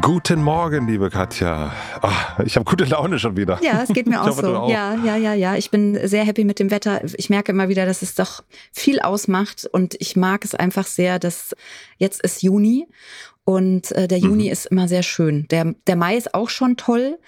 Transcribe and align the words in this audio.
Guten 0.00 0.42
Morgen, 0.42 0.86
liebe 0.86 1.10
Katja. 1.10 1.72
Ach, 2.00 2.38
ich 2.40 2.56
habe 2.56 2.64
gute 2.64 2.84
Laune 2.84 3.18
schon 3.18 3.36
wieder. 3.36 3.58
Ja, 3.62 3.82
es 3.82 3.90
geht 3.90 4.06
mir 4.06 4.22
auch 4.22 4.28
hoffe, 4.28 4.42
so. 4.42 4.56
Auch. 4.56 4.70
Ja, 4.70 4.94
ja, 5.04 5.16
ja, 5.16 5.34
ja. 5.34 5.56
Ich 5.56 5.70
bin 5.70 5.98
sehr 6.06 6.24
happy 6.24 6.44
mit 6.44 6.58
dem 6.58 6.70
Wetter. 6.70 7.02
Ich 7.16 7.28
merke 7.28 7.52
immer 7.52 7.68
wieder, 7.68 7.84
dass 7.84 8.02
es 8.02 8.14
doch 8.14 8.42
viel 8.72 9.00
ausmacht 9.00 9.66
und 9.70 9.94
ich 9.98 10.16
mag 10.16 10.44
es 10.44 10.54
einfach 10.54 10.86
sehr, 10.86 11.18
dass 11.18 11.54
jetzt 11.98 12.22
ist 12.22 12.42
Juni 12.42 12.86
und 13.44 13.92
äh, 13.92 14.08
der 14.08 14.18
Juni 14.18 14.44
mhm. 14.44 14.52
ist 14.52 14.66
immer 14.66 14.88
sehr 14.88 15.02
schön. 15.02 15.46
Der, 15.50 15.74
der 15.86 15.96
Mai 15.96 16.16
ist 16.16 16.34
auch 16.34 16.48
schon 16.48 16.76
toll, 16.76 17.18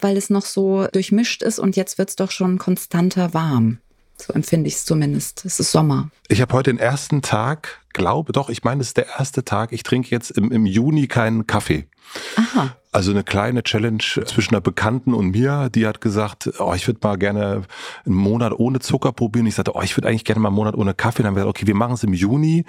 weil 0.00 0.16
es 0.16 0.30
noch 0.30 0.44
so 0.44 0.86
durchmischt 0.92 1.42
ist 1.42 1.58
und 1.58 1.76
jetzt 1.76 1.98
wird 1.98 2.10
es 2.10 2.16
doch 2.16 2.30
schon 2.30 2.58
konstanter 2.58 3.34
warm. 3.34 3.78
So 4.16 4.32
empfinde 4.32 4.68
ich 4.68 4.74
es 4.74 4.84
zumindest. 4.84 5.44
Es 5.44 5.60
ist 5.60 5.72
Sommer. 5.72 6.10
Ich 6.28 6.40
habe 6.40 6.54
heute 6.54 6.70
den 6.70 6.78
ersten 6.78 7.20
Tag, 7.20 7.80
glaube 7.96 8.32
doch, 8.32 8.48
ich 8.48 8.62
meine, 8.62 8.82
es 8.82 8.88
ist 8.88 8.98
der 8.98 9.08
erste 9.18 9.44
Tag. 9.44 9.72
Ich 9.72 9.82
trinke 9.82 10.10
jetzt 10.10 10.30
im, 10.30 10.52
im 10.52 10.66
Juni 10.66 11.08
keinen 11.08 11.46
Kaffee. 11.46 11.88
Aha. 12.36 12.76
Also 12.92 13.10
eine 13.10 13.24
kleine 13.24 13.62
Challenge 13.62 13.98
zwischen 13.98 14.54
einer 14.54 14.62
Bekannten 14.62 15.12
und 15.12 15.32
mir, 15.32 15.68
die 15.68 15.86
hat 15.86 16.00
gesagt, 16.00 16.50
oh, 16.58 16.72
ich 16.74 16.86
würde 16.86 17.00
mal 17.02 17.18
gerne 17.18 17.62
einen 18.06 18.14
Monat 18.14 18.54
ohne 18.54 18.78
Zucker 18.78 19.12
probieren. 19.12 19.44
Ich 19.44 19.56
sagte, 19.56 19.72
oh, 19.74 19.82
ich 19.82 19.94
würde 19.98 20.08
eigentlich 20.08 20.24
gerne 20.24 20.40
mal 20.40 20.48
einen 20.48 20.56
Monat 20.56 20.74
ohne 20.76 20.94
Kaffee. 20.94 21.22
Dann 21.22 21.28
haben 21.28 21.34
wir 21.34 21.42
gesagt, 21.42 21.58
okay, 21.58 21.66
wir 21.66 21.74
machen 21.74 21.92
es 21.92 22.04
im 22.04 22.14
Juni. 22.14 22.64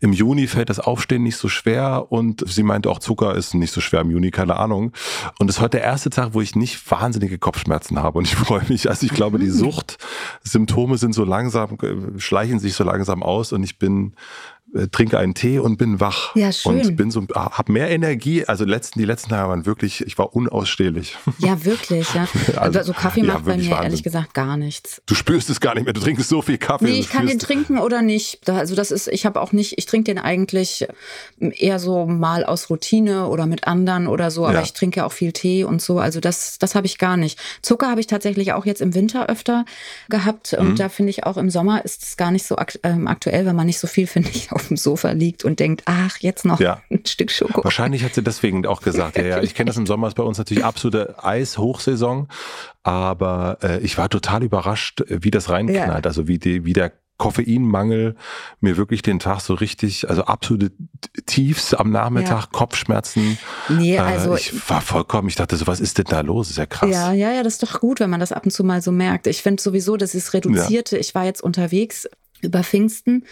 Im 0.00 0.12
Juni 0.12 0.46
fällt 0.46 0.68
das 0.68 0.78
Aufstehen 0.78 1.22
nicht 1.22 1.38
so 1.38 1.48
schwer 1.48 2.06
und 2.10 2.44
sie 2.46 2.64
meinte 2.64 2.90
auch, 2.90 2.98
Zucker 2.98 3.34
ist 3.34 3.54
nicht 3.54 3.72
so 3.72 3.80
schwer 3.80 4.02
im 4.02 4.10
Juni, 4.10 4.30
keine 4.30 4.56
Ahnung. 4.56 4.92
Und 5.38 5.48
es 5.48 5.56
ist 5.56 5.62
heute 5.62 5.78
der 5.78 5.84
erste 5.84 6.10
Tag, 6.10 6.34
wo 6.34 6.42
ich 6.42 6.54
nicht 6.54 6.90
wahnsinnige 6.90 7.38
Kopfschmerzen 7.38 8.02
habe 8.02 8.18
und 8.18 8.26
ich 8.26 8.34
freue 8.36 8.64
mich. 8.68 8.90
Also 8.90 9.06
ich 9.06 9.14
glaube, 9.14 9.38
die 9.38 9.46
mhm. 9.46 9.52
Suchtsymptome 9.52 10.98
sind 10.98 11.14
so 11.14 11.24
langsam, 11.24 11.78
schleichen 12.18 12.58
sich 12.58 12.74
so 12.74 12.84
langsam 12.84 13.22
aus 13.22 13.52
und 13.52 13.62
ich 13.62 13.78
bin 13.78 14.12
äh, 14.74 14.88
trinke 14.88 15.18
einen 15.18 15.34
Tee 15.34 15.58
und 15.58 15.76
bin 15.76 16.00
wach. 16.00 16.34
Ja, 16.34 16.52
schön. 16.52 16.80
Und 16.80 16.96
bin 16.96 17.10
so, 17.10 17.26
habe 17.34 17.72
mehr 17.72 17.90
Energie. 17.90 18.44
Also 18.44 18.64
letzten, 18.64 18.98
die 18.98 19.04
letzten 19.04 19.30
Tage 19.30 19.48
waren 19.48 19.66
wirklich, 19.66 20.06
ich 20.06 20.18
war 20.18 20.34
unausstehlich. 20.34 21.16
Ja, 21.38 21.64
wirklich, 21.64 22.12
ja. 22.14 22.26
Also, 22.56 22.78
also 22.78 22.92
Kaffee 22.92 23.20
ja, 23.20 23.34
macht 23.34 23.44
bei 23.44 23.56
mir 23.56 23.70
Wahnsinn. 23.70 23.84
ehrlich 23.84 24.02
gesagt 24.02 24.34
gar 24.34 24.56
nichts. 24.56 25.02
Du 25.06 25.14
spürst 25.14 25.50
es 25.50 25.60
gar 25.60 25.74
nicht 25.74 25.84
mehr. 25.84 25.92
Du 25.92 26.00
trinkst 26.00 26.28
so 26.28 26.42
viel 26.42 26.58
Kaffee. 26.58 26.84
Nee, 26.84 27.00
ich 27.00 27.08
kann 27.08 27.26
den 27.26 27.38
trinken 27.38 27.78
oder 27.78 28.02
nicht. 28.02 28.48
Also 28.48 28.74
das 28.74 28.90
ist, 28.90 29.08
ich 29.08 29.26
habe 29.26 29.40
auch 29.40 29.52
nicht, 29.52 29.78
ich 29.78 29.86
trinke 29.86 30.04
den 30.04 30.18
eigentlich 30.18 30.86
eher 31.38 31.78
so 31.78 32.06
mal 32.06 32.44
aus 32.44 32.70
Routine 32.70 33.26
oder 33.26 33.46
mit 33.46 33.66
anderen 33.66 34.06
oder 34.06 34.30
so, 34.30 34.46
aber 34.46 34.58
ja. 34.58 34.62
ich 34.62 34.72
trinke 34.72 35.04
auch 35.04 35.12
viel 35.12 35.32
Tee 35.32 35.64
und 35.64 35.82
so. 35.82 35.98
Also 35.98 36.20
das, 36.20 36.58
das 36.58 36.74
habe 36.74 36.86
ich 36.86 36.98
gar 36.98 37.16
nicht. 37.16 37.38
Zucker 37.62 37.88
habe 37.88 38.00
ich 38.00 38.06
tatsächlich 38.06 38.52
auch 38.52 38.66
jetzt 38.66 38.80
im 38.80 38.94
Winter 38.94 39.28
öfter 39.28 39.64
gehabt. 40.08 40.52
Und 40.54 40.70
mhm. 40.70 40.76
da 40.76 40.88
finde 40.88 41.10
ich 41.10 41.24
auch 41.24 41.36
im 41.36 41.50
Sommer 41.50 41.84
ist 41.84 42.02
es 42.02 42.16
gar 42.16 42.30
nicht 42.30 42.46
so 42.46 42.56
ähm, 42.82 43.06
aktuell, 43.06 43.46
weil 43.46 43.54
man 43.54 43.66
nicht 43.66 43.78
so 43.78 43.86
viel, 43.86 44.06
finde 44.12 44.30
ich, 44.30 44.52
auf 44.52 44.61
dem 44.68 44.76
Sofa 44.76 45.12
liegt 45.12 45.44
und 45.44 45.60
denkt, 45.60 45.82
ach, 45.86 46.18
jetzt 46.18 46.44
noch 46.44 46.60
ja. 46.60 46.80
ein 46.90 47.04
Stück 47.06 47.30
Schokolade. 47.30 47.64
Wahrscheinlich 47.64 48.04
hat 48.04 48.14
sie 48.14 48.22
deswegen 48.22 48.66
auch 48.66 48.82
gesagt, 48.82 49.16
ja, 49.16 49.24
ja 49.24 49.42
ich 49.42 49.54
kenne 49.54 49.68
das 49.68 49.76
im 49.76 49.86
Sommer, 49.86 50.08
ist 50.08 50.14
bei 50.14 50.22
uns 50.22 50.38
natürlich 50.38 50.64
absolute 50.64 51.22
Eishochsaison, 51.22 52.28
aber 52.82 53.58
äh, 53.62 53.80
ich 53.80 53.98
war 53.98 54.08
total 54.08 54.42
überrascht, 54.42 55.02
wie 55.08 55.30
das 55.30 55.48
reinknallt, 55.50 56.04
ja. 56.04 56.08
also 56.08 56.28
wie, 56.28 56.38
die, 56.38 56.64
wie 56.64 56.72
der 56.72 56.92
Koffeinmangel 57.22 58.16
mir 58.60 58.76
wirklich 58.76 59.02
den 59.02 59.20
Tag 59.20 59.40
so 59.42 59.54
richtig, 59.54 60.10
also 60.10 60.24
absolute 60.24 60.72
Tiefs 61.26 61.72
am 61.72 61.90
Nachmittag, 61.90 62.40
ja. 62.40 62.48
Kopfschmerzen. 62.50 63.38
Nee, 63.68 63.94
äh, 63.94 63.98
also. 63.98 64.34
Äh, 64.34 64.38
ich 64.40 64.68
war 64.68 64.80
vollkommen, 64.80 65.28
ich 65.28 65.36
dachte 65.36 65.56
so, 65.56 65.68
was 65.68 65.78
ist 65.78 65.98
denn 65.98 66.06
da 66.08 66.22
los? 66.22 66.50
ist 66.50 66.58
ja 66.58 66.66
krass. 66.66 66.90
Ja, 66.90 67.12
ja, 67.12 67.30
ja, 67.30 67.44
das 67.44 67.54
ist 67.54 67.62
doch 67.62 67.78
gut, 67.78 68.00
wenn 68.00 68.10
man 68.10 68.18
das 68.18 68.32
ab 68.32 68.44
und 68.44 68.50
zu 68.50 68.64
mal 68.64 68.82
so 68.82 68.90
merkt. 68.90 69.28
Ich 69.28 69.40
finde 69.40 69.62
sowieso, 69.62 69.96
das 69.96 70.16
ist 70.16 70.34
reduzierte. 70.34 70.96
Ja. 70.96 71.00
Ich 71.00 71.14
war 71.14 71.24
jetzt 71.24 71.42
unterwegs 71.42 72.08
über 72.42 72.62
Pfingsten 72.62 73.24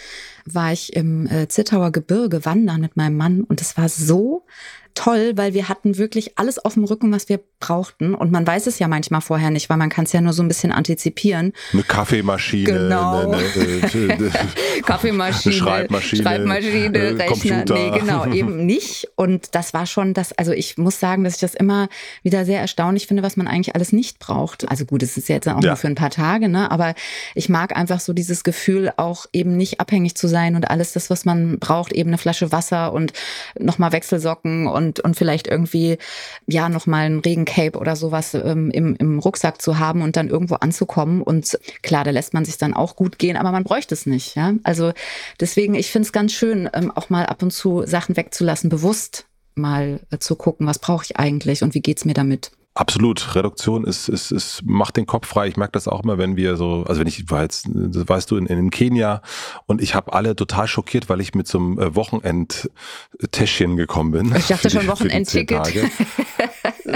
war 0.45 0.73
ich 0.73 0.95
im 0.95 1.27
äh, 1.27 1.49
Zittauer 1.49 1.93
Gebirge 1.93 2.45
wandern 2.45 2.81
mit 2.81 2.97
meinem 2.97 3.17
Mann 3.17 3.43
und 3.43 3.61
es 3.61 3.77
war 3.77 3.89
so 3.89 4.47
toll, 4.95 5.33
weil 5.37 5.55
wir 5.55 5.69
hatten 5.69 5.99
wirklich 5.99 6.39
alles 6.39 6.59
auf 6.59 6.75
dem 6.75 6.85
Rücken, 6.85 7.13
was 7.13 7.29
wir 7.29 7.41
brauchten. 7.61 8.15
Und 8.15 8.33
man 8.33 8.47
weiß 8.47 8.67
es 8.67 8.79
ja 8.79 8.89
manchmal 8.89 9.21
vorher 9.21 9.51
nicht, 9.51 9.71
weil 9.71 9.77
man 9.77 9.91
kann 9.91 10.05
es 10.05 10.13
ja 10.13 10.21
nur 10.21 10.33
so 10.33 10.43
ein 10.43 10.49
bisschen 10.49 10.73
antizipieren. 10.73 11.53
Eine 11.73 11.83
Kaffeemaschine, 11.83 12.65
genau. 12.65 13.21
eine, 13.21 13.37
eine, 13.37 14.13
eine 14.15 14.31
Kaffeemaschine, 14.83 15.55
Schreibmaschine, 15.55 16.23
Schreibmaschine 16.23 16.99
äh, 16.99 17.09
Rechner. 17.09 17.27
Computer. 17.27 17.75
Nee, 17.75 17.99
genau, 17.99 18.27
eben 18.33 18.67
nicht. 18.67 19.09
Und 19.17 19.55
das 19.55 19.75
war 19.75 19.87
schon 19.87 20.15
das, 20.15 20.33
also 20.33 20.53
ich 20.53 20.79
muss 20.79 20.99
sagen, 20.99 21.25
dass 21.25 21.35
ich 21.35 21.41
das 21.41 21.55
immer 21.55 21.89
wieder 22.23 22.45
sehr 22.45 22.61
erstaunlich 22.61 23.07
finde, 23.07 23.23
was 23.23 23.37
man 23.37 23.47
eigentlich 23.47 23.75
alles 23.75 23.93
nicht 23.93 24.19
braucht. 24.19 24.69
Also 24.71 24.85
gut, 24.85 25.03
es 25.03 25.17
ist 25.17 25.29
jetzt 25.29 25.49
auch 25.49 25.63
ja. 25.63 25.69
nur 25.69 25.77
für 25.77 25.89
ein 25.89 25.95
paar 25.95 26.11
Tage, 26.11 26.49
ne? 26.49 26.71
Aber 26.71 26.95
ich 27.35 27.49
mag 27.49 27.77
einfach 27.77 28.01
so 28.01 28.13
dieses 28.13 28.43
Gefühl, 28.45 28.93
auch 28.97 29.27
eben 29.33 29.57
nicht 29.57 29.81
abhängig 29.81 30.15
zu 30.15 30.29
sein 30.29 30.57
und 30.57 30.71
alles 30.71 30.93
das, 30.93 31.11
was 31.11 31.25
man 31.25 31.59
braucht, 31.59 31.93
eben 31.93 32.11
eine 32.11 32.19
Flasche 32.19 32.53
Wasser 32.53 32.93
und 32.93 33.13
nochmal 33.59 33.93
Wechselsocken 33.93 34.67
und, 34.67 34.80
und 34.81 35.17
vielleicht 35.17 35.47
irgendwie, 35.47 35.99
ja, 36.47 36.69
nochmal 36.69 37.07
ein 37.07 37.19
Regencape 37.19 37.79
oder 37.79 37.97
sowas 37.97 38.33
ähm, 38.35 38.71
im, 38.71 38.97
im 38.97 39.19
Rucksack 39.19 39.61
zu 39.61 39.79
haben 39.79 40.01
und 40.03 40.17
dann 40.17 40.29
irgendwo 40.29 40.55
anzukommen. 40.55 41.21
Und 41.21 41.59
klar, 41.83 42.05
da 42.05 42.11
lässt 42.11 42.33
man 42.33 42.45
sich 42.45 42.57
dann 42.57 42.73
auch 42.73 42.97
gut 42.97 43.19
gehen, 43.19 43.37
aber 43.37 43.53
man 43.53 43.65
bräuchte 43.65 43.95
es 43.95 44.07
nicht. 44.07 44.35
Ja? 44.35 44.55
Also 44.63 44.93
deswegen, 45.39 45.75
ich 45.75 45.91
finde 45.91 46.07
es 46.07 46.13
ganz 46.13 46.33
schön, 46.33 46.69
ähm, 46.73 46.91
auch 46.91 47.11
mal 47.11 47.27
ab 47.27 47.43
und 47.43 47.53
zu 47.53 47.85
Sachen 47.87 48.17
wegzulassen, 48.17 48.71
bewusst 48.71 49.27
mal 49.55 50.01
äh, 50.11 50.19
zu 50.19 50.37
gucken, 50.37 50.67
was 50.67 50.79
brauche 50.79 51.05
ich 51.05 51.19
eigentlich 51.19 51.63
und 51.63 51.75
wie 51.75 51.83
geht's 51.83 52.05
mir 52.05 52.15
damit. 52.15 52.51
Absolut. 52.81 53.35
Reduktion 53.35 53.85
ist, 53.85 54.09
ist, 54.09 54.31
ist, 54.31 54.63
macht 54.65 54.97
den 54.97 55.05
Kopf 55.05 55.29
frei. 55.29 55.49
Ich 55.49 55.59
merke 55.59 55.73
das 55.73 55.87
auch 55.87 56.03
immer, 56.03 56.17
wenn 56.17 56.37
wir 56.37 56.57
so, 56.57 56.85
also 56.89 56.99
wenn 56.99 57.07
ich 57.07 57.31
war 57.31 57.43
jetzt, 57.43 57.69
das 57.71 58.09
weißt 58.09 58.31
du, 58.31 58.39
in, 58.39 58.47
in 58.47 58.71
Kenia 58.71 59.21
und 59.67 59.83
ich 59.83 59.95
habe 59.95 60.15
alle 60.15 60.35
total 60.35 60.67
schockiert, 60.67 61.11
weil 61.11 61.21
ich 61.21 61.35
mit 61.35 61.47
so 61.47 61.59
einem 61.59 61.79
äh, 61.79 61.95
Wochenendtäschchen 61.95 63.77
gekommen 63.77 64.13
bin. 64.13 64.35
Ich 64.35 64.47
dachte 64.47 64.71
schon 64.71 64.89
Wochenendticket. 64.89 65.91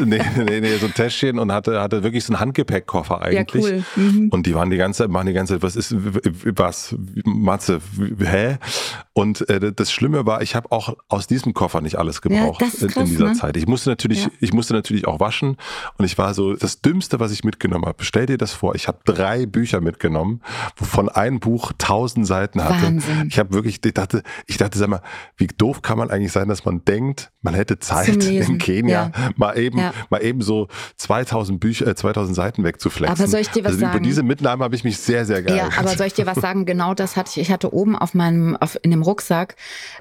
Nee, 0.05 0.21
nee, 0.37 0.61
nee, 0.61 0.77
so 0.77 0.87
ein 0.87 0.95
Täschchen 0.95 1.39
und 1.39 1.53
hatte, 1.53 1.81
hatte 1.81 2.03
wirklich 2.03 2.25
so 2.25 2.33
einen 2.33 2.41
Handgepäckkoffer 2.41 3.23
eigentlich. 3.23 3.65
Ja, 3.65 3.71
cool. 3.71 3.85
Mhm. 3.97 4.29
Und 4.31 4.47
die 4.47 4.55
waren 4.55 4.71
die 4.71 4.77
ganze 4.77 5.05
Zeit, 5.05 5.13
waren 5.13 5.27
die 5.27 5.33
ganze 5.33 5.55
Zeit, 5.55 5.63
was 5.63 5.77
ist, 5.77 5.95
was, 5.97 6.95
Matze, 7.25 7.81
hä? 8.19 8.59
Und 9.13 9.49
äh, 9.49 9.73
das 9.73 9.93
Schlimme 9.93 10.27
war, 10.27 10.43
ich 10.43 10.55
habe 10.57 10.73
auch 10.73 10.97
aus 11.09 11.27
diesem 11.27 11.55
Koffer 11.55 11.81
nicht 11.81 11.97
alles 11.97 12.21
gebraucht 12.21 12.61
ja, 12.61 12.69
krass, 12.69 12.83
in, 12.83 13.05
dieser 13.05 13.29
ne? 13.29 13.33
Zeit. 13.35 13.57
Ich 13.57 13.67
musste 13.67 13.91
natürlich, 13.91 14.25
ja. 14.25 14.31
ich 14.41 14.53
musste 14.53 14.75
natürlich 14.75 15.07
auch 15.07 15.21
waschen 15.21 15.57
und 15.99 16.05
ich 16.05 16.19
war 16.19 16.35
so, 16.35 16.55
das 16.55 16.81
Dümmste, 16.81 17.21
was 17.21 17.31
ich 17.33 17.45
mitgenommen 17.45 17.87
habe. 17.87 18.03
Stell 18.05 18.27
dir 18.27 18.39
das 18.39 18.53
vor, 18.53 18.75
ich 18.75 18.89
habe 18.89 18.99
drei 19.05 19.47
Bücher 19.47 19.81
mitgenommen, 19.81 20.41
wovon 20.77 21.09
ein 21.09 21.41
Buch 21.41 21.73
tausend 21.79 22.27
Seiten 22.27 22.63
hatte. 22.65 22.83
Wahnsinn. 22.83 23.29
Ich 23.29 23.39
habe 23.39 23.53
wirklich, 23.53 23.81
ich 23.85 23.95
dachte, 23.95 24.23
ich 24.47 24.57
dachte, 24.57 24.79
sag 24.79 24.89
mal, 24.89 25.03
wie 25.37 25.47
doof 25.47 25.83
kann 25.83 25.99
man 25.99 26.11
eigentlich 26.11 26.33
sein, 26.33 26.49
dass 26.49 26.65
man 26.65 26.85
denkt, 26.85 27.31
man 27.45 27.55
hätte 27.55 27.79
Zeit 27.79 28.09
in 28.09 28.59
Kenia 28.59 29.13
mal 29.37 29.57
eben 29.59 29.79
ja. 29.79 29.93
mal 30.09 30.23
eben 30.23 30.41
so 30.41 30.69
2000 30.97 31.61
Bücher, 31.61 31.87
äh, 31.87 31.95
2000 31.95 32.35
Seiten 32.35 32.65
wegzuflexen. 32.65 33.17
Aber 33.17 33.31
soll 33.31 33.41
ich 33.41 33.51
dir 33.51 33.65
was 33.65 33.73
also 33.73 33.81
sagen? 33.81 33.99
Über 33.99 34.03
diese 34.03 34.23
Mitnahme 34.23 34.65
habe 34.65 34.75
ich 34.75 34.83
mich 34.83 34.99
sehr, 34.99 35.27
sehr 35.27 35.43
geil. 35.43 35.57
Ja, 35.57 35.69
aber 35.77 35.91
soll 35.91 36.07
ich 36.07 36.15
dir 36.15 36.27
was 36.27 36.39
sagen? 36.39 36.65
Genau 36.65 36.95
das 36.95 37.17
hatte 37.17 37.31
ich. 37.33 37.39
Ich 37.39 37.53
hatte 37.53 37.73
oben 37.73 37.97
auf 37.97 38.15
meinem, 38.15 38.57
auf, 38.57 38.79
in 38.83 38.91
dem 38.91 39.03
Rucksack 39.03 39.57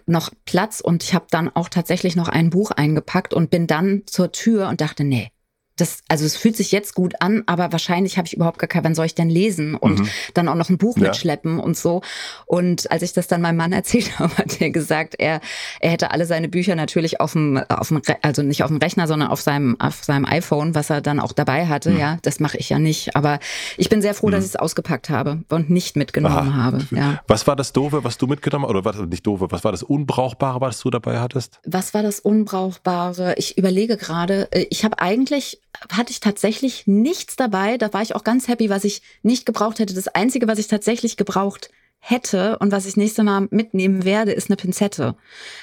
noch 0.06 0.32
Platz 0.46 0.80
und 0.80 1.04
ich 1.04 1.14
habe 1.14 1.26
dann 1.30 1.50
auch 1.54 1.68
tatsächlich 1.68 2.16
noch 2.16 2.30
ein 2.30 2.50
Buch 2.50 2.72
eingepackt 2.72 3.34
und 3.34 3.50
bin 3.50 3.68
dann 3.68 4.04
zur 4.06 4.32
Tür 4.32 4.70
und 4.70 4.80
dachte, 4.80 5.04
nee, 5.04 5.30
das, 5.76 6.00
also 6.08 6.26
es 6.26 6.38
fühlt 6.38 6.56
sich 6.56 6.72
jetzt 6.72 6.94
gut 6.94 7.16
an, 7.20 7.44
aber 7.48 7.72
wahrscheinlich 7.72 8.18
habe 8.18 8.28
ich 8.28 8.36
überhaupt 8.36 8.60
gar 8.60 8.68
kein, 8.68 8.84
wann 8.84 8.94
soll 8.94 9.08
ich 9.08 9.16
denn 9.16 9.30
lesen 9.30 9.74
und 9.74 10.02
mhm. 10.02 10.10
dann 10.36 10.48
auch 10.48 10.56
noch 10.56 10.70
ein 10.70 10.78
Buch 10.78 10.98
ja. 10.98 11.04
mitschleppen 11.04 11.60
und 11.60 11.76
so. 11.76 12.02
Und 12.46 12.92
als 12.92 13.02
ich 13.02 13.14
das 13.14 13.28
dann 13.28 13.42
meinem 13.42 13.58
Mann 13.58 13.72
erzählt 13.74 14.20
habe, 14.20 14.38
hat 14.38 14.62
er 14.62 14.70
gesagt, 14.70 15.16
er, 15.18 15.42
er 15.80 15.92
hätte 15.92 16.12
alle 16.12 16.26
seine 16.26 16.48
Bücher 16.48 16.76
natürlich 16.76 17.20
auf 17.20 17.34
dem, 17.34 17.58
auf 17.70 17.88
dem, 17.88 18.02
also 18.22 18.44
nicht 18.44 18.64
auf 18.64 18.70
dem 18.70 18.78
Rechner, 18.78 19.08
sondern 19.08 19.30
auf 19.30 19.42
seinem, 19.42 19.80
auf 19.80 20.04
seinem 20.04 20.26
iPhone, 20.26 20.76
was 20.76 20.92
er 20.92 21.02
dann 21.02 21.20
auch 21.20 21.32
dabei 21.32 21.66
hatte. 21.66 21.90
Mhm. 21.90 22.00
Ja, 22.00 22.18
das 22.22 22.40
mache 22.40 22.58
ich 22.58 22.70
ja 22.70 22.78
nicht. 22.78 23.16
Aber 23.16 23.40
ich 23.78 23.90
bin 23.90 24.02
sehr 24.04 24.14
froh, 24.14 24.28
mhm. 24.28 24.34
dass 24.34 24.46
ich 24.46 24.52
es 24.52 24.56
ausgepackt 24.56 25.10
habe 25.10 25.44
und 25.50 25.72
nicht 25.72 25.96
mitgenommen 25.96 26.50
Aha. 26.50 26.64
habe. 26.64 26.88
Ja. 26.92 27.22
Was 27.28 27.48
war 27.48 27.56
das 27.56 27.74
Doofe, 27.74 28.04
was 28.04 28.20
du 28.20 28.28
mitgenommen 28.28 28.66
oder 28.66 28.86
was 28.86 28.98
nicht 28.98 29.26
Doofe, 29.26 29.48
was 29.50 29.64
war 29.64 29.72
das 29.72 29.82
Unbrauchbare, 29.82 30.62
was 30.62 30.80
du 30.80 30.92
dabei 30.92 31.20
hattest? 31.20 31.60
Was 31.66 31.96
war 31.96 32.04
das 32.04 32.20
Unbrauchbare? 32.20 33.34
Ich 33.38 33.58
überlege 33.58 33.98
gerade, 33.98 34.48
äh, 34.52 34.68
ich 34.70 34.86
habe 34.86 35.00
eigentlich 35.00 35.63
hatte 35.92 36.12
ich 36.12 36.20
tatsächlich 36.20 36.88
nichts 36.88 37.36
dabei. 37.36 37.78
Da 37.78 37.92
war 37.94 38.02
ich 38.02 38.16
auch 38.16 38.24
ganz 38.24 38.48
happy, 38.48 38.70
was 38.70 38.84
ich 38.84 39.02
nicht 39.22 39.46
gebraucht 39.46 39.80
hätte. 39.80 39.94
Das 39.94 40.08
Einzige, 40.08 40.48
was 40.48 40.60
ich 40.60 40.68
tatsächlich 40.68 41.18
gebraucht 41.18 41.70
hätte 42.06 42.60
und 42.60 42.74
was 42.74 42.86
ich 42.86 42.98
nächste 42.98 43.24
Mal 43.24 43.48
mitnehmen 43.50 44.04
werde, 44.04 44.34
ist 44.34 44.50
eine 44.50 44.58
Pinzette. 44.58 45.16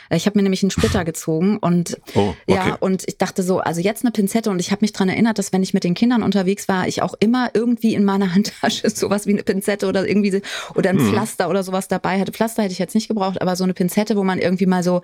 Ich 0.09 0.25
habe 0.25 0.39
mir 0.39 0.43
nämlich 0.43 0.63
einen 0.63 0.71
Splitter 0.71 1.05
gezogen 1.05 1.59
und 1.59 2.01
oh, 2.15 2.33
okay. 2.47 2.69
ja, 2.69 2.77
und 2.81 3.05
ich 3.07 3.19
dachte 3.19 3.43
so, 3.43 3.61
also 3.61 3.83
jetzt 3.83 4.05
eine 4.05 4.11
Pinzette 4.11 4.49
und 4.49 4.59
ich 4.59 4.71
habe 4.71 4.81
mich 4.81 4.95
dran 4.95 5.11
erinnert, 5.11 5.39
dass 5.39 5.53
wenn 5.53 5.63
ich 5.63 5.75
mit 5.75 5.85
den 5.85 5.93
Kindern 5.93 6.23
unterwegs 6.23 6.67
war, 6.67 6.89
ich 6.89 7.03
auch 7.03 7.13
immer 7.21 7.51
irgendwie 7.53 7.95
in 7.95 8.07
meiner 8.07 8.35
Handtasche 8.35 8.89
sowas 8.89 9.27
wie 9.27 9.33
eine 9.33 9.43
Pinzette 9.43 9.87
oder 9.87 10.09
irgendwie 10.09 10.41
oder 10.75 10.89
ein 10.89 10.99
hm. 10.99 11.11
Pflaster 11.11 11.51
oder 11.51 11.63
sowas 11.63 11.89
dabei 11.89 12.19
hatte. 12.19 12.33
Pflaster 12.33 12.63
hätte 12.63 12.73
ich 12.73 12.79
jetzt 12.79 12.95
nicht 12.95 13.09
gebraucht, 13.09 13.43
aber 13.43 13.55
so 13.55 13.65
eine 13.65 13.75
Pinzette, 13.75 14.17
wo 14.17 14.25
man 14.25 14.39
irgendwie 14.39 14.67
mal 14.67 14.83
so 14.83 15.03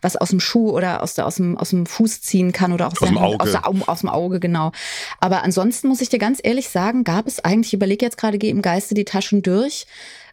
was 0.00 0.16
aus 0.16 0.30
dem 0.30 0.40
Schuh 0.40 0.70
oder 0.70 1.02
aus, 1.02 1.12
der, 1.14 1.26
aus, 1.26 1.36
dem, 1.36 1.58
aus 1.58 1.68
dem 1.68 1.84
Fuß 1.84 2.22
ziehen 2.22 2.52
kann 2.52 2.72
oder 2.72 2.86
aus, 2.86 2.94
aus 3.02 3.08
dem 3.08 3.18
Auge. 3.18 3.40
Aus, 3.40 3.50
der, 3.50 3.68
aus 3.68 4.00
dem 4.00 4.08
Auge, 4.08 4.40
genau. 4.40 4.72
Aber 5.20 5.42
ansonsten 5.42 5.88
muss 5.88 6.00
ich 6.00 6.08
dir 6.08 6.18
ganz 6.18 6.40
ehrlich 6.42 6.70
sagen, 6.70 7.04
gab 7.04 7.26
es 7.26 7.44
eigentlich, 7.44 7.68
ich 7.68 7.74
überlege 7.74 8.06
jetzt 8.06 8.16
gerade, 8.16 8.38
gehe 8.38 8.50
im 8.50 8.62
Geiste 8.62 8.94
die 8.94 9.04
Taschen 9.04 9.42
durch, 9.42 9.86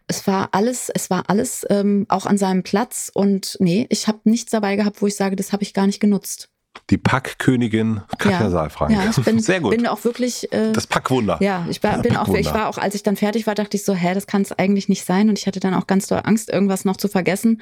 es 0.08 0.28
war 0.28 0.50
alles, 0.52 0.90
es 0.90 1.10
war 1.10 1.24
alles 1.28 1.66
ähm, 1.70 2.06
auch 2.10 2.26
an 2.26 2.38
seinem 2.38 2.64
Platz 2.64 3.12
und 3.14 3.58
nee, 3.60 3.88
ich 3.90 4.08
habe 4.08 4.20
nichts 4.24 4.52
dabei 4.52 4.76
gehabt, 4.76 5.02
wo 5.02 5.08
ich 5.08 5.16
sage, 5.16 5.36
das 5.36 5.52
habe 5.52 5.64
ich 5.64 5.74
gar 5.74 5.88
nicht 5.88 6.00
genutzt. 6.00 6.50
Die 6.90 6.98
Packkönigin 6.98 8.02
Katja 8.18 8.42
ja. 8.42 8.50
Saalfrank. 8.50 8.92
Ja, 8.92 9.10
ich 9.10 9.24
bin, 9.24 9.40
Sehr 9.42 9.62
gut. 9.62 9.72
bin 9.72 9.88
auch 9.88 10.04
wirklich. 10.04 10.52
Äh, 10.54 10.72
das 10.72 10.88
Packwunder. 10.88 11.38
Ja, 11.42 11.66
ich 11.70 11.82
war, 11.82 12.00
bin 12.02 12.14
Packwunder. 12.14 12.40
auch, 12.40 12.40
ich 12.40 12.54
war 12.54 12.68
auch, 12.68 12.78
als 12.78 12.96
ich 12.96 13.02
dann 13.02 13.16
fertig 13.16 13.48
war, 13.48 13.56
dachte 13.56 13.78
ich 13.78 13.86
so, 13.86 13.94
hä, 13.94 14.14
das 14.14 14.28
kann 14.28 14.42
es 14.42 14.52
eigentlich 14.52 14.90
nicht 14.90 15.06
sein. 15.06 15.30
Und 15.30 15.40
ich 15.40 15.48
hatte 15.48 15.60
dann 15.60 15.74
auch 15.74 15.88
ganz 15.88 16.08
doll 16.08 16.22
Angst, 16.24 16.50
irgendwas 16.50 16.86
noch 16.86 16.98
zu 16.98 17.08
vergessen. 17.08 17.62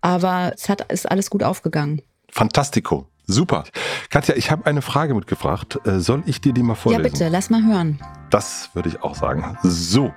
Aber 0.00 0.52
es 0.54 0.68
hat, 0.68 0.90
ist 0.92 1.10
alles 1.10 1.28
gut 1.28 1.42
aufgegangen. 1.42 2.02
Fantastico. 2.30 3.08
Super. 3.26 3.64
Katja, 4.10 4.34
ich 4.34 4.50
habe 4.50 4.66
eine 4.66 4.82
Frage 4.82 5.14
mitgebracht. 5.14 5.78
Äh, 5.84 6.00
soll 6.00 6.22
ich 6.26 6.40
dir 6.40 6.52
die 6.52 6.62
mal 6.62 6.74
vorlesen? 6.74 7.04
Ja, 7.04 7.10
bitte, 7.10 7.28
lass 7.28 7.50
mal 7.50 7.64
hören. 7.64 7.98
Das 8.30 8.70
würde 8.74 8.88
ich 8.88 9.02
auch 9.02 9.14
sagen. 9.14 9.58
So, 9.62 10.12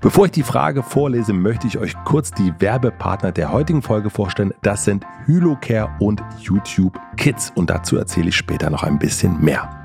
bevor 0.00 0.26
ich 0.26 0.32
die 0.32 0.42
Frage 0.42 0.82
vorlese, 0.82 1.32
möchte 1.32 1.66
ich 1.66 1.78
euch 1.78 1.94
kurz 2.04 2.30
die 2.30 2.52
Werbepartner 2.58 3.32
der 3.32 3.52
heutigen 3.52 3.82
Folge 3.82 4.10
vorstellen. 4.10 4.52
Das 4.62 4.84
sind 4.84 5.04
Hylocare 5.26 5.90
und 5.98 6.22
YouTube 6.38 6.98
Kids. 7.16 7.52
Und 7.54 7.70
dazu 7.70 7.96
erzähle 7.96 8.28
ich 8.28 8.36
später 8.36 8.70
noch 8.70 8.82
ein 8.82 8.98
bisschen 8.98 9.40
mehr. 9.40 9.83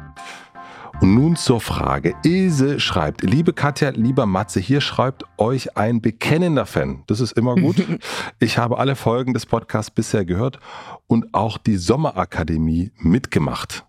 Und 1.02 1.16
nun 1.16 1.38
zur 1.38 1.62
Frage. 1.62 2.14
Ilse 2.24 2.82
schreibt, 2.82 3.24
liebe 3.24 3.54
Katja, 3.54 3.92
lieber 3.92 4.26
Matze, 4.26 4.60
hier 4.60 4.82
schreibt 4.82 5.24
euch 5.38 5.78
ein 5.78 6.02
bekennender 6.02 6.66
Fan. 6.66 7.04
Das 7.08 7.22
ist 7.22 7.34
immer 7.34 7.56
gut. 7.56 7.78
Ich 8.40 8.58
habe 8.58 8.78
alle 8.78 8.96
Folgen 8.96 9.34
des 9.34 9.46
Podcasts 9.46 9.92
bisher 9.92 10.26
gehört 10.26 10.60
und 11.08 11.34
auch 11.34 11.58
die 11.58 11.78
Sommerakademie 11.78 12.92
mitgemacht. 12.98 13.86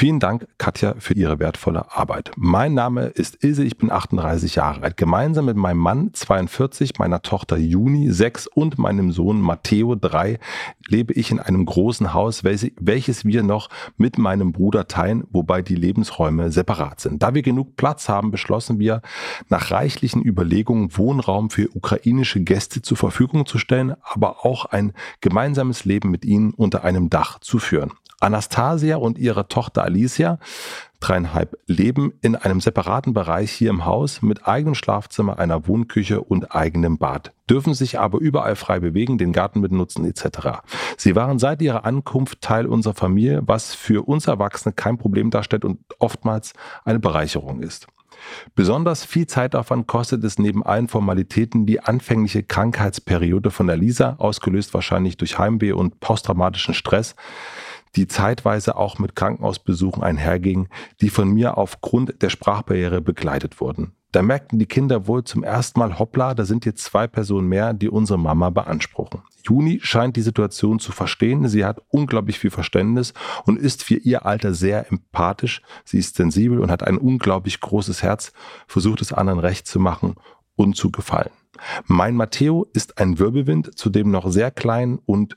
Vielen 0.00 0.20
Dank, 0.20 0.46
Katja, 0.58 0.94
für 1.00 1.14
Ihre 1.14 1.40
wertvolle 1.40 1.90
Arbeit. 1.90 2.30
Mein 2.36 2.72
Name 2.72 3.06
ist 3.06 3.42
Ilse, 3.42 3.64
ich 3.64 3.78
bin 3.78 3.90
38 3.90 4.54
Jahre 4.54 4.82
alt. 4.82 4.96
Gemeinsam 4.96 5.46
mit 5.46 5.56
meinem 5.56 5.80
Mann 5.80 6.14
42, 6.14 7.00
meiner 7.00 7.20
Tochter 7.20 7.56
Juni 7.56 8.08
6 8.08 8.46
und 8.46 8.78
meinem 8.78 9.10
Sohn 9.10 9.40
Matteo 9.40 9.96
3 9.96 10.38
lebe 10.86 11.14
ich 11.14 11.32
in 11.32 11.40
einem 11.40 11.66
großen 11.66 12.14
Haus, 12.14 12.44
welches 12.44 13.24
wir 13.24 13.42
noch 13.42 13.70
mit 13.96 14.18
meinem 14.18 14.52
Bruder 14.52 14.86
teilen, 14.86 15.24
wobei 15.32 15.62
die 15.62 15.74
Lebensräume 15.74 16.52
separat 16.52 17.00
sind. 17.00 17.20
Da 17.20 17.34
wir 17.34 17.42
genug 17.42 17.74
Platz 17.74 18.08
haben, 18.08 18.30
beschlossen 18.30 18.78
wir, 18.78 19.02
nach 19.48 19.72
reichlichen 19.72 20.22
Überlegungen 20.22 20.96
Wohnraum 20.96 21.50
für 21.50 21.74
ukrainische 21.74 22.38
Gäste 22.38 22.82
zur 22.82 22.96
Verfügung 22.96 23.46
zu 23.46 23.58
stellen, 23.58 23.96
aber 24.04 24.46
auch 24.46 24.66
ein 24.66 24.92
gemeinsames 25.20 25.84
Leben 25.84 26.12
mit 26.12 26.24
ihnen 26.24 26.54
unter 26.54 26.84
einem 26.84 27.10
Dach 27.10 27.40
zu 27.40 27.58
führen. 27.58 27.90
Anastasia 28.20 28.96
und 28.96 29.16
ihre 29.16 29.46
Tochter 29.46 29.84
Alicia, 29.88 30.38
dreieinhalb, 31.00 31.56
leben 31.66 32.12
in 32.20 32.36
einem 32.36 32.60
separaten 32.60 33.14
Bereich 33.14 33.52
hier 33.52 33.70
im 33.70 33.84
Haus 33.84 34.20
mit 34.20 34.46
eigenem 34.46 34.74
Schlafzimmer, 34.74 35.38
einer 35.38 35.66
Wohnküche 35.66 36.20
und 36.20 36.54
eigenem 36.54 36.98
Bad, 36.98 37.32
dürfen 37.48 37.72
sich 37.72 37.98
aber 37.98 38.18
überall 38.18 38.56
frei 38.56 38.80
bewegen, 38.80 39.16
den 39.16 39.32
Garten 39.32 39.60
mitnutzen 39.60 40.04
etc. 40.04 40.60
Sie 40.96 41.16
waren 41.16 41.38
seit 41.38 41.62
ihrer 41.62 41.84
Ankunft 41.84 42.40
Teil 42.42 42.66
unserer 42.66 42.94
Familie, 42.94 43.42
was 43.46 43.74
für 43.74 44.06
uns 44.06 44.26
Erwachsene 44.26 44.72
kein 44.72 44.98
Problem 44.98 45.30
darstellt 45.30 45.64
und 45.64 45.80
oftmals 45.98 46.52
eine 46.84 46.98
Bereicherung 46.98 47.62
ist. 47.62 47.86
Besonders 48.54 49.04
viel 49.04 49.26
Zeitaufwand 49.26 49.86
kostet 49.86 50.24
es 50.24 50.38
neben 50.38 50.64
allen 50.64 50.88
Formalitäten 50.88 51.66
die 51.66 51.80
anfängliche 51.80 52.42
Krankheitsperiode 52.42 53.50
von 53.50 53.68
der 53.68 53.76
Lisa, 53.76 54.16
ausgelöst 54.18 54.74
wahrscheinlich 54.74 55.16
durch 55.16 55.38
Heimweh 55.38 55.72
und 55.72 56.00
posttraumatischen 56.00 56.74
Stress, 56.74 57.14
die 57.98 58.06
zeitweise 58.06 58.76
auch 58.76 59.00
mit 59.00 59.16
Krankenhausbesuchen 59.16 60.04
einhergingen, 60.04 60.68
die 61.00 61.10
von 61.10 61.30
mir 61.30 61.58
aufgrund 61.58 62.22
der 62.22 62.30
Sprachbarriere 62.30 63.00
begleitet 63.00 63.60
wurden. 63.60 63.92
Da 64.12 64.22
merkten 64.22 64.58
die 64.58 64.66
Kinder 64.66 65.06
wohl 65.06 65.24
zum 65.24 65.42
ersten 65.42 65.80
Mal, 65.80 65.98
hoppla, 65.98 66.34
da 66.34 66.44
sind 66.44 66.64
jetzt 66.64 66.84
zwei 66.84 67.08
Personen 67.08 67.48
mehr, 67.48 67.74
die 67.74 67.90
unsere 67.90 68.18
Mama 68.18 68.50
beanspruchen. 68.50 69.22
Juni 69.42 69.80
scheint 69.82 70.16
die 70.16 70.22
Situation 70.22 70.78
zu 70.78 70.92
verstehen. 70.92 71.48
Sie 71.48 71.64
hat 71.64 71.82
unglaublich 71.88 72.38
viel 72.38 72.50
Verständnis 72.50 73.12
und 73.44 73.58
ist 73.58 73.82
für 73.82 73.96
ihr 73.96 74.24
Alter 74.24 74.54
sehr 74.54 74.90
empathisch. 74.90 75.60
Sie 75.84 75.98
ist 75.98 76.14
sensibel 76.14 76.60
und 76.60 76.70
hat 76.70 76.84
ein 76.84 76.98
unglaublich 76.98 77.60
großes 77.60 78.02
Herz, 78.02 78.32
versucht 78.68 79.02
es 79.02 79.12
anderen 79.12 79.40
recht 79.40 79.66
zu 79.66 79.80
machen 79.80 80.14
und 80.54 80.76
zu 80.76 80.90
gefallen. 80.90 81.30
Mein 81.86 82.14
Matteo 82.14 82.66
ist 82.72 82.98
ein 82.98 83.18
Wirbelwind, 83.18 83.76
zudem 83.76 84.10
noch 84.10 84.30
sehr 84.30 84.52
klein 84.52 85.00
und 85.04 85.34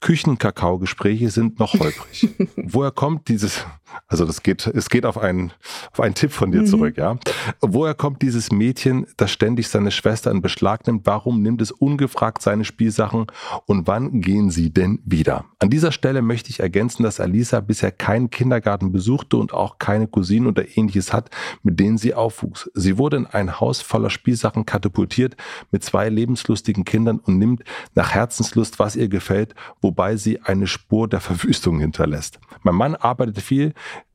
Küchenkakao-Gespräche 0.00 1.30
sind 1.30 1.58
noch 1.58 1.74
holprig. 1.74 2.28
Woher 2.56 2.90
kommt 2.90 3.28
dieses, 3.28 3.64
also 4.08 4.24
das 4.24 4.42
geht, 4.42 4.66
es 4.66 4.88
geht 4.88 5.04
auf 5.04 5.18
einen, 5.18 5.52
auf 5.92 6.00
einen 6.00 6.14
Tipp 6.14 6.32
von 6.32 6.50
dir 6.50 6.62
mhm. 6.62 6.66
zurück, 6.66 6.96
ja. 6.96 7.18
Woher 7.60 7.94
kommt 7.94 8.22
dieses 8.22 8.50
Mädchen, 8.50 9.06
das 9.18 9.30
ständig 9.30 9.68
seine 9.68 9.90
Schwester 9.90 10.30
in 10.30 10.40
Beschlag 10.40 10.86
nimmt? 10.86 11.06
Warum 11.06 11.42
nimmt 11.42 11.60
es 11.60 11.70
ungefragt 11.70 12.42
seine 12.42 12.64
Spielsachen? 12.64 13.26
Und 13.66 13.86
wann 13.86 14.22
gehen 14.22 14.50
sie 14.50 14.72
denn 14.72 15.00
wieder? 15.04 15.44
An 15.58 15.68
dieser 15.68 15.92
Stelle 15.92 16.22
möchte 16.22 16.50
ich 16.50 16.60
ergänzen, 16.60 17.02
dass 17.02 17.20
Alisa 17.20 17.60
bisher 17.60 17.92
keinen 17.92 18.30
Kindergarten 18.30 18.92
besuchte 18.92 19.36
und 19.36 19.52
auch 19.52 19.78
keine 19.78 20.06
Cousinen 20.06 20.46
oder 20.46 20.64
ähnliches 20.76 21.12
hat, 21.12 21.30
mit 21.62 21.78
denen 21.78 21.98
sie 21.98 22.14
aufwuchs. 22.14 22.70
Sie 22.74 22.96
wurde 22.96 23.18
in 23.18 23.26
ein 23.26 23.60
Haus 23.60 23.82
voller 23.82 24.10
Spielsachen 24.10 24.64
katapultiert 24.64 25.36
mit 25.70 25.84
zwei 25.84 26.08
lebenslustigen 26.08 26.84
Kindern 26.84 27.18
und 27.18 27.38
nimmt 27.38 27.64
nach 27.94 28.14
Herzenslust, 28.14 28.78
was 28.78 28.96
ihr 28.96 29.08
gefällt, 29.08 29.54
wo 29.82 29.90
wobei 29.90 30.14
sie 30.14 30.40
eine 30.40 30.68
Spur 30.68 31.08
der 31.08 31.20
Verwüstung 31.20 31.80
hinterlässt. 31.80 32.38
Mein 32.62 32.76
Mann 32.76 32.94
arbeitet 32.94 33.40
viel, 33.40 33.74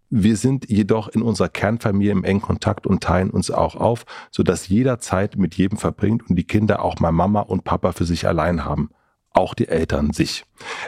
wir 0.10 0.38
sind 0.38 0.70
jedoch 0.70 1.08
in 1.08 1.22
unserer 1.22 1.50
Kernfamilie 1.50 2.12
im 2.12 2.24
engen 2.24 2.42
Kontakt 2.42 2.88
und 2.88 3.04
teilen 3.04 3.30
uns 3.30 3.52
auch 3.52 3.76
auf, 3.76 4.06
sodass 4.32 4.68
jeder 4.68 5.00
Zeit 5.00 5.38
mit 5.38 5.56
jedem 5.56 5.78
verbringt 5.78 6.30
und 6.30 6.36
die 6.36 6.46
Kinder 6.46 6.84
auch 6.84 7.00
mal 7.00 7.12
Mama 7.12 7.42
und 7.42 7.64
Papa 7.64 7.92
für 7.92 8.06
sich 8.06 8.28
allein 8.28 8.66
haben 8.66 8.90
auch 9.36 9.54
die 9.54 9.68
Eltern 9.68 10.14
sich. 10.14 10.46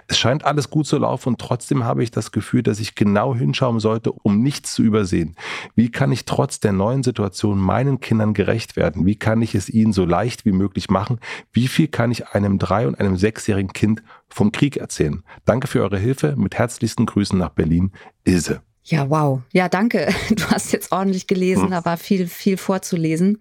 Es 0.08 0.18
scheint 0.18 0.46
alles 0.46 0.70
gut 0.70 0.88
zu 0.88 0.98
laufen 0.98 1.30
und 1.30 1.42
trotzdem 1.42 1.84
habe 1.84 2.02
ich 2.02 2.12
das 2.12 2.32
Gefühl, 2.32 2.64
dass 2.64 2.80
ich 2.80 2.96
genau 2.96 3.36
hinschauen 3.36 3.80
sollte, 3.80 4.12
um 4.12 4.42
nichts 4.42 4.74
zu 4.74 4.84
übersehen. 4.84 5.36
Wie 5.76 5.92
kann 5.92 6.12
ich 6.12 6.26
trotz 6.26 6.60
der 6.60 6.72
neuen 6.72 7.04
Situation 7.04 7.60
meinen 7.60 8.00
Kindern 8.00 8.34
gerecht 8.34 8.78
werden? 8.78 9.06
Wie 9.06 9.16
kann 9.16 9.42
ich 9.42 9.54
es 9.54 9.70
ihnen 9.70 9.92
so 9.92 10.06
leicht 10.06 10.46
wie 10.46 10.54
möglich 10.54 10.90
machen? 10.90 11.20
Wie 11.52 11.68
viel 11.68 11.90
kann 11.90 12.12
ich 12.12 12.30
einem 12.30 12.58
drei- 12.58 12.88
und 12.88 13.00
einem 13.00 13.18
sechsjährigen 13.18 13.74
Kind 13.74 14.02
vom 14.30 14.52
Krieg 14.52 14.78
erzählen? 14.78 15.24
Danke 15.44 15.68
für 15.68 15.82
eure 15.82 16.00
Hilfe. 16.00 16.36
Mit 16.38 16.56
herzlichsten 16.56 17.06
Grüßen 17.06 17.38
nach 17.38 17.50
Berlin, 17.50 17.92
Ilse. 18.24 18.62
Ja, 18.88 19.10
wow. 19.10 19.42
Ja, 19.52 19.68
danke. 19.70 20.08
Du 20.30 20.44
hast 20.46 20.72
jetzt 20.72 20.92
ordentlich 20.92 21.28
gelesen, 21.28 21.64
hm. 21.64 21.72
da 21.72 21.86
war 21.86 21.98
viel, 21.98 22.28
viel 22.28 22.58
vorzulesen. 22.58 23.40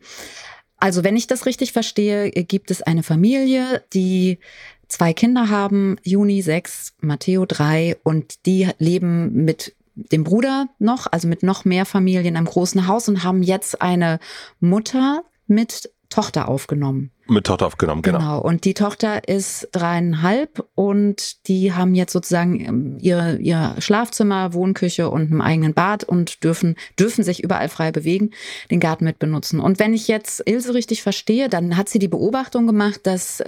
Also, 0.78 1.04
wenn 1.04 1.16
ich 1.16 1.26
das 1.26 1.46
richtig 1.46 1.72
verstehe, 1.72 2.30
gibt 2.30 2.70
es 2.70 2.82
eine 2.82 3.02
Familie, 3.02 3.82
die 3.94 4.38
zwei 4.88 5.12
Kinder 5.14 5.48
haben, 5.48 5.96
Juni 6.02 6.42
sechs, 6.42 6.94
Matteo 7.00 7.46
drei 7.46 7.96
und 8.02 8.44
die 8.46 8.68
leben 8.78 9.44
mit 9.44 9.74
dem 9.94 10.24
Bruder 10.24 10.68
noch, 10.78 11.06
also 11.10 11.26
mit 11.28 11.42
noch 11.42 11.64
mehr 11.64 11.86
Familien 11.86 12.26
in 12.26 12.36
einem 12.36 12.46
großen 12.46 12.86
Haus 12.86 13.08
und 13.08 13.24
haben 13.24 13.42
jetzt 13.42 13.80
eine 13.80 14.18
Mutter 14.60 15.24
mit 15.46 15.90
Tochter 16.10 16.48
aufgenommen. 16.48 17.10
Mit 17.28 17.46
Tochter 17.46 17.66
aufgenommen, 17.66 18.02
genau. 18.02 18.18
Genau. 18.18 18.40
Und 18.40 18.64
die 18.64 18.74
Tochter 18.74 19.28
ist 19.28 19.68
dreieinhalb 19.72 20.64
und 20.74 21.48
die 21.48 21.72
haben 21.72 21.94
jetzt 21.94 22.12
sozusagen 22.12 22.60
ähm, 22.60 22.98
ihr, 23.00 23.38
ihr 23.40 23.74
Schlafzimmer, 23.78 24.52
Wohnküche 24.52 25.10
und 25.10 25.32
einen 25.32 25.40
eigenen 25.40 25.74
Bad 25.74 26.04
und 26.04 26.44
dürfen, 26.44 26.76
dürfen 26.98 27.24
sich 27.24 27.42
überall 27.42 27.68
frei 27.68 27.90
bewegen, 27.90 28.30
den 28.70 28.78
Garten 28.78 29.04
mit 29.04 29.18
benutzen. 29.18 29.58
Und 29.58 29.80
wenn 29.80 29.92
ich 29.92 30.06
jetzt 30.06 30.42
Ilse 30.46 30.74
richtig 30.74 31.02
verstehe, 31.02 31.48
dann 31.48 31.76
hat 31.76 31.88
sie 31.88 31.98
die 31.98 32.08
Beobachtung 32.08 32.66
gemacht, 32.66 33.00
dass 33.04 33.42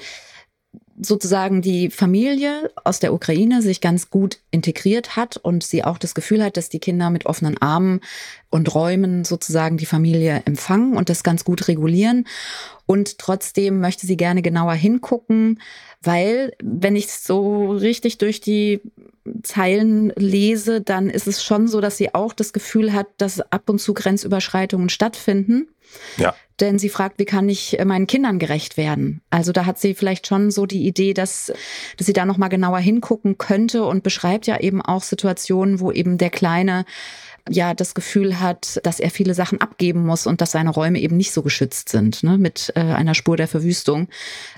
sozusagen 1.01 1.63
die 1.63 1.91
Familie 1.91 2.71
aus 2.85 3.01
der 3.01 3.13
Ukraine 3.13 3.63
sich 3.63 3.81
ganz 3.81 4.11
gut 4.11 4.39
integriert 4.51 5.17
hat 5.17 5.37
und 5.37 5.63
sie 5.63 5.85
auch 5.85 5.99
das 5.99 6.15
Gefühl 6.15 6.43
hat, 6.43 6.57
dass 6.57 6.69
die 6.69 6.79
Kinder 6.79 7.11
mit 7.11 7.27
offenen 7.27 7.59
Armen 7.59 8.01
und 8.51 8.75
Räumen 8.75 9.25
sozusagen 9.25 9.77
die 9.77 9.87
Familie 9.87 10.43
empfangen 10.45 10.97
und 10.97 11.09
das 11.09 11.23
ganz 11.23 11.45
gut 11.45 11.69
regulieren. 11.69 12.27
Und 12.87 13.19
trotzdem 13.19 13.81
möchte 13.81 14.07
sie 14.07 14.17
gerne 14.17 14.43
genauer 14.43 14.73
hingucken, 14.73 15.61
weil 16.03 16.53
wenn 16.63 16.97
ich 16.97 17.13
so 17.13 17.73
richtig 17.73 18.19
durch 18.19 18.41
die 18.41 18.81
Zeilen 19.43 20.11
lese, 20.17 20.81
dann 20.81 21.11
ist 21.11 21.27
es 21.27 21.45
schon 21.45 21.69
so, 21.69 21.81
dass 21.81 21.97
sie 21.97 22.15
auch 22.15 22.33
das 22.33 22.53
Gefühl 22.53 22.93
hat, 22.93 23.09
dass 23.19 23.41
ab 23.41 23.69
und 23.69 23.81
zu 23.81 23.95
Grenzüberschreitungen 23.95 24.89
stattfinden. 24.89 25.69
Ja 26.17 26.35
denn 26.61 26.79
sie 26.79 26.89
fragt, 26.89 27.19
wie 27.19 27.25
kann 27.25 27.49
ich 27.49 27.79
äh, 27.79 27.85
meinen 27.85 28.07
Kindern 28.07 28.39
gerecht 28.39 28.77
werden? 28.77 29.21
Also 29.31 29.53
da 29.53 29.65
hat 29.65 29.79
sie 29.79 29.95
vielleicht 29.95 30.27
schon 30.27 30.51
so 30.51 30.67
die 30.67 30.87
Idee, 30.87 31.15
dass, 31.15 31.53
dass 31.97 32.07
sie 32.07 32.13
da 32.13 32.25
nochmal 32.25 32.49
genauer 32.49 32.79
hingucken 32.79 33.39
könnte 33.39 33.85
und 33.85 34.03
beschreibt 34.03 34.47
ja 34.47 34.59
eben 34.59 34.83
auch 34.83 35.03
Situationen, 35.03 35.81
wo 35.81 35.93
eben 35.93 36.19
der 36.19 36.31
Kleine 36.31 36.85
ja 37.51 37.75
das 37.75 37.95
Gefühl 37.95 38.41
hat, 38.41 38.81
dass 38.85 39.01
er 39.01 39.11
viele 39.11 39.35
Sachen 39.35 39.61
abgeben 39.61 40.05
muss 40.05 40.27
und 40.27 40.41
dass 40.41 40.53
seine 40.53 40.71
Räume 40.71 40.99
eben 41.01 41.17
nicht 41.17 41.33
so 41.33 41.43
geschützt 41.43 41.89
sind, 41.89 42.23
ne, 42.23 42.39
mit 42.39 42.73
äh, 42.75 42.81
einer 42.81 43.15
Spur 43.15 43.37
der 43.37 43.49
Verwüstung, 43.49 44.09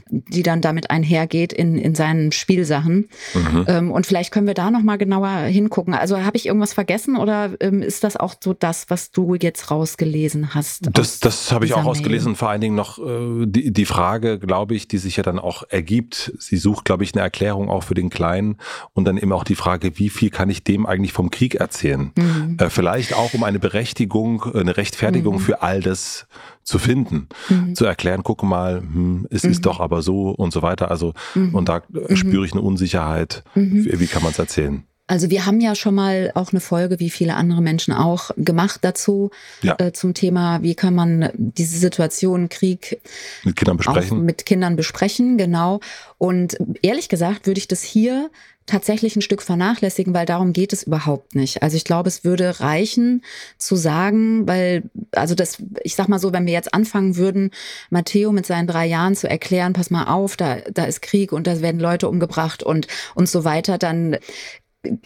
die 0.08 0.42
dann 0.42 0.60
damit 0.60 0.90
einhergeht 0.90 1.52
in, 1.52 1.76
in 1.76 1.94
seinen 1.94 2.32
Spielsachen. 2.32 3.08
Mhm. 3.34 3.64
Ähm, 3.66 3.90
und 3.90 4.06
vielleicht 4.06 4.32
können 4.32 4.46
wir 4.46 4.54
da 4.54 4.70
nochmal 4.70 4.98
genauer 4.98 5.30
hingucken. 5.44 5.94
Also 5.94 6.22
habe 6.22 6.36
ich 6.36 6.46
irgendwas 6.46 6.72
vergessen 6.72 7.16
oder 7.16 7.50
ähm, 7.60 7.82
ist 7.82 8.04
das 8.04 8.16
auch 8.16 8.34
so 8.42 8.52
das, 8.52 8.86
was 8.88 9.10
du 9.10 9.34
jetzt 9.34 9.70
rausgelesen 9.70 10.54
hast? 10.54 10.88
Das, 10.92 11.20
das 11.20 11.52
habe 11.52 11.64
ich 11.64 11.74
auch 11.74 11.84
rausgelesen. 11.84 12.36
Vor 12.36 12.50
allen 12.50 12.60
Dingen 12.60 12.74
noch 12.74 12.98
äh, 12.98 13.46
die, 13.46 13.72
die 13.72 13.84
Frage, 13.84 14.38
glaube 14.38 14.74
ich, 14.74 14.88
die 14.88 14.98
sich 14.98 15.16
ja 15.16 15.22
dann 15.22 15.38
auch 15.38 15.62
ergibt. 15.68 16.32
Sie 16.38 16.56
sucht, 16.56 16.84
glaube 16.84 17.04
ich, 17.04 17.14
eine 17.14 17.22
Erklärung 17.22 17.68
auch 17.68 17.82
für 17.82 17.94
den 17.94 18.10
Kleinen 18.10 18.58
und 18.92 19.04
dann 19.04 19.16
eben 19.16 19.32
auch 19.32 19.44
die 19.44 19.54
Frage, 19.54 19.98
wie 19.98 20.08
viel 20.08 20.30
kann 20.30 20.50
ich 20.50 20.64
dem 20.64 20.86
eigentlich 20.86 21.12
vom 21.12 21.30
Krieg 21.30 21.56
erzählen? 21.56 22.12
Mhm. 22.16 22.56
Äh, 22.58 22.70
vielleicht 22.80 23.12
auch 23.12 23.34
um 23.34 23.44
eine 23.44 23.58
Berechtigung, 23.58 24.42
eine 24.54 24.78
Rechtfertigung 24.78 25.34
mhm. 25.34 25.40
für 25.40 25.60
all 25.60 25.82
das 25.82 26.26
zu 26.62 26.78
finden, 26.78 27.28
mhm. 27.50 27.74
zu 27.74 27.84
erklären, 27.84 28.22
guck 28.24 28.42
mal, 28.42 28.80
hm, 28.80 29.26
es 29.30 29.44
mhm. 29.44 29.50
ist 29.50 29.66
doch 29.66 29.80
aber 29.80 30.00
so 30.00 30.30
und 30.30 30.50
so 30.50 30.62
weiter. 30.62 30.90
Also, 30.90 31.12
mhm. 31.34 31.54
und 31.54 31.68
da 31.68 31.82
mhm. 31.90 32.16
spüre 32.16 32.46
ich 32.46 32.52
eine 32.52 32.62
Unsicherheit. 32.62 33.44
Mhm. 33.54 33.86
Wie 33.86 34.06
kann 34.06 34.22
man 34.22 34.32
es 34.32 34.38
erzählen? 34.38 34.84
Also 35.08 35.28
wir 35.28 35.44
haben 35.44 35.60
ja 35.60 35.74
schon 35.74 35.94
mal 35.94 36.30
auch 36.34 36.52
eine 36.52 36.60
Folge, 36.60 37.00
wie 37.00 37.10
viele 37.10 37.34
andere 37.34 37.60
Menschen 37.60 37.92
auch, 37.92 38.30
gemacht 38.36 38.78
dazu, 38.82 39.30
ja. 39.60 39.74
äh, 39.78 39.92
zum 39.92 40.14
Thema, 40.14 40.62
wie 40.62 40.76
kann 40.76 40.94
man 40.94 41.30
diese 41.34 41.78
Situation 41.78 42.48
Krieg 42.48 43.00
mit 43.42 43.56
Kindern 43.56 43.76
besprechen. 43.76 44.24
mit 44.24 44.46
Kindern 44.46 44.76
besprechen, 44.76 45.36
genau. 45.36 45.80
Und 46.16 46.56
ehrlich 46.80 47.08
gesagt 47.08 47.46
würde 47.46 47.58
ich 47.58 47.66
das 47.66 47.82
hier 47.82 48.30
tatsächlich 48.70 49.16
ein 49.16 49.22
Stück 49.22 49.42
vernachlässigen, 49.42 50.14
weil 50.14 50.26
darum 50.26 50.52
geht 50.52 50.72
es 50.72 50.84
überhaupt 50.84 51.34
nicht. 51.34 51.62
Also 51.62 51.76
ich 51.76 51.84
glaube, 51.84 52.08
es 52.08 52.24
würde 52.24 52.60
reichen 52.60 53.22
zu 53.58 53.76
sagen, 53.76 54.46
weil, 54.46 54.84
also 55.12 55.34
das, 55.34 55.58
ich 55.82 55.94
sag 55.94 56.08
mal 56.08 56.18
so, 56.18 56.32
wenn 56.32 56.46
wir 56.46 56.52
jetzt 56.52 56.72
anfangen 56.72 57.16
würden, 57.16 57.50
Matteo 57.90 58.32
mit 58.32 58.46
seinen 58.46 58.66
drei 58.66 58.86
Jahren 58.86 59.16
zu 59.16 59.28
erklären, 59.28 59.72
pass 59.72 59.90
mal 59.90 60.04
auf, 60.04 60.36
da, 60.36 60.58
da 60.72 60.84
ist 60.84 61.02
Krieg 61.02 61.32
und 61.32 61.46
da 61.46 61.60
werden 61.60 61.80
Leute 61.80 62.08
umgebracht 62.08 62.62
und, 62.62 62.86
und 63.14 63.28
so 63.28 63.44
weiter, 63.44 63.76
dann 63.76 64.16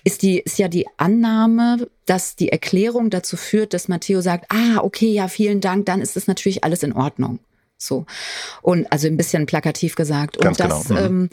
ist 0.04 0.23
die, 0.23 0.38
ist 0.38 0.59
ja 0.59 0.68
die 0.68 0.87
Annahme, 0.97 1.88
dass 2.06 2.37
die 2.37 2.50
Erklärung 2.50 3.11
dazu 3.11 3.37
führt, 3.37 3.75
dass 3.75 3.88
Matteo 3.88 4.21
sagt, 4.21 4.47
ah, 4.50 4.78
okay, 4.83 5.11
ja, 5.11 5.26
vielen 5.28 5.61
Dank, 5.61 5.87
dann 5.87 6.00
ist 6.00 6.16
das 6.16 6.26
natürlich 6.26 6.62
alles 6.62 6.83
in 6.83 6.92
Ordnung. 6.92 7.40
So. 7.76 8.06
Und 8.62 8.90
also 8.92 9.09
ein 9.09 9.16
bisschen 9.16 9.47
plakativ 9.47 9.94
gesagt. 9.94 10.38
Ganz 10.38 10.61
und 10.61 10.71
das 10.71 10.88
genau. 10.88 11.00
ähm, 11.00 11.28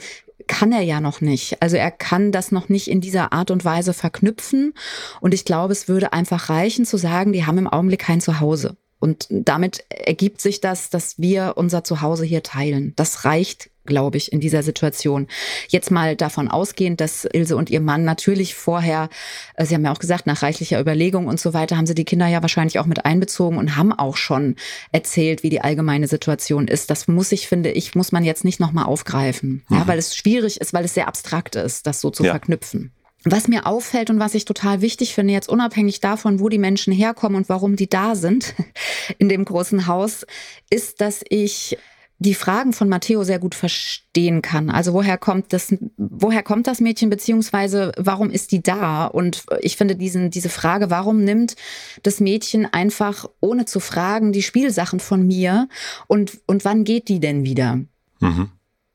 kann 0.48 0.72
er 0.72 0.82
ja 0.82 1.02
noch 1.02 1.22
nicht. 1.22 1.62
Also 1.62 1.78
er 1.78 1.92
kann 1.92 2.32
das 2.32 2.52
noch 2.52 2.70
nicht 2.70 2.90
in 2.90 3.02
dieser 3.02 3.34
Art 3.34 3.52
und 3.52 3.66
Weise 3.66 3.94
verknüpfen. 3.94 4.74
Und 5.20 5.34
ich 5.34 5.46
glaube, 5.46 5.74
es 5.74 5.88
würde 5.88 6.14
einfach 6.14 6.50
reichen 6.50 6.86
zu 6.86 6.98
sagen, 6.98 7.34
die 7.34 7.46
haben 7.46 7.58
im 7.58 7.68
Augenblick 7.68 8.00
kein 8.00 8.22
Zuhause. 8.22 8.78
Und 9.02 9.28
damit 9.30 9.84
ergibt 9.90 10.40
sich 10.40 10.62
das, 10.62 10.90
dass 10.90 11.20
wir 11.20 11.54
unser 11.58 11.84
Zuhause 11.84 12.24
hier 12.24 12.44
teilen. 12.44 12.94
Das 12.96 13.26
reicht 13.26 13.72
glaube 13.86 14.18
ich, 14.18 14.32
in 14.32 14.40
dieser 14.40 14.64
Situation. 14.64 15.28
Jetzt 15.68 15.92
mal 15.92 16.16
davon 16.16 16.48
ausgehend, 16.48 17.02
dass 17.02 17.26
Ilse 17.26 17.56
und 17.58 17.70
ihr 17.70 17.82
Mann 17.82 18.04
natürlich 18.04 18.56
vorher, 18.56 19.10
äh, 19.56 19.66
Sie 19.66 19.74
haben 19.74 19.84
ja 19.84 19.92
auch 19.92 20.00
gesagt, 20.00 20.28
nach 20.28 20.44
reichlicher 20.44 20.80
Überlegung 20.80 21.28
und 21.28 21.40
so 21.40 21.54
weiter, 21.54 21.78
haben 21.78 21.88
sie 21.88 21.96
die 21.96 22.06
Kinder 22.06 22.28
ja 22.28 22.42
wahrscheinlich 22.42 22.80
auch 22.80 22.86
mit 22.86 23.06
einbezogen 23.06 23.58
und 23.58 23.76
haben 23.76 23.92
auch 23.92 24.18
schon 24.18 24.56
erzählt, 24.92 25.44
wie 25.44 25.50
die 25.50 25.62
allgemeine 25.62 26.08
Situation 26.08 26.68
ist. 26.68 26.90
Das 26.90 27.08
muss 27.08 27.32
ich, 27.32 27.48
finde 27.48 27.72
ich, 27.72 27.96
muss 27.96 28.12
man 28.12 28.24
jetzt 28.24 28.46
nicht 28.46 28.60
nochmal 28.60 28.86
aufgreifen, 28.86 29.64
mhm. 29.68 29.78
ja, 29.78 29.88
weil 29.88 29.98
es 29.98 30.16
schwierig 30.16 30.62
ist, 30.62 30.74
weil 30.74 30.86
es 30.86 30.94
sehr 30.94 31.08
abstrakt 31.08 31.56
ist, 31.56 31.88
das 31.88 32.02
so 32.02 32.12
zu 32.12 32.24
ja. 32.24 32.32
verknüpfen. 32.32 32.92
Was 33.24 33.48
mir 33.48 33.68
auffällt 33.68 34.10
und 34.10 34.20
was 34.20 34.34
ich 34.34 34.46
total 34.46 34.82
wichtig 34.82 35.14
finde, 35.14 35.34
jetzt 35.34 35.50
unabhängig 35.50 36.00
davon, 36.00 36.40
wo 36.40 36.50
die 36.50 36.58
Menschen 36.58 36.92
herkommen 36.92 37.36
und 37.36 37.50
warum 37.50 37.76
die 37.76 37.90
da 37.90 38.16
sind 38.16 38.56
in 39.20 39.30
dem 39.30 39.46
großen 39.46 39.88
Haus, 39.88 40.26
ist, 40.70 41.02
dass 41.02 41.24
ich 41.30 41.78
die 42.22 42.36
Fragen 42.36 42.72
von 42.72 42.88
Matteo 42.88 43.24
sehr 43.24 43.40
gut 43.40 43.56
verstehen 43.56 44.44
kann. 44.44 44.70
Also 44.70 44.94
woher 44.94 45.18
kommt 45.18 45.54
das, 45.54 45.74
woher 45.98 46.44
kommt 46.44 46.68
das 46.68 46.80
Mädchen, 46.80 47.10
beziehungsweise 47.10 47.92
warum 47.98 48.30
ist 48.30 48.52
die 48.52 48.62
da? 48.62 49.08
Und 49.08 49.44
ich 49.62 49.76
finde 49.76 49.96
diesen, 49.96 50.30
diese 50.30 50.50
Frage, 50.50 50.92
warum 50.92 51.24
nimmt 51.24 51.56
das 52.04 52.20
Mädchen 52.20 52.72
einfach, 52.72 53.28
ohne 53.40 53.66
zu 53.66 53.80
fragen, 53.80 54.34
die 54.34 54.44
Spielsachen 54.44 55.00
von 55.00 55.26
mir 55.26 55.68
und, 56.06 56.42
und 56.46 56.64
wann 56.64 56.84
geht 56.84 57.08
die 57.08 57.20
denn 57.20 57.44
wieder? 57.44 57.80
Mhm. 58.20 58.52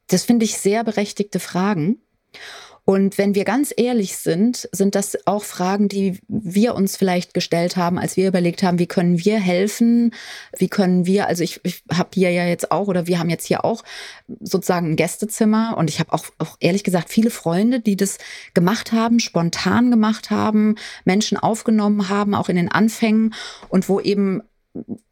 Das 0.06 0.22
finde 0.22 0.44
ich 0.44 0.56
sehr 0.56 0.84
berechtigte 0.84 1.40
Fragen. 1.40 1.98
Und 2.88 3.18
wenn 3.18 3.34
wir 3.34 3.44
ganz 3.44 3.74
ehrlich 3.76 4.16
sind, 4.16 4.68
sind 4.70 4.94
das 4.94 5.18
auch 5.26 5.42
Fragen, 5.42 5.88
die 5.88 6.20
wir 6.28 6.76
uns 6.76 6.96
vielleicht 6.96 7.34
gestellt 7.34 7.76
haben, 7.76 7.98
als 7.98 8.16
wir 8.16 8.28
überlegt 8.28 8.62
haben, 8.62 8.78
wie 8.78 8.86
können 8.86 9.24
wir 9.24 9.40
helfen? 9.40 10.14
Wie 10.56 10.68
können 10.68 11.04
wir, 11.04 11.26
also 11.26 11.42
ich, 11.42 11.60
ich 11.64 11.82
habe 11.92 12.10
hier 12.14 12.30
ja 12.30 12.46
jetzt 12.46 12.70
auch, 12.70 12.86
oder 12.86 13.08
wir 13.08 13.18
haben 13.18 13.28
jetzt 13.28 13.44
hier 13.44 13.64
auch 13.64 13.82
sozusagen 14.40 14.92
ein 14.92 14.96
Gästezimmer 14.96 15.74
und 15.76 15.90
ich 15.90 15.98
habe 15.98 16.12
auch, 16.12 16.26
auch 16.38 16.58
ehrlich 16.60 16.84
gesagt 16.84 17.10
viele 17.10 17.30
Freunde, 17.30 17.80
die 17.80 17.96
das 17.96 18.18
gemacht 18.54 18.92
haben, 18.92 19.18
spontan 19.18 19.90
gemacht 19.90 20.30
haben, 20.30 20.76
Menschen 21.04 21.38
aufgenommen 21.38 22.08
haben, 22.08 22.36
auch 22.36 22.48
in 22.48 22.54
den 22.54 22.70
Anfängen 22.70 23.34
und 23.68 23.88
wo 23.88 23.98
eben 23.98 24.42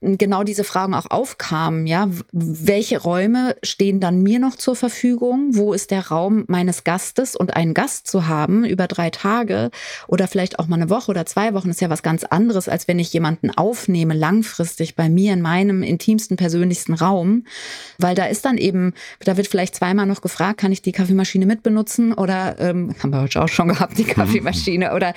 genau 0.01 0.45
diese 0.45 0.65
Fragen 0.65 0.95
auch 0.95 1.11
aufkamen, 1.11 1.87
ja, 1.87 2.09
welche 2.33 3.01
Räume 3.01 3.57
stehen 3.63 4.01
dann 4.01 4.23
mir 4.23 4.39
noch 4.39 4.57
zur 4.57 4.77
Verfügung? 4.77 5.51
Wo 5.53 5.73
ist 5.73 5.91
der 5.91 6.09
Raum 6.09 6.45
meines 6.47 6.85
Gastes? 6.85 7.37
Und 7.37 7.57
einen 7.57 7.75
Gast 7.75 8.07
zu 8.07 8.27
haben 8.27 8.65
über 8.65 8.87
drei 8.87 9.11
Tage 9.11 9.71
oder 10.07 10.29
vielleicht 10.29 10.59
auch 10.59 10.67
mal 10.67 10.77
eine 10.77 10.91
Woche 10.91 11.11
oder 11.11 11.27
zwei 11.27 11.55
Wochen 11.55 11.71
ist 11.71 11.81
ja 11.81 11.91
was 11.91 12.03
ganz 12.03 12.25
anderes, 12.25 12.69
als 12.69 12.87
wenn 12.89 12.99
ich 12.99 13.13
jemanden 13.13 13.51
aufnehme 13.51 14.15
langfristig 14.15 14.95
bei 14.95 15.09
mir 15.09 15.33
in 15.33 15.41
meinem 15.41 15.83
intimsten, 15.83 16.37
persönlichsten 16.37 16.95
Raum, 16.95 17.45
weil 17.99 18.15
da 18.15 18.27
ist 18.27 18.45
dann 18.45 18.59
eben, 18.59 18.93
da 19.21 19.37
wird 19.37 19.49
vielleicht 19.49 19.75
zweimal 19.75 20.07
noch 20.07 20.21
gefragt, 20.21 20.61
kann 20.61 20.73
ich 20.73 20.83
die 20.83 20.93
Kaffeemaschine 20.93 21.47
mitbenutzen 21.47 22.13
oder 22.13 22.57
ähm, 22.59 22.95
haben 23.03 23.11
wir 23.11 23.23
heute 23.23 23.43
auch 23.43 23.49
schon 23.49 23.69
gehabt, 23.69 23.99
die 23.99 24.05
Kaffeemaschine 24.05 24.93
oder 24.95 25.15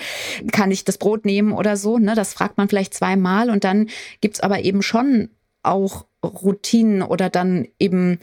kann 0.52 0.72
ich 0.72 0.86
das 0.86 0.98
Brot 0.98 1.26
nehmen 1.26 1.52
oder 1.52 1.78
so, 1.78 1.98
ne? 1.98 2.16
Das 2.16 2.34
fragt 2.34 2.58
man 2.58 2.70
vielleicht 2.70 2.94
zweimal 2.94 3.50
und 3.50 3.64
dann 3.64 3.88
gibt 4.22 4.37
es 4.38 4.42
aber 4.42 4.60
eben 4.60 4.82
schon 4.82 5.30
auch 5.64 6.06
Routinen 6.24 7.02
oder 7.02 7.30
dann 7.30 7.68
eben 7.80 8.20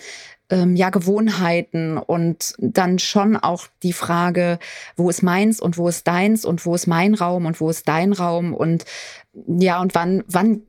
ähm, 0.51 0.77
ja 0.77 0.91
Gewohnheiten 0.91 1.99
und 1.99 2.55
dann 2.59 2.99
schon 2.99 3.37
auch 3.37 3.67
die 3.83 3.93
Frage, 3.93 4.59
wo 4.97 5.11
ist 5.11 5.23
meins 5.23 5.61
und 5.61 5.79
wo 5.79 5.89
ist 5.89 6.07
deins 6.07 6.45
und 6.45 6.65
wo 6.67 6.75
ist 6.75 6.87
mein 6.87 7.15
Raum 7.15 7.47
und 7.47 7.61
wo 7.61 7.71
ist 7.71 7.89
dein 7.89 8.13
Raum 8.13 8.55
und 8.55 8.85
ja 9.33 9.81
und 9.81 9.95
wann 9.95 10.25
wann 10.27 10.63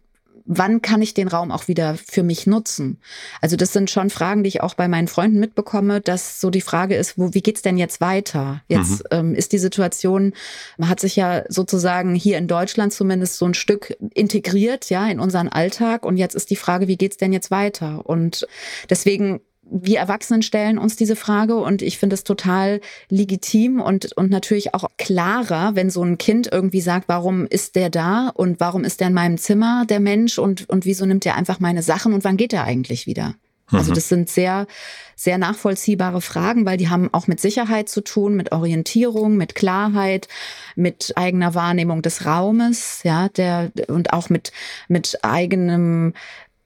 wann 0.45 0.81
kann 0.81 1.01
ich 1.01 1.13
den 1.13 1.27
Raum 1.27 1.51
auch 1.51 1.67
wieder 1.67 1.95
für 1.95 2.23
mich 2.23 2.47
nutzen? 2.47 2.99
Also 3.41 3.55
das 3.55 3.73
sind 3.73 3.89
schon 3.89 4.09
Fragen, 4.09 4.43
die 4.43 4.47
ich 4.49 4.61
auch 4.61 4.75
bei 4.75 4.87
meinen 4.87 5.07
Freunden 5.07 5.39
mitbekomme, 5.39 6.01
dass 6.01 6.39
so 6.39 6.49
die 6.49 6.61
Frage 6.61 6.95
ist, 6.95 7.17
wo, 7.17 7.33
wie 7.33 7.41
geht's 7.41 7.61
denn 7.61 7.77
jetzt 7.77 7.99
weiter? 7.99 8.61
Jetzt 8.67 8.99
mhm. 8.99 9.09
ähm, 9.11 9.35
ist 9.35 9.51
die 9.51 9.57
Situation, 9.57 10.33
man 10.77 10.89
hat 10.89 10.99
sich 10.99 11.15
ja 11.15 11.43
sozusagen 11.49 12.15
hier 12.15 12.37
in 12.37 12.47
Deutschland 12.47 12.93
zumindest 12.93 13.37
so 13.37 13.45
ein 13.45 13.53
Stück 13.53 13.97
integriert, 14.13 14.89
ja, 14.89 15.07
in 15.07 15.19
unseren 15.19 15.49
Alltag. 15.49 16.05
Und 16.05 16.17
jetzt 16.17 16.35
ist 16.35 16.49
die 16.49 16.55
Frage, 16.55 16.87
wie 16.87 16.97
geht's 16.97 17.17
denn 17.17 17.33
jetzt 17.33 17.51
weiter? 17.51 18.05
Und 18.05 18.47
deswegen 18.89 19.41
wir 19.69 19.99
Erwachsenen 19.99 20.41
stellen 20.41 20.77
uns 20.77 20.95
diese 20.95 21.15
Frage 21.15 21.55
und 21.55 21.81
ich 21.81 21.97
finde 21.97 22.13
es 22.13 22.23
total 22.23 22.81
legitim 23.09 23.81
und, 23.81 24.15
und 24.15 24.29
natürlich 24.29 24.73
auch 24.73 24.85
klarer, 24.97 25.75
wenn 25.75 25.89
so 25.89 26.03
ein 26.03 26.17
Kind 26.17 26.49
irgendwie 26.51 26.81
sagt, 26.81 27.07
warum 27.07 27.45
ist 27.47 27.75
der 27.75 27.89
da 27.89 28.29
und 28.33 28.59
warum 28.59 28.83
ist 28.83 28.99
der 28.99 29.07
in 29.07 29.13
meinem 29.13 29.37
Zimmer, 29.37 29.85
der 29.87 29.99
Mensch 29.99 30.37
und, 30.37 30.69
und 30.69 30.85
wieso 30.85 31.05
nimmt 31.05 31.25
er 31.25 31.35
einfach 31.35 31.59
meine 31.59 31.83
Sachen 31.83 32.13
und 32.13 32.23
wann 32.23 32.37
geht 32.37 32.53
er 32.53 32.63
eigentlich 32.63 33.07
wieder? 33.07 33.35
Also 33.71 33.91
mhm. 33.91 33.95
das 33.95 34.09
sind 34.09 34.29
sehr, 34.29 34.67
sehr 35.15 35.39
nachvollziehbare 35.39 36.21
Fragen, 36.21 36.65
weil 36.65 36.77
die 36.77 36.89
haben 36.89 37.11
auch 37.13 37.25
mit 37.25 37.39
Sicherheit 37.39 37.89
zu 37.89 38.01
tun, 38.01 38.35
mit 38.35 38.51
Orientierung, 38.51 39.37
mit 39.37 39.55
Klarheit, 39.55 40.27
mit 40.75 41.13
eigener 41.15 41.55
Wahrnehmung 41.55 42.03
des 42.03 42.25
Raumes, 42.25 43.01
ja, 43.03 43.27
der 43.29 43.71
und 43.87 44.13
auch 44.13 44.29
mit 44.29 44.51
mit 44.87 45.17
eigenem 45.23 46.13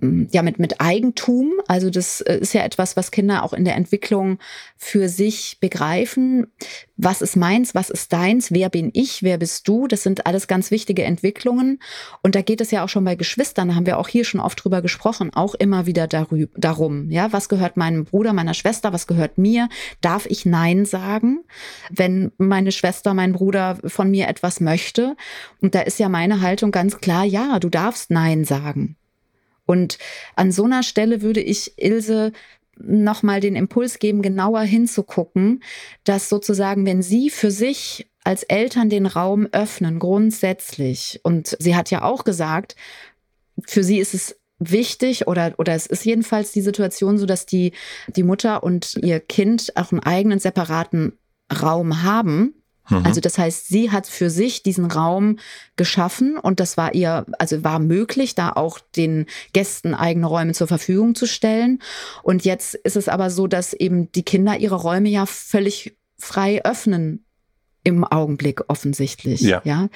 ja, 0.01 0.43
mit, 0.43 0.59
mit 0.59 0.79
Eigentum. 0.79 1.51
Also 1.67 1.89
das 1.89 2.21
äh, 2.21 2.37
ist 2.37 2.53
ja 2.53 2.63
etwas, 2.63 2.95
was 2.95 3.11
Kinder 3.11 3.43
auch 3.43 3.51
in 3.51 3.65
der 3.65 3.75
Entwicklung 3.75 4.39
für 4.77 5.09
sich 5.09 5.57
begreifen. 5.59 6.47
Was 6.95 7.21
ist 7.21 7.35
meins? 7.35 7.75
Was 7.75 7.89
ist 7.89 8.13
deins? 8.13 8.51
Wer 8.51 8.69
bin 8.69 8.91
ich? 8.93 9.23
Wer 9.23 9.37
bist 9.37 9.67
du? 9.67 9.87
Das 9.87 10.03
sind 10.03 10.25
alles 10.25 10.47
ganz 10.47 10.71
wichtige 10.71 11.03
Entwicklungen. 11.03 11.79
Und 12.21 12.35
da 12.35 12.41
geht 12.41 12.61
es 12.61 12.71
ja 12.71 12.83
auch 12.83 12.89
schon 12.89 13.03
bei 13.03 13.15
Geschwistern, 13.15 13.69
da 13.69 13.75
haben 13.75 13.85
wir 13.85 13.97
auch 13.97 14.07
hier 14.07 14.23
schon 14.23 14.39
oft 14.39 14.63
drüber 14.63 14.81
gesprochen, 14.81 15.31
auch 15.33 15.53
immer 15.55 15.85
wieder 15.85 16.07
darüber, 16.07 16.51
darum. 16.57 17.09
Ja, 17.09 17.33
was 17.33 17.49
gehört 17.49 17.75
meinem 17.75 18.05
Bruder, 18.05 18.31
meiner 18.31 18.53
Schwester? 18.53 18.93
Was 18.93 19.05
gehört 19.05 19.37
mir? 19.37 19.67
Darf 19.99 20.25
ich 20.27 20.45
Nein 20.45 20.85
sagen, 20.85 21.43
wenn 21.89 22.31
meine 22.37 22.71
Schwester, 22.71 23.13
mein 23.13 23.33
Bruder 23.33 23.77
von 23.83 24.09
mir 24.09 24.29
etwas 24.29 24.61
möchte? 24.61 25.17
Und 25.61 25.75
da 25.75 25.81
ist 25.81 25.99
ja 25.99 26.07
meine 26.07 26.41
Haltung 26.41 26.71
ganz 26.71 26.99
klar, 26.99 27.25
ja, 27.25 27.59
du 27.59 27.69
darfst 27.69 28.11
Nein 28.11 28.45
sagen. 28.45 28.95
Und 29.69 29.99
an 30.35 30.51
so 30.51 30.63
einer 30.63 30.81
Stelle 30.81 31.21
würde 31.21 31.41
ich 31.41 31.73
Ilse 31.77 32.31
nochmal 32.75 33.39
den 33.39 33.55
Impuls 33.55 33.99
geben, 33.99 34.23
genauer 34.23 34.61
hinzugucken, 34.61 35.61
dass 36.05 36.27
sozusagen, 36.27 36.87
wenn 36.87 37.03
sie 37.03 37.29
für 37.29 37.51
sich 37.51 38.09
als 38.23 38.41
Eltern 38.41 38.89
den 38.89 39.05
Raum 39.05 39.47
öffnen, 39.51 39.99
grundsätzlich, 39.99 41.19
und 41.21 41.55
sie 41.59 41.75
hat 41.75 41.91
ja 41.91 42.01
auch 42.01 42.23
gesagt, 42.23 42.75
für 43.63 43.83
sie 43.83 43.99
ist 43.99 44.15
es 44.15 44.39
wichtig 44.57 45.27
oder, 45.27 45.53
oder 45.59 45.75
es 45.75 45.85
ist 45.85 46.03
jedenfalls 46.03 46.51
die 46.51 46.61
Situation 46.61 47.19
so, 47.19 47.27
dass 47.27 47.45
die, 47.45 47.73
die 48.07 48.23
Mutter 48.23 48.63
und 48.63 48.95
ihr 49.03 49.19
Kind 49.19 49.73
auch 49.75 49.91
einen 49.91 50.01
eigenen 50.01 50.39
separaten 50.39 51.13
Raum 51.61 52.01
haben, 52.01 52.58
Mhm. 52.89 53.05
Also 53.05 53.21
das 53.21 53.37
heißt, 53.37 53.67
sie 53.67 53.91
hat 53.91 54.07
für 54.07 54.29
sich 54.29 54.63
diesen 54.63 54.85
Raum 54.85 55.37
geschaffen 55.75 56.37
und 56.37 56.59
das 56.59 56.77
war 56.77 56.93
ihr, 56.93 57.25
also 57.37 57.63
war 57.63 57.79
möglich, 57.79 58.35
da 58.35 58.51
auch 58.51 58.79
den 58.95 59.25
Gästen 59.53 59.93
eigene 59.93 60.27
Räume 60.27 60.53
zur 60.53 60.67
Verfügung 60.67 61.15
zu 61.15 61.25
stellen. 61.25 61.79
Und 62.23 62.45
jetzt 62.45 62.75
ist 62.75 62.97
es 62.97 63.07
aber 63.07 63.29
so, 63.29 63.47
dass 63.47 63.73
eben 63.73 64.11
die 64.11 64.23
Kinder 64.23 64.57
ihre 64.57 64.75
Räume 64.75 65.09
ja 65.09 65.25
völlig 65.25 65.97
frei 66.17 66.63
öffnen 66.63 67.25
im 67.83 68.03
Augenblick 68.03 68.61
offensichtlich. 68.67 69.41
Ja. 69.41 69.61
ja. 69.63 69.89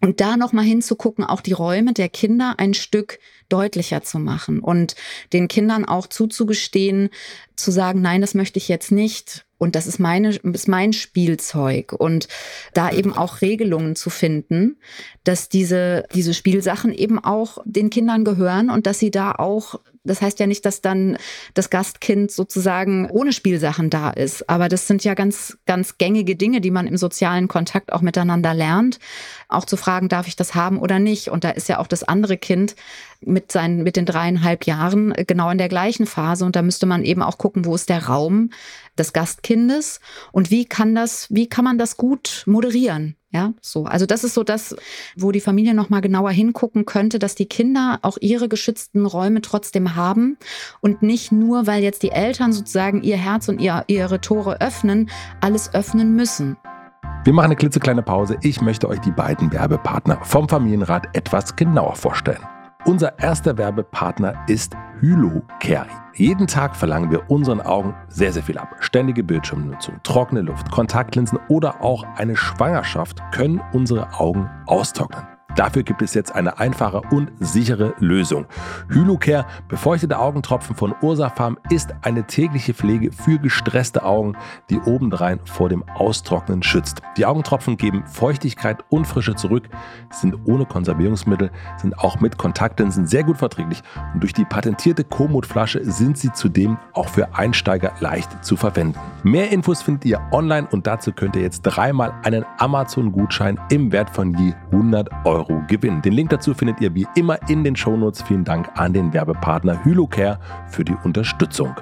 Und 0.00 0.20
da 0.20 0.36
nochmal 0.36 0.64
hinzugucken, 0.64 1.24
auch 1.24 1.40
die 1.40 1.52
Räume 1.52 1.92
der 1.92 2.08
Kinder 2.08 2.54
ein 2.58 2.74
Stück 2.74 3.18
deutlicher 3.48 4.02
zu 4.02 4.18
machen 4.18 4.60
und 4.60 4.96
den 5.32 5.48
Kindern 5.48 5.84
auch 5.84 6.06
zuzugestehen, 6.06 7.10
zu 7.54 7.70
sagen, 7.70 8.02
nein, 8.02 8.20
das 8.20 8.34
möchte 8.34 8.58
ich 8.58 8.68
jetzt 8.68 8.90
nicht. 8.90 9.46
Und 9.58 9.74
das 9.74 9.86
ist 9.86 9.98
meine, 9.98 10.36
ist 10.36 10.68
mein 10.68 10.92
Spielzeug. 10.92 11.92
Und 11.92 12.28
da 12.74 12.90
eben 12.90 13.14
auch 13.14 13.40
Regelungen 13.40 13.96
zu 13.96 14.10
finden, 14.10 14.76
dass 15.24 15.48
diese, 15.48 16.04
diese 16.14 16.34
Spielsachen 16.34 16.92
eben 16.92 17.18
auch 17.18 17.58
den 17.64 17.88
Kindern 17.88 18.24
gehören 18.24 18.68
und 18.68 18.86
dass 18.86 18.98
sie 18.98 19.10
da 19.10 19.32
auch 19.32 19.80
das 20.06 20.22
heißt 20.22 20.38
ja 20.40 20.46
nicht, 20.46 20.64
dass 20.64 20.80
dann 20.80 21.18
das 21.54 21.70
Gastkind 21.70 22.30
sozusagen 22.30 23.10
ohne 23.10 23.32
Spielsachen 23.32 23.90
da 23.90 24.10
ist. 24.10 24.48
Aber 24.48 24.68
das 24.68 24.86
sind 24.86 25.04
ja 25.04 25.14
ganz, 25.14 25.58
ganz 25.66 25.98
gängige 25.98 26.36
Dinge, 26.36 26.60
die 26.60 26.70
man 26.70 26.86
im 26.86 26.96
sozialen 26.96 27.48
Kontakt 27.48 27.92
auch 27.92 28.00
miteinander 28.00 28.54
lernt. 28.54 28.98
Auch 29.48 29.64
zu 29.64 29.76
fragen, 29.76 30.08
darf 30.08 30.28
ich 30.28 30.36
das 30.36 30.54
haben 30.54 30.78
oder 30.78 30.98
nicht? 30.98 31.28
Und 31.28 31.44
da 31.44 31.50
ist 31.50 31.68
ja 31.68 31.78
auch 31.78 31.86
das 31.86 32.02
andere 32.04 32.36
Kind 32.36 32.76
mit 33.20 33.52
seinen, 33.52 33.82
mit 33.82 33.96
den 33.96 34.06
dreieinhalb 34.06 34.64
Jahren 34.64 35.12
genau 35.26 35.50
in 35.50 35.58
der 35.58 35.68
gleichen 35.68 36.06
Phase. 36.06 36.44
Und 36.44 36.56
da 36.56 36.62
müsste 36.62 36.86
man 36.86 37.04
eben 37.04 37.22
auch 37.22 37.38
gucken, 37.38 37.64
wo 37.64 37.74
ist 37.74 37.88
der 37.88 38.06
Raum 38.06 38.50
des 38.98 39.12
Gastkindes 39.12 40.00
und 40.32 40.50
wie 40.50 40.64
kann 40.64 40.94
das, 40.94 41.26
wie 41.30 41.48
kann 41.48 41.64
man 41.64 41.78
das 41.78 41.96
gut 41.96 42.44
moderieren? 42.46 43.15
Ja, 43.30 43.52
so. 43.60 43.84
Also 43.84 44.06
das 44.06 44.22
ist 44.24 44.34
so 44.34 44.44
das, 44.44 44.76
wo 45.16 45.32
die 45.32 45.40
Familie 45.40 45.74
nochmal 45.74 46.00
genauer 46.00 46.30
hingucken 46.30 46.86
könnte, 46.86 47.18
dass 47.18 47.34
die 47.34 47.46
Kinder 47.46 47.98
auch 48.02 48.16
ihre 48.20 48.48
geschützten 48.48 49.04
Räume 49.04 49.42
trotzdem 49.42 49.96
haben 49.96 50.38
und 50.80 51.02
nicht 51.02 51.32
nur, 51.32 51.66
weil 51.66 51.82
jetzt 51.82 52.02
die 52.02 52.10
Eltern 52.10 52.52
sozusagen 52.52 53.02
ihr 53.02 53.16
Herz 53.16 53.48
und 53.48 53.60
ihr, 53.60 53.84
ihre 53.88 54.20
Tore 54.20 54.60
öffnen, 54.60 55.10
alles 55.40 55.74
öffnen 55.74 56.14
müssen. 56.14 56.56
Wir 57.24 57.32
machen 57.32 57.46
eine 57.46 57.56
klitzekleine 57.56 58.02
Pause. 58.02 58.38
Ich 58.42 58.60
möchte 58.60 58.88
euch 58.88 59.00
die 59.00 59.10
beiden 59.10 59.52
Werbepartner 59.52 60.20
vom 60.22 60.48
Familienrat 60.48 61.08
etwas 61.16 61.56
genauer 61.56 61.96
vorstellen. 61.96 62.46
Unser 62.84 63.18
erster 63.18 63.58
Werbepartner 63.58 64.44
ist 64.46 64.74
Hylocare. 65.00 66.05
Jeden 66.18 66.46
Tag 66.46 66.74
verlangen 66.74 67.10
wir 67.10 67.30
unseren 67.30 67.60
Augen 67.60 67.94
sehr, 68.08 68.32
sehr 68.32 68.42
viel 68.42 68.56
ab. 68.56 68.74
Ständige 68.80 69.22
Bildschirmnutzung, 69.22 69.96
trockene 70.02 70.40
Luft, 70.40 70.70
Kontaktlinsen 70.70 71.38
oder 71.48 71.82
auch 71.82 72.04
eine 72.16 72.36
Schwangerschaft 72.36 73.20
können 73.32 73.60
unsere 73.74 74.14
Augen 74.14 74.48
austrocknen. 74.64 75.35
Dafür 75.56 75.82
gibt 75.82 76.02
es 76.02 76.12
jetzt 76.12 76.34
eine 76.34 76.58
einfache 76.58 77.00
und 77.10 77.30
sichere 77.40 77.94
Lösung. 77.98 78.44
Hylocare 78.90 79.46
befeuchtete 79.68 80.18
Augentropfen 80.18 80.76
von 80.76 80.94
Ursafarm 81.00 81.58
ist 81.70 81.94
eine 82.02 82.24
tägliche 82.26 82.74
Pflege 82.74 83.10
für 83.10 83.38
gestresste 83.38 84.04
Augen, 84.04 84.36
die 84.68 84.78
obendrein 84.78 85.40
vor 85.46 85.70
dem 85.70 85.82
Austrocknen 85.94 86.62
schützt. 86.62 87.00
Die 87.16 87.24
Augentropfen 87.24 87.78
geben 87.78 88.04
Feuchtigkeit 88.06 88.84
und 88.90 89.06
Frische 89.06 89.34
zurück, 89.34 89.64
sind 90.10 90.36
ohne 90.44 90.66
Konservierungsmittel, 90.66 91.50
sind 91.78 91.98
auch 91.98 92.20
mit 92.20 92.36
Kontaktlinsen 92.36 93.06
sehr 93.06 93.24
gut 93.24 93.38
verträglich 93.38 93.82
und 94.12 94.22
durch 94.22 94.34
die 94.34 94.44
patentierte 94.44 95.04
Komoot-Flasche 95.04 95.90
sind 95.90 96.18
sie 96.18 96.32
zudem 96.34 96.76
auch 96.92 97.08
für 97.08 97.34
Einsteiger 97.34 97.94
leicht 98.00 98.44
zu 98.44 98.56
verwenden. 98.56 98.98
Mehr 99.22 99.50
Infos 99.50 99.80
findet 99.80 100.04
ihr 100.04 100.20
online 100.32 100.68
und 100.70 100.86
dazu 100.86 101.12
könnt 101.12 101.34
ihr 101.34 101.42
jetzt 101.42 101.62
dreimal 101.62 102.12
einen 102.24 102.44
Amazon-Gutschein 102.58 103.58
im 103.70 103.90
Wert 103.90 104.10
von 104.10 104.34
je 104.34 104.52
100 104.70 105.08
Euro 105.24 105.45
Euro 105.48 105.62
gewinnen. 105.66 106.02
Den 106.02 106.12
Link 106.12 106.30
dazu 106.30 106.54
findet 106.54 106.80
ihr 106.80 106.94
wie 106.94 107.06
immer 107.14 107.38
in 107.48 107.64
den 107.64 107.76
Shownotes. 107.76 108.22
Vielen 108.22 108.44
Dank 108.44 108.68
an 108.74 108.92
den 108.92 109.12
Werbepartner 109.12 109.84
Hylocare 109.84 110.38
für 110.68 110.84
die 110.84 110.96
Unterstützung. 111.04 111.74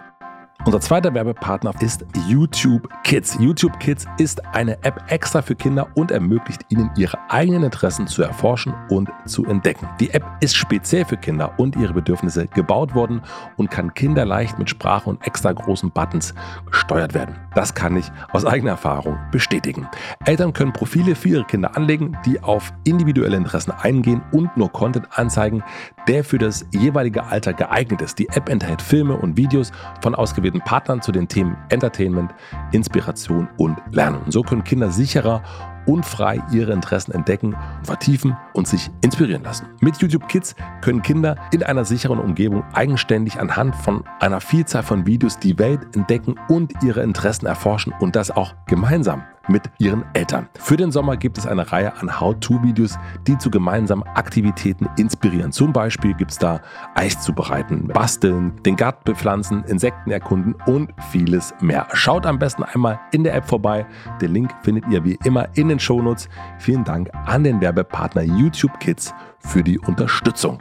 Unser 0.63 0.81
zweiter 0.81 1.13
Werbepartner 1.13 1.75
ist 1.81 2.07
YouTube 2.27 2.89
Kids. 3.03 3.37
YouTube 3.39 3.79
Kids 3.81 4.07
ist 4.17 4.43
eine 4.55 4.83
App 4.83 5.05
extra 5.09 5.43
für 5.43 5.55
Kinder 5.55 5.89
und 5.95 6.11
ermöglicht 6.11 6.63
ihnen 6.71 6.91
ihre 6.97 7.19
eigenen 7.29 7.65
Interessen 7.65 8.07
zu 8.07 8.23
erforschen 8.23 8.73
und 8.89 9.11
zu 9.27 9.45
entdecken. 9.45 9.87
Die 10.01 10.11
App 10.11 10.25
ist 10.41 10.57
speziell 10.57 11.05
für 11.05 11.19
Kinder 11.19 11.53
und 11.59 11.77
ihre 11.77 11.93
Bedürfnisse 11.93 12.47
gebaut 12.47 12.95
worden 12.95 13.21
und 13.57 13.71
kann 13.71 13.93
kinderleicht 13.93 14.59
mit 14.59 14.71
Sprache 14.71 15.11
und 15.11 15.27
extra 15.27 15.53
großen 15.53 15.91
Buttons 15.91 16.33
gesteuert 16.71 17.13
werden. 17.13 17.37
Das 17.55 17.75
kann 17.75 17.97
ich 17.99 18.11
aus 18.33 18.47
eigener 18.47 18.71
Erfahrung 18.71 19.19
bestätigen. 19.31 19.87
Eltern 20.25 20.55
können 20.55 20.73
Profile 20.73 21.15
für 21.15 21.29
ihre 21.29 21.45
Kinder 21.45 21.77
anlegen, 21.77 22.17
die 22.25 22.43
auf 22.43 22.73
individuelle 22.85 23.37
Interessen 23.37 23.73
eingehen 23.73 24.23
und 24.33 24.57
nur 24.57 24.73
Content 24.73 25.09
anzeigen, 25.19 25.63
der 26.09 26.25
für 26.25 26.39
das 26.39 26.67
jeweilige 26.71 27.25
Alter 27.25 27.53
geeignet 27.53 28.03
ist. 28.03 28.19
Die 28.19 28.29
App 28.29 28.49
enthält 28.49 28.83
Filme 28.83 29.17
und 29.17 29.37
Videos 29.37 29.73
von 30.01 30.15
ausgewählten 30.15 30.61
Partnern 30.61 31.03
zu 31.03 31.13
den 31.13 31.29
Themen 31.29 31.57
Entertainment, 31.69 32.35
Inspiration 32.73 33.49
und 33.57 33.77
Lernen. 33.91 34.21
Und 34.25 34.33
so 34.33 34.43
können 34.43 34.65
Kinder 34.65 34.91
sicherer 34.91 35.43
und 35.87 36.07
frei 36.07 36.41
ihre 36.51 36.73
Interessen 36.73 37.13
entdecken, 37.13 37.57
vertiefen 37.83 38.37
und 38.55 38.67
sich 38.67 38.91
inspirieren 39.03 39.43
lassen. 39.43 39.67
Mit 39.81 39.99
YouTube 39.99 40.29
Kids 40.29 40.55
können 40.81 41.03
Kinder 41.03 41.37
in 41.53 41.63
einer 41.63 41.85
sicheren 41.85 42.19
Umgebung 42.19 42.65
eigenständig 42.73 43.39
anhand 43.39 43.77
von 43.77 44.05
einer 44.21 44.41
Vielzahl 44.41 44.83
von 44.83 45.07
Videos 45.07 45.39
die 45.39 45.59
Welt 45.59 45.81
entdecken 45.95 46.37
und 46.49 46.73
ihre 46.83 47.03
Interessen 47.03 47.47
erforschen 47.47 47.93
und 48.01 48.17
das 48.17 48.31
auch 48.31 48.55
gemeinsam 48.67 49.25
mit 49.49 49.63
ihren 49.79 50.05
Eltern. 50.15 50.49
Für 50.59 50.77
den 50.77 50.91
Sommer 50.91 51.17
gibt 51.17 51.39
es 51.39 51.47
eine 51.47 51.71
Reihe 51.71 51.97
an 51.97 52.21
How-To-Videos, 52.21 52.99
die 53.27 53.37
zu 53.39 53.51
gemeinsamen 53.51 54.03
Aktivitäten 54.15 54.89
inspirieren. 54.97 55.53
Zum 55.53 55.73
Beispiel 55.73 56.15
gibt 56.15 56.33
es 56.33 56.39
da 56.39 56.61
Eis 56.95 57.21
zubereiten, 57.21 57.89
basteln, 57.89 58.53
den 58.65 58.77
Garten 58.77 59.05
bepflanzen, 59.05 59.65
Insekten 59.65 60.11
erkunden 60.11 60.55
und 60.67 60.93
vieles 61.11 61.55
mehr. 61.61 61.87
Schaut 61.93 62.27
am 62.27 62.39
besten 62.39 62.63
einmal 62.63 63.01
in 63.13 63.25
der 63.25 63.35
App 63.35 63.47
vorbei. 63.47 63.87
Den 64.21 64.33
Link 64.33 64.51
findet 64.63 64.87
ihr 64.91 65.05
wie 65.05 65.19
immer 65.25 65.49
in 65.55 65.69
den 65.69 65.79
Shownotes. 65.79 66.29
Vielen 66.59 66.85
Dank 66.85 67.11
an 67.27 67.45
den 67.45 67.61
Werbepartner 67.61 68.23
YouTube 68.23 68.79
Kids 68.81 69.15
für 69.41 69.63
die 69.63 69.79
Unterstützung. 69.79 70.59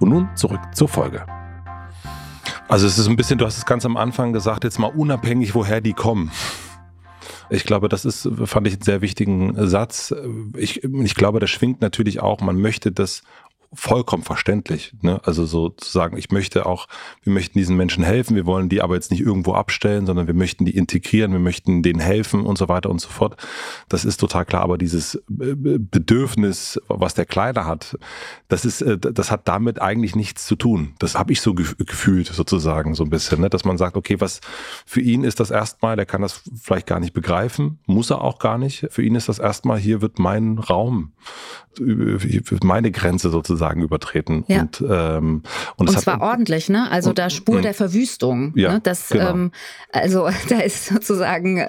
Und 0.00 0.10
nun 0.10 0.28
zurück 0.34 0.60
zur 0.72 0.88
Folge. 0.88 1.24
Also 2.68 2.86
es 2.86 2.98
ist 2.98 3.08
ein 3.08 3.16
bisschen, 3.16 3.36
du 3.36 3.46
hast 3.46 3.58
es 3.58 3.66
ganz 3.66 3.84
am 3.84 3.96
Anfang 3.96 4.32
gesagt, 4.32 4.62
jetzt 4.62 4.78
mal 4.78 4.92
unabhängig, 4.94 5.56
woher 5.56 5.80
die 5.80 5.92
kommen. 5.92 6.30
Ich 7.50 7.64
glaube, 7.64 7.88
das 7.88 8.04
ist, 8.04 8.28
fand 8.44 8.66
ich 8.68 8.74
einen 8.74 8.82
sehr 8.82 9.02
wichtigen 9.02 9.54
Satz. 9.68 10.14
Ich, 10.56 10.84
ich 10.84 11.14
glaube, 11.14 11.40
das 11.40 11.50
schwingt 11.50 11.80
natürlich 11.80 12.20
auch, 12.20 12.40
man 12.40 12.60
möchte, 12.60 12.92
dass 12.92 13.22
vollkommen 13.72 14.24
verständlich. 14.24 14.92
Ne? 15.00 15.20
Also 15.24 15.46
so 15.46 15.68
zu 15.68 15.90
sagen, 15.90 16.16
ich 16.16 16.30
möchte 16.30 16.66
auch, 16.66 16.88
wir 17.22 17.32
möchten 17.32 17.56
diesen 17.56 17.76
Menschen 17.76 18.02
helfen, 18.02 18.34
wir 18.34 18.44
wollen 18.44 18.68
die 18.68 18.82
aber 18.82 18.96
jetzt 18.96 19.12
nicht 19.12 19.20
irgendwo 19.20 19.54
abstellen, 19.54 20.06
sondern 20.06 20.26
wir 20.26 20.34
möchten 20.34 20.64
die 20.64 20.76
integrieren, 20.76 21.32
wir 21.32 21.38
möchten 21.38 21.82
denen 21.82 22.00
helfen 22.00 22.44
und 22.46 22.58
so 22.58 22.68
weiter 22.68 22.90
und 22.90 23.00
so 23.00 23.08
fort. 23.08 23.36
Das 23.88 24.04
ist 24.04 24.18
total 24.18 24.44
klar. 24.44 24.62
Aber 24.62 24.76
dieses 24.76 25.14
äh, 25.14 25.54
Bedürfnis, 25.54 26.80
was 26.88 27.14
der 27.14 27.26
Kleine 27.26 27.64
hat, 27.64 27.96
das 28.48 28.64
ist, 28.64 28.82
äh, 28.82 28.98
das 28.98 29.30
hat 29.30 29.46
damit 29.46 29.80
eigentlich 29.80 30.16
nichts 30.16 30.46
zu 30.46 30.56
tun. 30.56 30.94
Das 30.98 31.16
habe 31.16 31.32
ich 31.32 31.40
so 31.40 31.54
gefühlt 31.54 32.26
sozusagen 32.26 32.94
so 32.96 33.04
ein 33.04 33.10
bisschen, 33.10 33.40
ne? 33.40 33.50
dass 33.50 33.64
man 33.64 33.78
sagt, 33.78 33.96
okay, 33.96 34.20
was 34.20 34.40
für 34.84 35.00
ihn 35.00 35.22
ist 35.22 35.38
das 35.38 35.52
erstmal, 35.52 35.94
der 35.94 36.06
kann 36.06 36.22
das 36.22 36.42
vielleicht 36.60 36.88
gar 36.88 36.98
nicht 36.98 37.12
begreifen, 37.12 37.78
muss 37.86 38.10
er 38.10 38.22
auch 38.22 38.40
gar 38.40 38.58
nicht. 38.58 38.88
Für 38.90 39.02
ihn 39.02 39.14
ist 39.14 39.28
das 39.28 39.38
erstmal, 39.38 39.78
hier 39.78 40.02
wird 40.02 40.18
mein 40.18 40.58
Raum, 40.58 41.12
meine 42.64 42.90
Grenze 42.90 43.30
sozusagen 43.30 43.59
übertreten. 43.82 44.44
Ja. 44.48 44.62
Und, 44.62 44.80
ähm, 44.88 45.42
und, 45.76 45.88
und 45.88 46.00
zwar 46.00 46.14
hat, 46.14 46.22
ordentlich, 46.22 46.68
ne? 46.68 46.90
Also 46.90 47.10
und, 47.10 47.18
da 47.18 47.30
Spur 47.30 47.60
der 47.60 47.74
Verwüstung. 47.74 48.52
Ja, 48.56 48.74
ne? 48.74 48.80
das, 48.82 49.08
genau. 49.08 49.30
ähm, 49.30 49.52
also 49.92 50.28
da 50.48 50.60
ist 50.60 50.86
sozusagen, 50.86 51.66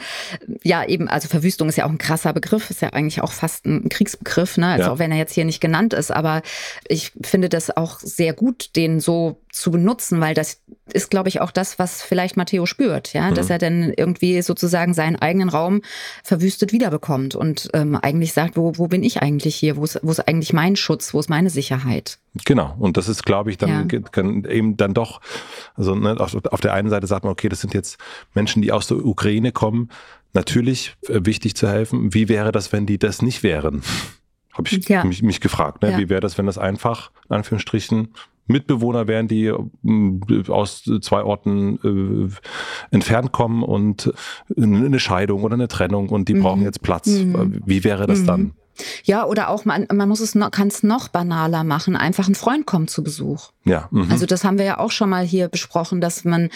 ja 0.64 0.86
eben, 0.86 1.08
also 1.08 1.28
Verwüstung 1.28 1.70
ist 1.70 1.78
ja 1.78 1.86
auch 1.86 1.90
ein 1.90 1.98
krasser 1.98 2.34
Begriff, 2.34 2.70
ist 2.70 2.82
ja 2.82 2.90
eigentlich 2.90 3.22
auch 3.22 3.32
fast 3.32 3.66
ein 3.66 3.90
Kriegsbegriff, 3.90 4.58
ne? 4.58 4.68
Also 4.68 4.86
ja. 4.86 4.92
auch 4.92 5.00
wenn 5.00 5.12
er 5.12 5.18
jetzt 5.18 5.34
hier 5.34 5.46
nicht 5.46 5.62
genannt 5.62 5.94
ist, 5.94 6.12
aber 6.12 6.42
ich 6.88 7.12
finde 7.24 7.50
das 7.50 7.76
auch 7.76 8.00
sehr 8.00 8.34
gut, 8.34 8.76
den 8.76 9.00
so 9.00 9.42
zu 9.52 9.72
benutzen, 9.72 10.22
weil 10.22 10.34
das 10.34 10.62
ist, 10.94 11.10
glaube 11.10 11.30
ich, 11.30 11.42
auch 11.42 11.52
das, 11.52 11.80
was 11.80 12.02
vielleicht 12.02 12.38
Matteo 12.38 12.66
spürt, 12.66 13.14
ja, 13.14 13.30
mhm. 13.30 13.36
dass 13.36 13.50
er 13.50 13.58
dann 13.58 13.94
irgendwie 13.96 14.42
sozusagen 14.42 14.94
seinen 14.94 15.16
eigenen 15.16 15.50
Raum 15.50 15.82
verwüstet 16.24 16.72
wiederbekommt 16.72 17.36
und 17.36 17.70
ähm, 17.74 17.96
eigentlich 17.96 18.34
sagt, 18.34 18.58
wo, 18.58 18.78
wo 18.78 18.88
bin 18.88 19.04
ich 19.04 19.22
eigentlich 19.22 19.56
hier, 19.56 19.78
wo 19.78 19.84
ist, 19.84 20.00
wo 20.02 20.12
ist 20.12 20.28
eigentlich 20.28 20.54
mein 20.54 20.76
Schutz, 20.76 21.14
wo 21.14 21.20
ist 21.20 21.30
meine 21.30 21.50
Sicherheit? 21.50 22.20
Genau, 22.46 22.76
und 22.80 22.98
das 22.98 23.10
ist, 23.10 23.26
glaube 23.26 23.52
ich, 23.52 23.58
dann 23.58 23.90
ja. 23.90 24.50
eben 24.50 24.78
dann 24.78 24.94
doch, 24.94 25.22
also 25.76 25.96
ne, 25.96 26.20
auf, 26.20 26.34
auf 26.46 26.62
der 26.62 26.74
einen 26.74 26.90
Seite 26.90 27.08
sagt 27.08 27.24
man, 27.24 27.32
okay, 27.32 27.50
das 27.50 27.62
sind 27.62 27.74
jetzt 27.74 27.98
Menschen, 28.34 28.62
die 28.62 28.72
aus 28.72 28.88
der 28.88 29.06
Ukraine 29.06 29.52
kommen, 29.52 29.90
natürlich 30.34 30.96
äh, 31.08 31.20
wichtig 31.24 31.56
zu 31.56 31.68
helfen. 31.68 32.14
Wie 32.14 32.30
wäre 32.30 32.52
das, 32.52 32.72
wenn 32.72 32.86
die 32.86 32.98
das 32.98 33.22
nicht 33.22 33.44
wären? 33.44 33.84
Habe 34.54 34.68
ich 34.70 34.88
ja. 34.90 35.04
mich, 35.04 35.24
mich, 35.24 35.40
gefragt. 35.40 35.82
Ne? 35.82 35.92
Ja. 35.92 35.98
Wie 35.98 36.10
wäre 36.10 36.22
das, 36.22 36.38
wenn 36.38 36.46
das 36.46 36.58
einfach, 36.58 37.12
in 37.30 37.36
Anführungsstrichen, 37.38 38.14
Mitbewohner 38.52 39.08
wären, 39.08 39.28
die 39.28 39.46
äh, 39.46 40.50
aus 40.50 40.84
zwei 41.02 41.24
Orten 41.24 42.30
äh, 42.32 42.96
entfernt 42.96 43.32
kommen 43.32 43.64
und 43.64 44.14
eine 44.56 45.00
Scheidung 45.00 45.44
oder 45.44 45.56
eine 45.56 45.68
Trennung 45.68 46.10
und 46.10 46.30
die 46.30 46.36
mhm. 46.36 46.42
brauchen 46.42 46.62
jetzt 46.64 46.82
Platz. 46.82 47.08
Mhm. 47.08 47.62
Wie 47.66 47.84
wäre 47.84 48.08
das 48.08 48.20
mhm. 48.20 48.28
dann? 48.28 48.54
Ja, 49.04 49.26
oder 49.26 49.50
auch 49.50 49.66
man, 49.66 49.88
man 49.92 50.08
muss 50.08 50.20
es 50.20 50.36
noch, 50.36 50.52
kann 50.52 50.68
es 50.68 50.84
noch 50.84 51.08
banaler 51.10 51.64
machen. 51.64 51.96
Einfach 51.96 52.28
ein 52.28 52.36
Freund 52.36 52.66
kommt 52.66 52.90
zu 52.90 53.04
Besuch. 53.04 53.52
Ja. 53.64 53.88
Mhm. 53.92 54.12
Also 54.12 54.26
das 54.26 54.44
haben 54.44 54.58
wir 54.58 54.66
ja 54.66 54.80
auch 54.80 54.92
schon 54.92 55.10
mal 55.10 55.24
hier 55.24 55.48
besprochen, 55.48 56.02
dass 56.02 56.24
man, 56.24 56.50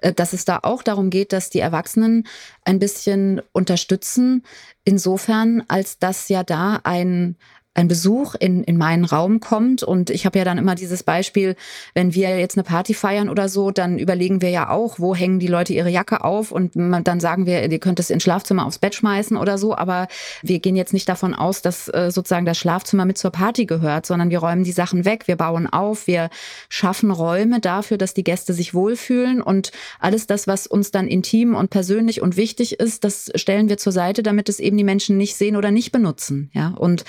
äh, 0.00 0.12
dass 0.12 0.32
es 0.32 0.44
da 0.44 0.60
auch 0.62 0.82
darum 0.82 1.10
geht, 1.10 1.32
dass 1.32 1.50
die 1.50 1.60
Erwachsenen 1.60 2.26
ein 2.64 2.78
bisschen 2.78 3.40
unterstützen. 3.52 4.42
Insofern, 4.84 5.62
als 5.68 5.98
dass 5.98 6.28
ja 6.28 6.42
da 6.42 6.80
ein 6.84 7.36
ein 7.74 7.88
Besuch 7.88 8.34
in, 8.38 8.62
in 8.64 8.76
meinen 8.76 9.04
Raum 9.04 9.40
kommt. 9.40 9.82
Und 9.82 10.10
ich 10.10 10.26
habe 10.26 10.38
ja 10.38 10.44
dann 10.44 10.58
immer 10.58 10.74
dieses 10.74 11.02
Beispiel, 11.02 11.56
wenn 11.94 12.14
wir 12.14 12.38
jetzt 12.38 12.56
eine 12.56 12.64
Party 12.64 12.92
feiern 12.92 13.30
oder 13.30 13.48
so, 13.48 13.70
dann 13.70 13.98
überlegen 13.98 14.42
wir 14.42 14.50
ja 14.50 14.68
auch, 14.68 14.98
wo 14.98 15.14
hängen 15.14 15.38
die 15.38 15.46
Leute 15.46 15.72
ihre 15.72 15.88
Jacke 15.88 16.22
auf 16.22 16.52
und 16.52 16.76
man, 16.76 17.02
dann 17.02 17.18
sagen 17.18 17.46
wir, 17.46 17.70
ihr 17.70 17.78
könnt 17.78 17.98
es 17.98 18.10
ins 18.10 18.22
Schlafzimmer 18.22 18.66
aufs 18.66 18.78
Bett 18.78 18.94
schmeißen 18.94 19.38
oder 19.38 19.56
so. 19.56 19.74
Aber 19.74 20.08
wir 20.42 20.58
gehen 20.58 20.76
jetzt 20.76 20.92
nicht 20.92 21.08
davon 21.08 21.34
aus, 21.34 21.62
dass 21.62 21.88
äh, 21.88 22.10
sozusagen 22.10 22.44
das 22.44 22.58
Schlafzimmer 22.58 23.06
mit 23.06 23.16
zur 23.16 23.30
Party 23.30 23.64
gehört, 23.64 24.04
sondern 24.04 24.28
wir 24.28 24.40
räumen 24.40 24.64
die 24.64 24.72
Sachen 24.72 25.06
weg, 25.06 25.26
wir 25.26 25.36
bauen 25.36 25.66
auf, 25.66 26.06
wir 26.06 26.28
schaffen 26.68 27.10
Räume 27.10 27.60
dafür, 27.60 27.96
dass 27.96 28.12
die 28.12 28.24
Gäste 28.24 28.52
sich 28.52 28.74
wohlfühlen 28.74 29.40
und 29.40 29.72
alles 29.98 30.26
das, 30.26 30.46
was 30.46 30.66
uns 30.66 30.90
dann 30.90 31.08
intim 31.08 31.54
und 31.54 31.70
persönlich 31.70 32.20
und 32.20 32.36
wichtig 32.36 32.80
ist, 32.80 33.04
das 33.04 33.30
stellen 33.34 33.70
wir 33.70 33.78
zur 33.78 33.92
Seite, 33.92 34.22
damit 34.22 34.50
es 34.50 34.60
eben 34.60 34.76
die 34.76 34.84
Menschen 34.84 35.16
nicht 35.16 35.36
sehen 35.36 35.56
oder 35.56 35.70
nicht 35.70 35.90
benutzen. 35.90 36.50
Ja, 36.52 36.74
und 36.76 37.04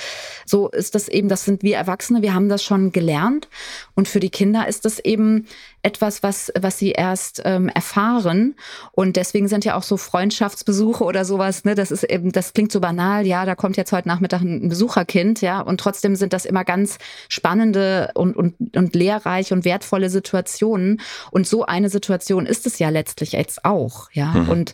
so 0.54 0.70
ist 0.70 0.94
das 0.94 1.08
eben, 1.08 1.30
das 1.30 1.46
sind 1.46 1.64
wir 1.64 1.78
Erwachsene, 1.78 2.22
wir 2.22 2.36
haben 2.36 2.48
das 2.48 2.64
schon 2.64 2.92
gelernt. 2.92 3.48
Und 3.96 4.08
für 4.08 4.20
die 4.20 4.30
Kinder 4.30 4.68
ist 4.68 4.86
das 4.86 5.00
eben 5.00 5.48
etwas, 5.82 6.22
was, 6.22 6.52
was 6.56 6.78
sie 6.78 6.92
erst 6.92 7.42
ähm, 7.44 7.70
erfahren. 7.70 8.54
Und 8.92 9.16
deswegen 9.16 9.48
sind 9.48 9.66
ja 9.66 9.74
auch 9.74 9.82
so 9.82 9.98
Freundschaftsbesuche 9.98 11.04
oder 11.06 11.26
sowas, 11.26 11.66
ne, 11.66 11.74
das 11.74 11.90
ist 11.90 12.04
eben, 12.04 12.32
das 12.32 12.54
klingt 12.54 12.72
so 12.72 12.82
banal, 12.82 13.26
ja, 13.26 13.48
da 13.48 13.56
kommt 13.56 13.78
jetzt 13.78 13.92
heute 13.92 14.08
Nachmittag 14.08 14.42
ein 14.42 14.70
Besucherkind, 14.70 15.42
ja, 15.42 15.60
und 15.60 15.80
trotzdem 15.80 16.16
sind 16.16 16.34
das 16.34 16.46
immer 16.46 16.64
ganz 16.64 17.00
spannende 17.30 18.12
und, 18.14 18.38
und, 18.38 18.78
und 18.78 18.94
lehrreiche 18.94 19.56
und 19.56 19.66
wertvolle 19.66 20.12
Situationen. 20.12 21.02
Und 21.32 21.48
so 21.48 21.66
eine 21.66 21.90
Situation 21.90 22.46
ist 22.46 22.68
es 22.68 22.78
ja 22.78 22.90
letztlich 22.90 23.32
jetzt 23.32 23.66
auch, 23.66 24.12
ja. 24.12 24.28
Mhm. 24.28 24.50
Und 24.50 24.74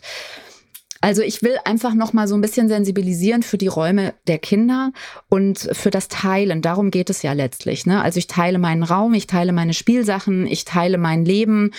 also 1.00 1.22
ich 1.22 1.42
will 1.42 1.56
einfach 1.64 1.94
noch 1.94 2.12
mal 2.12 2.28
so 2.28 2.34
ein 2.34 2.42
bisschen 2.42 2.68
sensibilisieren 2.68 3.42
für 3.42 3.56
die 3.56 3.68
Räume 3.68 4.12
der 4.26 4.38
Kinder 4.38 4.92
und 5.30 5.58
für 5.72 5.90
das 5.90 6.08
Teilen. 6.08 6.60
Darum 6.60 6.90
geht 6.90 7.08
es 7.08 7.22
ja 7.22 7.32
letztlich. 7.32 7.86
Ne? 7.86 8.02
Also 8.02 8.18
ich 8.18 8.26
teile 8.26 8.58
meinen 8.58 8.82
Raum, 8.82 9.14
ich 9.14 9.26
teile 9.26 9.52
meine 9.52 9.72
Spielsachen, 9.72 10.46
ich 10.46 10.66
teile 10.66 10.98
mein 10.98 11.24
Leben. 11.24 11.70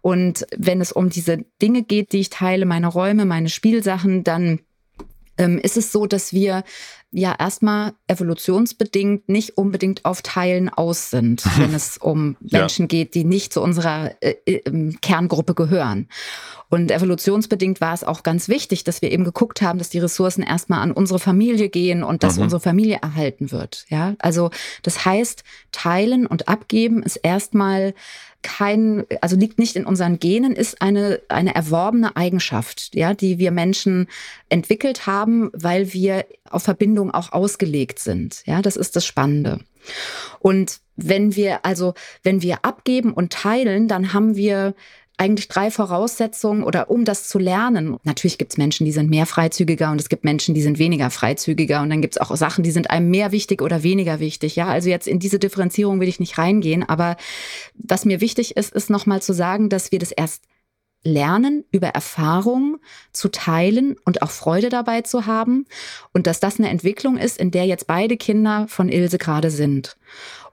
Und 0.00 0.46
wenn 0.56 0.80
es 0.80 0.92
um 0.92 1.10
diese 1.10 1.38
Dinge 1.60 1.82
geht, 1.82 2.12
die 2.12 2.20
ich 2.20 2.30
teile, 2.30 2.66
meine 2.66 2.86
Räume, 2.86 3.24
meine 3.24 3.48
Spielsachen, 3.48 4.22
dann 4.22 4.60
ähm, 5.38 5.58
ist 5.58 5.76
es 5.76 5.92
so, 5.92 6.06
dass 6.06 6.32
wir 6.32 6.64
ja 7.10 7.34
erstmal 7.38 7.94
evolutionsbedingt 8.06 9.30
nicht 9.30 9.56
unbedingt 9.56 10.04
auf 10.04 10.20
Teilen 10.20 10.68
aus 10.68 11.08
sind, 11.10 11.42
wenn 11.58 11.72
es 11.72 11.96
um 11.96 12.36
Menschen 12.40 12.82
ja. 12.82 12.88
geht, 12.88 13.14
die 13.14 13.24
nicht 13.24 13.52
zu 13.52 13.62
unserer 13.62 14.10
äh, 14.20 14.34
äh, 14.44 14.92
Kerngruppe 15.00 15.54
gehören. 15.54 16.08
Und 16.68 16.90
evolutionsbedingt 16.90 17.80
war 17.80 17.94
es 17.94 18.04
auch 18.04 18.22
ganz 18.22 18.48
wichtig, 18.48 18.84
dass 18.84 19.00
wir 19.00 19.10
eben 19.10 19.24
geguckt 19.24 19.62
haben, 19.62 19.78
dass 19.78 19.88
die 19.88 20.00
Ressourcen 20.00 20.42
erstmal 20.42 20.80
an 20.80 20.92
unsere 20.92 21.18
Familie 21.18 21.70
gehen 21.70 22.02
und 22.02 22.22
dass 22.22 22.36
mhm. 22.36 22.42
unsere 22.42 22.60
Familie 22.60 22.98
erhalten 23.00 23.50
wird. 23.52 23.86
Ja, 23.88 24.14
also 24.18 24.50
das 24.82 25.06
heißt, 25.06 25.44
teilen 25.72 26.26
und 26.26 26.48
abgeben 26.48 27.02
ist 27.02 27.16
erstmal 27.16 27.94
kein, 28.42 29.04
also 29.20 29.36
liegt 29.36 29.58
nicht 29.58 29.76
in 29.76 29.84
unseren 29.84 30.18
Genen, 30.18 30.52
ist 30.52 30.80
eine, 30.80 31.20
eine 31.28 31.54
erworbene 31.54 32.16
Eigenschaft, 32.16 32.94
ja, 32.94 33.14
die 33.14 33.38
wir 33.38 33.50
Menschen 33.50 34.08
entwickelt 34.48 35.06
haben, 35.06 35.50
weil 35.52 35.92
wir 35.92 36.24
auf 36.48 36.62
Verbindung 36.62 37.10
auch 37.10 37.32
ausgelegt 37.32 37.98
sind. 37.98 38.42
Ja, 38.46 38.62
das 38.62 38.76
ist 38.76 38.96
das 38.96 39.04
Spannende. 39.04 39.60
Und 40.38 40.80
wenn 40.96 41.36
wir, 41.36 41.64
also, 41.64 41.94
wenn 42.22 42.42
wir 42.42 42.64
abgeben 42.64 43.12
und 43.12 43.32
teilen, 43.32 43.88
dann 43.88 44.12
haben 44.12 44.36
wir 44.36 44.74
eigentlich 45.18 45.48
drei 45.48 45.70
Voraussetzungen 45.70 46.62
oder 46.62 46.90
um 46.90 47.04
das 47.04 47.28
zu 47.28 47.38
lernen. 47.38 47.96
Natürlich 48.04 48.38
gibt 48.38 48.52
es 48.52 48.58
Menschen, 48.58 48.84
die 48.84 48.92
sind 48.92 49.10
mehr 49.10 49.26
freizügiger 49.26 49.90
und 49.90 50.00
es 50.00 50.08
gibt 50.08 50.24
Menschen, 50.24 50.54
die 50.54 50.62
sind 50.62 50.78
weniger 50.78 51.10
freizügiger 51.10 51.82
und 51.82 51.90
dann 51.90 52.00
gibt 52.00 52.14
es 52.14 52.20
auch 52.20 52.34
Sachen, 52.36 52.64
die 52.64 52.70
sind 52.70 52.90
einem 52.90 53.10
mehr 53.10 53.32
wichtig 53.32 53.60
oder 53.60 53.82
weniger 53.82 54.20
wichtig. 54.20 54.56
Ja, 54.56 54.68
also 54.68 54.88
jetzt 54.88 55.08
in 55.08 55.18
diese 55.18 55.38
Differenzierung 55.38 56.00
will 56.00 56.08
ich 56.08 56.20
nicht 56.20 56.38
reingehen, 56.38 56.88
aber 56.88 57.16
was 57.74 58.04
mir 58.04 58.20
wichtig 58.20 58.56
ist, 58.56 58.72
ist 58.72 58.90
nochmal 58.90 59.20
zu 59.20 59.32
sagen, 59.32 59.68
dass 59.68 59.92
wir 59.92 59.98
das 59.98 60.12
erst 60.12 60.44
lernen, 61.04 61.64
über 61.70 61.88
Erfahrung 61.88 62.78
zu 63.12 63.28
teilen 63.28 63.96
und 64.04 64.22
auch 64.22 64.30
Freude 64.30 64.68
dabei 64.68 65.02
zu 65.02 65.26
haben 65.26 65.66
und 66.12 66.26
dass 66.26 66.40
das 66.40 66.58
eine 66.58 66.68
Entwicklung 66.68 67.16
ist, 67.16 67.38
in 67.38 67.50
der 67.50 67.66
jetzt 67.66 67.86
beide 67.86 68.16
Kinder 68.16 68.66
von 68.68 68.88
Ilse 68.88 69.18
gerade 69.18 69.50
sind. 69.50 69.96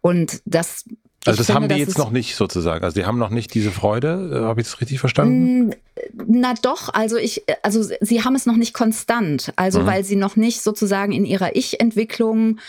Und 0.01 0.41
das 0.45 0.85
also 1.25 1.37
das 1.37 1.47
finde, 1.47 1.61
haben 1.61 1.69
die 1.69 1.75
jetzt 1.75 1.97
noch 1.97 2.11
nicht 2.11 2.35
sozusagen. 2.35 2.83
Also 2.83 2.99
die 2.99 3.05
haben 3.05 3.17
noch 3.17 3.29
nicht 3.29 3.53
diese 3.53 3.71
Freude. 3.71 4.31
Äh, 4.31 4.45
Habe 4.45 4.61
ich 4.61 4.67
das 4.67 4.79
richtig 4.81 4.99
verstanden? 4.99 5.75
Na 6.27 6.53
doch, 6.61 6.93
also 6.93 7.17
ich, 7.17 7.43
also 7.63 7.83
sie 7.99 8.23
haben 8.23 8.35
es 8.35 8.45
noch 8.45 8.57
nicht 8.57 8.73
konstant. 8.73 9.51
Also 9.55 9.81
mhm. 9.81 9.85
weil 9.87 10.03
sie 10.03 10.15
noch 10.15 10.35
nicht 10.35 10.61
sozusagen 10.61 11.11
in 11.11 11.25
ihrer 11.25 11.55
Ich-Entwicklung 11.55 12.59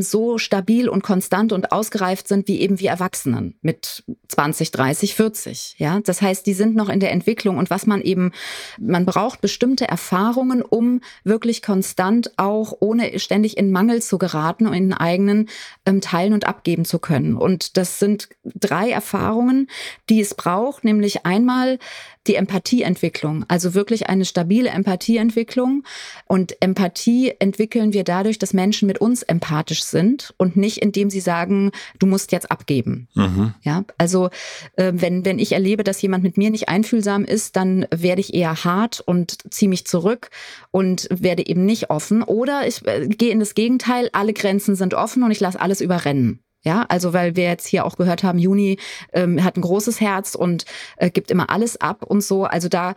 so 0.00 0.38
stabil 0.38 0.88
und 0.88 1.02
konstant 1.02 1.52
und 1.52 1.72
ausgereift 1.72 2.28
sind 2.28 2.48
wie 2.48 2.60
eben 2.60 2.78
wir 2.78 2.90
Erwachsenen 2.90 3.56
mit 3.62 4.04
20, 4.28 4.70
30, 4.70 5.14
40. 5.14 5.74
Ja, 5.78 6.00
das 6.00 6.22
heißt, 6.22 6.46
die 6.46 6.54
sind 6.54 6.76
noch 6.76 6.88
in 6.88 7.00
der 7.00 7.10
Entwicklung 7.10 7.58
und 7.58 7.70
was 7.70 7.86
man 7.86 8.00
eben, 8.00 8.32
man 8.78 9.06
braucht 9.06 9.40
bestimmte 9.40 9.88
Erfahrungen, 9.88 10.62
um 10.62 11.00
wirklich 11.24 11.62
konstant 11.62 12.32
auch 12.36 12.74
ohne 12.80 13.18
ständig 13.18 13.56
in 13.56 13.72
Mangel 13.72 14.02
zu 14.02 14.18
geraten 14.18 14.66
und 14.66 14.74
in 14.74 14.92
eigenen 14.92 15.48
ähm, 15.84 16.00
teilen 16.00 16.32
und 16.32 16.46
abgeben 16.46 16.84
zu 16.84 16.98
können. 16.98 17.36
Und 17.36 17.76
das 17.76 17.98
sind 17.98 18.28
drei 18.44 18.90
Erfahrungen, 18.90 19.68
die 20.08 20.20
es 20.20 20.34
braucht, 20.34 20.84
nämlich 20.84 21.26
einmal 21.26 21.78
die 22.26 22.36
Empathieentwicklung, 22.36 23.44
also 23.48 23.74
wirklich 23.74 24.08
eine 24.08 24.24
stabile 24.24 24.70
Empathieentwicklung. 24.70 25.82
Und 26.26 26.56
Empathie 26.60 27.34
entwickeln 27.38 27.92
wir 27.92 28.04
dadurch, 28.04 28.38
dass 28.38 28.54
Menschen 28.54 28.86
mit 28.86 28.98
uns 28.98 29.22
empathisch 29.22 29.82
sind 29.82 30.32
und 30.36 30.56
nicht, 30.56 30.78
indem 30.78 31.10
sie 31.10 31.20
sagen, 31.20 31.72
du 31.98 32.06
musst 32.06 32.32
jetzt 32.32 32.50
abgeben. 32.50 33.08
Mhm. 33.14 33.54
Ja, 33.62 33.84
also 33.98 34.30
äh, 34.76 34.92
wenn, 34.94 35.24
wenn 35.24 35.38
ich 35.38 35.52
erlebe, 35.52 35.82
dass 35.82 36.02
jemand 36.02 36.22
mit 36.22 36.36
mir 36.36 36.50
nicht 36.50 36.68
einfühlsam 36.68 37.24
ist, 37.24 37.56
dann 37.56 37.86
werde 37.90 38.20
ich 38.20 38.34
eher 38.34 38.64
hart 38.64 39.00
und 39.00 39.38
ziehe 39.52 39.68
mich 39.68 39.86
zurück 39.86 40.30
und 40.70 41.08
werde 41.10 41.46
eben 41.46 41.64
nicht 41.64 41.90
offen. 41.90 42.22
Oder 42.22 42.66
ich 42.66 42.86
äh, 42.86 43.08
gehe 43.08 43.32
in 43.32 43.40
das 43.40 43.54
Gegenteil, 43.54 44.08
alle 44.12 44.32
Grenzen 44.32 44.76
sind 44.76 44.94
offen 44.94 45.22
und 45.22 45.32
ich 45.32 45.40
lasse 45.40 45.60
alles 45.60 45.80
überrennen. 45.80 46.41
Ja, 46.64 46.86
also 46.88 47.12
weil 47.12 47.34
wir 47.34 47.44
jetzt 47.44 47.66
hier 47.66 47.84
auch 47.84 47.96
gehört 47.96 48.22
haben, 48.22 48.38
Juni 48.38 48.78
ähm, 49.12 49.42
hat 49.42 49.56
ein 49.56 49.62
großes 49.62 50.00
Herz 50.00 50.34
und 50.34 50.64
äh, 50.96 51.10
gibt 51.10 51.30
immer 51.30 51.50
alles 51.50 51.80
ab 51.80 52.04
und 52.04 52.22
so. 52.22 52.44
Also 52.44 52.68
da 52.68 52.94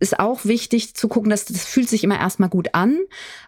ist 0.00 0.18
auch 0.18 0.44
wichtig 0.44 0.94
zu 0.94 1.06
gucken, 1.06 1.30
dass 1.30 1.44
das 1.44 1.64
fühlt 1.64 1.88
sich 1.88 2.02
immer 2.02 2.18
erstmal 2.18 2.48
gut 2.48 2.70
an 2.72 2.98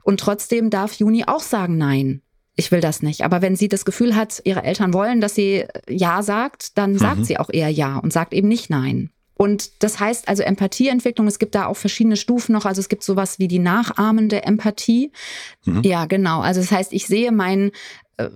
und 0.02 0.20
trotzdem 0.20 0.70
darf 0.70 0.92
Juni 0.92 1.24
auch 1.26 1.42
sagen 1.42 1.76
Nein. 1.76 2.22
Ich 2.54 2.72
will 2.72 2.80
das 2.80 3.02
nicht. 3.02 3.22
Aber 3.22 3.40
wenn 3.40 3.54
sie 3.54 3.68
das 3.68 3.84
Gefühl 3.84 4.16
hat, 4.16 4.42
ihre 4.44 4.64
Eltern 4.64 4.92
wollen, 4.92 5.20
dass 5.20 5.36
sie 5.36 5.64
Ja 5.88 6.22
sagt, 6.22 6.76
dann 6.76 6.94
mhm. 6.94 6.98
sagt 6.98 7.26
sie 7.26 7.38
auch 7.38 7.50
eher 7.52 7.68
Ja 7.68 7.98
und 7.98 8.12
sagt 8.12 8.34
eben 8.34 8.48
nicht 8.48 8.68
Nein. 8.68 9.10
Und 9.38 9.84
das 9.84 10.00
heißt 10.00 10.26
also 10.26 10.42
Empathieentwicklung, 10.42 11.28
es 11.28 11.38
gibt 11.38 11.54
da 11.54 11.66
auch 11.66 11.76
verschiedene 11.76 12.16
Stufen 12.16 12.52
noch. 12.52 12.66
Also 12.66 12.80
es 12.80 12.88
gibt 12.88 13.04
sowas 13.04 13.38
wie 13.38 13.46
die 13.46 13.60
nachahmende 13.60 14.42
Empathie. 14.42 15.12
Mhm. 15.64 15.82
Ja, 15.84 16.06
genau. 16.06 16.40
Also 16.40 16.60
das 16.60 16.72
heißt, 16.72 16.92
ich 16.92 17.06
sehe 17.06 17.30
meinen 17.30 17.68
äh, 17.68 17.72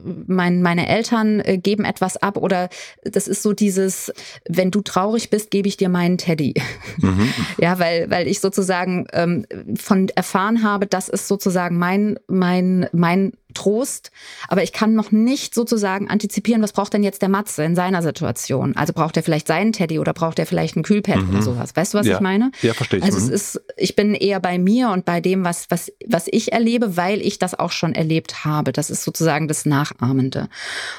mein, 0.05 0.63
meine 0.63 0.89
Eltern 0.89 1.41
äh, 1.41 1.59
geben 1.59 1.85
etwas 1.85 2.17
ab 2.17 2.37
oder 2.37 2.69
das 3.03 3.29
ist 3.29 3.43
so 3.43 3.53
dieses, 3.53 4.13
wenn 4.49 4.71
du 4.71 4.81
traurig 4.83 5.31
bist, 5.31 5.51
gebe 5.51 5.69
ich 5.69 5.77
dir 5.77 5.89
meinen 5.89 6.19
Teddy. 6.19 6.55
Mhm. 6.99 7.29
Ja, 7.59 7.79
weil, 7.79 8.11
weil 8.11 8.27
ich 8.27 8.41
sozusagen 8.41 9.07
ähm, 9.13 9.47
von 9.79 10.09
erfahren 10.09 10.63
habe, 10.63 10.87
das 10.87 11.09
ist 11.09 11.29
sozusagen 11.29 11.79
mein, 11.79 12.19
mein, 12.27 12.89
mein 12.93 13.33
Trost, 13.55 14.11
aber 14.49 14.63
ich 14.63 14.73
kann 14.73 14.95
noch 14.95 15.13
nicht 15.13 15.55
sozusagen 15.55 16.09
antizipieren, 16.09 16.63
was 16.63 16.73
braucht 16.73 16.93
denn 16.93 17.03
jetzt 17.03 17.23
der 17.23 17.29
Matze 17.29 17.65
in 17.65 17.75
seiner 17.75 18.03
Situation? 18.03 18.77
Also 18.77 18.93
braucht 18.93 19.17
er 19.17 19.23
vielleicht 19.23 19.47
seinen 19.47 19.73
Teddy 19.73 19.99
oder 19.99 20.13
braucht 20.13 20.39
er 20.39 20.47
vielleicht 20.47 20.77
ein 20.77 20.83
Kühlpad 20.83 21.23
mhm. 21.23 21.31
oder 21.31 21.43
sowas? 21.43 21.75
Weißt 21.75 21.95
du, 21.95 21.99
was 21.99 22.07
ja. 22.07 22.15
ich 22.15 22.21
meine? 22.21 22.51
Ja, 22.63 22.75
verstehe 22.75 22.99
ich. 22.99 23.05
Also 23.05 23.19
mhm. 23.19 23.25
es 23.25 23.31
ist, 23.31 23.61
ich 23.77 23.97
bin 23.97 24.15
eher 24.15 24.41
bei 24.41 24.59
mir 24.59 24.91
und 24.91 25.05
bei 25.05 25.21
dem, 25.21 25.45
was, 25.45 25.67
was, 25.71 25.93
was 26.07 26.27
ich 26.31 26.53
erlebe, 26.53 26.97
weil 26.97 27.21
ich 27.21 27.39
das 27.39 27.59
auch 27.59 27.71
schon 27.71 27.95
erlebt 27.95 28.45
habe. 28.45 28.73
Das 28.73 28.91
ist 28.91 29.05
sozusagen 29.05 29.49
das 29.49 29.67
Nachahmende. 29.67 30.49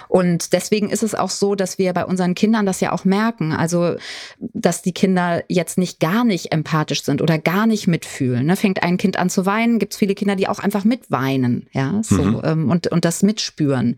Und 0.07 0.53
deswegen 0.53 0.89
ist 0.89 1.03
es 1.03 1.15
auch 1.15 1.29
so, 1.29 1.55
dass 1.55 1.77
wir 1.77 1.93
bei 1.93 2.05
unseren 2.05 2.35
Kindern 2.35 2.65
das 2.65 2.79
ja 2.79 2.91
auch 2.91 3.05
merken. 3.05 3.53
Also, 3.53 3.95
dass 4.39 4.81
die 4.81 4.93
Kinder 4.93 5.43
jetzt 5.47 5.77
nicht 5.77 5.99
gar 5.99 6.23
nicht 6.23 6.51
empathisch 6.51 7.03
sind 7.03 7.21
oder 7.21 7.37
gar 7.37 7.67
nicht 7.67 7.87
mitfühlen. 7.87 8.45
Ne? 8.45 8.55
Fängt 8.55 8.83
ein 8.83 8.97
Kind 8.97 9.17
an 9.17 9.29
zu 9.29 9.45
weinen, 9.45 9.79
gibt 9.79 9.93
es 9.93 9.99
viele 9.99 10.15
Kinder, 10.15 10.35
die 10.35 10.47
auch 10.47 10.59
einfach 10.59 10.83
mitweinen. 10.83 11.67
Ja, 11.71 12.01
so. 12.03 12.15
Mhm 12.15 12.42
ähm, 12.43 12.69
und, 12.69 12.87
und 12.87 13.05
das 13.05 13.23
Mitspüren. 13.23 13.97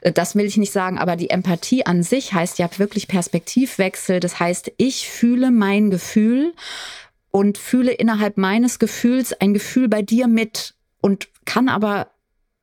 Äh, 0.00 0.12
das 0.12 0.34
will 0.34 0.44
ich 0.44 0.56
nicht 0.56 0.72
sagen, 0.72 0.98
aber 0.98 1.16
die 1.16 1.30
Empathie 1.30 1.86
an 1.86 2.02
sich 2.02 2.32
heißt 2.32 2.58
ja 2.58 2.68
wirklich 2.76 3.08
Perspektivwechsel. 3.08 4.20
Das 4.20 4.38
heißt, 4.38 4.72
ich 4.76 5.08
fühle 5.08 5.50
mein 5.50 5.90
Gefühl 5.90 6.54
und 7.30 7.58
fühle 7.58 7.92
innerhalb 7.92 8.36
meines 8.36 8.78
Gefühls 8.78 9.32
ein 9.32 9.54
Gefühl 9.54 9.88
bei 9.88 10.02
dir 10.02 10.28
mit 10.28 10.74
und 11.00 11.28
kann 11.44 11.68
aber 11.68 12.08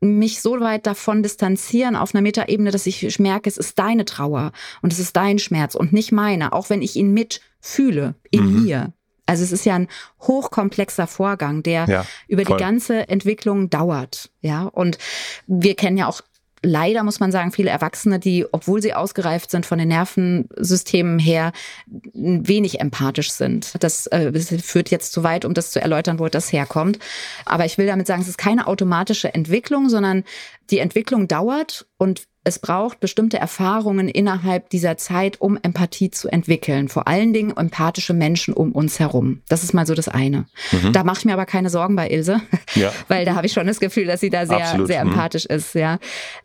mich 0.01 0.41
so 0.41 0.59
weit 0.59 0.85
davon 0.85 1.23
distanzieren 1.23 1.95
auf 1.95 2.13
einer 2.13 2.21
Metaebene, 2.21 2.71
dass 2.71 2.85
ich 2.85 3.19
merke, 3.19 3.49
es 3.49 3.57
ist 3.57 3.79
deine 3.79 4.05
Trauer 4.05 4.51
und 4.81 4.93
es 4.93 4.99
ist 4.99 5.15
dein 5.15 5.39
Schmerz 5.39 5.75
und 5.75 5.93
nicht 5.93 6.11
meine, 6.11 6.53
auch 6.53 6.69
wenn 6.69 6.81
ich 6.81 6.95
ihn 6.95 7.13
mitfühle 7.13 8.15
in 8.29 8.45
mhm. 8.45 8.63
mir. 8.63 8.93
Also 9.25 9.43
es 9.43 9.51
ist 9.51 9.65
ja 9.65 9.75
ein 9.75 9.87
hochkomplexer 10.21 11.07
Vorgang, 11.07 11.63
der 11.63 11.85
ja, 11.85 12.05
über 12.27 12.43
voll. 12.43 12.57
die 12.57 12.63
ganze 12.63 13.07
Entwicklung 13.09 13.69
dauert. 13.69 14.29
Ja, 14.41 14.63
und 14.63 14.97
wir 15.47 15.75
kennen 15.75 15.97
ja 15.97 16.07
auch 16.07 16.21
leider, 16.65 17.03
muss 17.03 17.19
man 17.19 17.31
sagen, 17.31 17.51
viele 17.51 17.69
Erwachsene, 17.69 18.19
die, 18.19 18.45
obwohl 18.51 18.81
sie 18.81 18.93
ausgereift 18.93 19.51
sind 19.51 19.65
von 19.65 19.77
den 19.77 19.87
Nervensystemen 19.87 21.19
her, 21.19 21.53
wenig 22.13 22.81
empathisch 22.81 23.31
sind. 23.31 23.75
Das, 23.83 24.07
äh, 24.07 24.31
das 24.31 24.49
führt 24.63 24.89
jetzt 24.89 25.13
zu 25.13 25.23
weit, 25.23 25.45
um 25.45 25.53
das 25.53 25.71
zu 25.71 25.79
erläutern, 25.79 26.19
wo 26.19 26.27
das 26.27 26.51
herkommt. 26.51 26.99
Aber 27.45 27.65
ich 27.65 27.77
will 27.77 27.85
damit 27.85 28.07
sagen, 28.07 28.21
es 28.21 28.27
ist 28.27 28.37
keine 28.37 28.67
automatische 28.67 29.33
Entwicklung, 29.33 29.89
sondern 29.89 30.23
die 30.71 30.79
Entwicklung 30.79 31.27
dauert 31.27 31.85
und 31.97 32.23
es 32.45 32.59
braucht 32.59 32.99
bestimmte 32.99 33.37
Erfahrungen 33.37 34.07
innerhalb 34.07 34.69
dieser 34.69 34.97
Zeit, 34.97 35.41
um 35.41 35.57
Empathie 35.63 36.11
zu 36.11 36.29
entwickeln. 36.29 36.89
Vor 36.89 37.07
allen 37.07 37.33
Dingen 37.33 37.57
empathische 37.57 38.13
Menschen 38.13 38.53
um 38.53 38.71
uns 38.71 38.99
herum. 38.99 39.41
Das 39.49 39.63
ist 39.63 39.73
mal 39.73 39.87
so 39.87 39.95
das 39.95 40.07
eine. 40.07 40.45
Mhm. 40.71 40.93
Da 40.93 41.03
mache 41.03 41.17
ich 41.17 41.25
mir 41.25 41.33
aber 41.33 41.47
keine 41.47 41.71
Sorgen 41.71 41.95
bei 41.95 42.07
Ilse, 42.07 42.41
ja. 42.75 42.93
weil 43.07 43.25
da 43.25 43.33
habe 43.35 43.47
ich 43.47 43.53
schon 43.53 43.65
das 43.65 43.79
Gefühl, 43.79 44.05
dass 44.05 44.19
sie 44.19 44.29
da 44.29 44.45
sehr, 44.45 44.57
Absolut. 44.57 44.87
sehr 44.87 45.03
mhm. 45.03 45.11
empathisch 45.11 45.49
mhm. 45.49 45.55
ist. 45.55 45.73
Ja. 45.73 45.97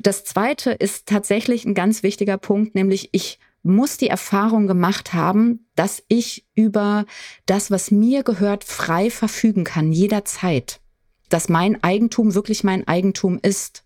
Das 0.03 0.25
zweite 0.25 0.71
ist 0.71 1.07
tatsächlich 1.07 1.67
ein 1.67 1.75
ganz 1.75 2.03
wichtiger 2.03 2.39
Punkt, 2.39 2.75
nämlich 2.75 3.11
ich 3.13 3.39
muss 3.63 3.99
die 3.99 4.09
Erfahrung 4.09 4.67
gemacht 4.67 5.13
haben, 5.13 5.67
dass 5.77 6.03
ich 6.09 6.47
über 6.55 7.05
das, 7.45 7.71
was 7.71 7.91
mir 7.91 8.23
gehört, 8.23 8.65
frei 8.65 9.11
verfügen 9.11 9.65
kann, 9.65 9.93
jederzeit. 9.93 10.81
Dass 11.29 11.51
mein 11.51 11.83
Eigentum 11.85 12.35
wirklich 12.35 12.65
mein 12.65 12.89
Eigentum 12.89 13.39
ist. 13.43 13.85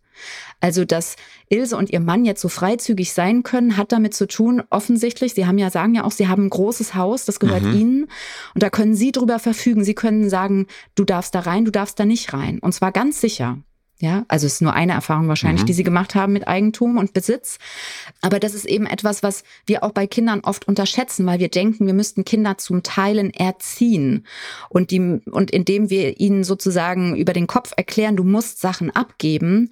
Also, 0.61 0.85
dass 0.85 1.17
Ilse 1.49 1.77
und 1.77 1.91
ihr 1.91 2.01
Mann 2.01 2.25
jetzt 2.25 2.41
so 2.41 2.49
freizügig 2.49 3.13
sein 3.13 3.43
können, 3.43 3.77
hat 3.77 3.93
damit 3.93 4.15
zu 4.15 4.27
tun, 4.27 4.63
offensichtlich, 4.71 5.35
Sie 5.35 5.47
haben 5.47 5.59
ja, 5.59 5.71
sagen 5.71 5.95
ja 5.95 6.05
auch, 6.05 6.13
Sie 6.13 6.29
haben 6.29 6.47
ein 6.47 6.51
großes 6.51 6.95
Haus, 6.95 7.25
das 7.25 7.41
gehört 7.41 7.63
mhm. 7.63 7.75
Ihnen. 7.75 8.03
Und 8.55 8.63
da 8.63 8.71
können 8.71 8.95
Sie 8.95 9.13
drüber 9.13 9.39
verfügen. 9.39 9.85
Sie 9.85 9.95
können 9.95 10.29
sagen, 10.29 10.67
du 10.95 11.05
darfst 11.05 11.35
da 11.35 11.41
rein, 11.41 11.65
du 11.65 11.71
darfst 11.71 11.99
da 12.01 12.05
nicht 12.05 12.33
rein. 12.33 12.59
Und 12.61 12.73
zwar 12.73 12.93
ganz 12.93 13.21
sicher. 13.21 13.59
Ja, 14.05 14.27
also 14.29 14.47
es 14.47 14.57
ist 14.57 14.61
nur 14.61 14.75
eine 14.75 14.93
Erfahrung 14.93 15.29
wahrscheinlich, 15.29 15.63
mhm. 15.63 15.67
die 15.67 15.73
sie 15.73 15.83
gemacht 15.83 16.15
haben 16.15 16.35
mit 16.35 16.47
Eigentum 16.47 16.99
und 16.99 17.15
Besitz. 17.15 17.57
Aber 18.21 18.39
das 18.39 18.53
ist 18.53 18.67
eben 18.67 18.85
etwas, 18.85 19.23
was 19.23 19.45
wir 19.65 19.83
auch 19.83 19.93
bei 19.93 20.07
Kindern 20.07 20.41
oft 20.41 20.69
unterschätzen, 20.69 21.25
weil 21.25 21.39
wir 21.39 21.49
denken, 21.49 21.87
wir 21.87 21.95
müssten 21.95 22.27
Kinder 22.27 22.59
zum 22.59 22.83
Teilen 22.83 23.33
erziehen. 23.33 24.27
Und, 24.69 24.91
die, 24.91 25.01
und 25.01 25.51
indem 25.53 25.89
wir 25.89 26.21
ihnen 26.21 26.45
sozusagen 26.45 27.17
über 27.17 27.33
den 27.33 27.47
Kopf 27.47 27.73
erklären, 27.79 28.15
du 28.17 28.25
musst 28.25 28.61
Sachen 28.61 28.91
abgeben, 28.91 29.71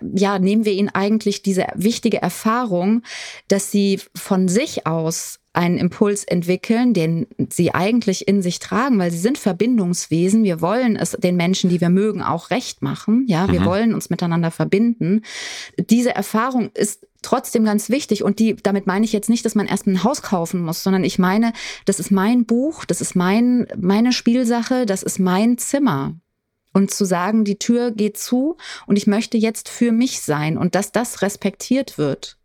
ja, 0.00 0.38
nehmen 0.38 0.64
wir 0.64 0.74
ihnen 0.74 0.90
eigentlich 0.90 1.42
diese 1.42 1.66
wichtige 1.74 2.22
Erfahrung, 2.22 3.02
dass 3.48 3.72
sie 3.72 4.00
von 4.14 4.46
sich 4.46 4.86
aus 4.86 5.41
einen 5.54 5.76
Impuls 5.76 6.24
entwickeln, 6.24 6.94
den 6.94 7.26
sie 7.50 7.74
eigentlich 7.74 8.26
in 8.26 8.40
sich 8.40 8.58
tragen, 8.58 8.98
weil 8.98 9.10
sie 9.10 9.18
sind 9.18 9.36
Verbindungswesen. 9.36 10.44
Wir 10.44 10.62
wollen 10.62 10.96
es 10.96 11.12
den 11.12 11.36
Menschen, 11.36 11.68
die 11.68 11.80
wir 11.80 11.90
mögen, 11.90 12.22
auch 12.22 12.50
recht 12.50 12.80
machen. 12.80 13.26
Ja, 13.28 13.50
wir 13.52 13.60
mhm. 13.60 13.64
wollen 13.66 13.94
uns 13.94 14.08
miteinander 14.08 14.50
verbinden. 14.50 15.22
Diese 15.76 16.14
Erfahrung 16.14 16.70
ist 16.72 17.06
trotzdem 17.20 17.64
ganz 17.64 17.90
wichtig 17.90 18.24
und 18.24 18.38
die, 18.38 18.56
damit 18.56 18.86
meine 18.86 19.04
ich 19.04 19.12
jetzt 19.12 19.28
nicht, 19.28 19.44
dass 19.44 19.54
man 19.54 19.66
erst 19.66 19.86
ein 19.86 20.04
Haus 20.04 20.22
kaufen 20.22 20.62
muss, 20.62 20.82
sondern 20.82 21.04
ich 21.04 21.18
meine, 21.18 21.52
das 21.84 22.00
ist 22.00 22.10
mein 22.10 22.46
Buch, 22.46 22.84
das 22.84 23.00
ist 23.00 23.14
mein, 23.14 23.66
meine 23.76 24.12
Spielsache, 24.12 24.86
das 24.86 25.02
ist 25.02 25.18
mein 25.18 25.58
Zimmer. 25.58 26.14
Und 26.74 26.90
zu 26.90 27.04
sagen, 27.04 27.44
die 27.44 27.58
Tür 27.58 27.90
geht 27.90 28.16
zu 28.16 28.56
und 28.86 28.96
ich 28.96 29.06
möchte 29.06 29.36
jetzt 29.36 29.68
für 29.68 29.92
mich 29.92 30.22
sein 30.22 30.56
und 30.56 30.74
dass 30.74 30.90
das 30.90 31.20
respektiert 31.20 31.98
wird. 31.98 32.38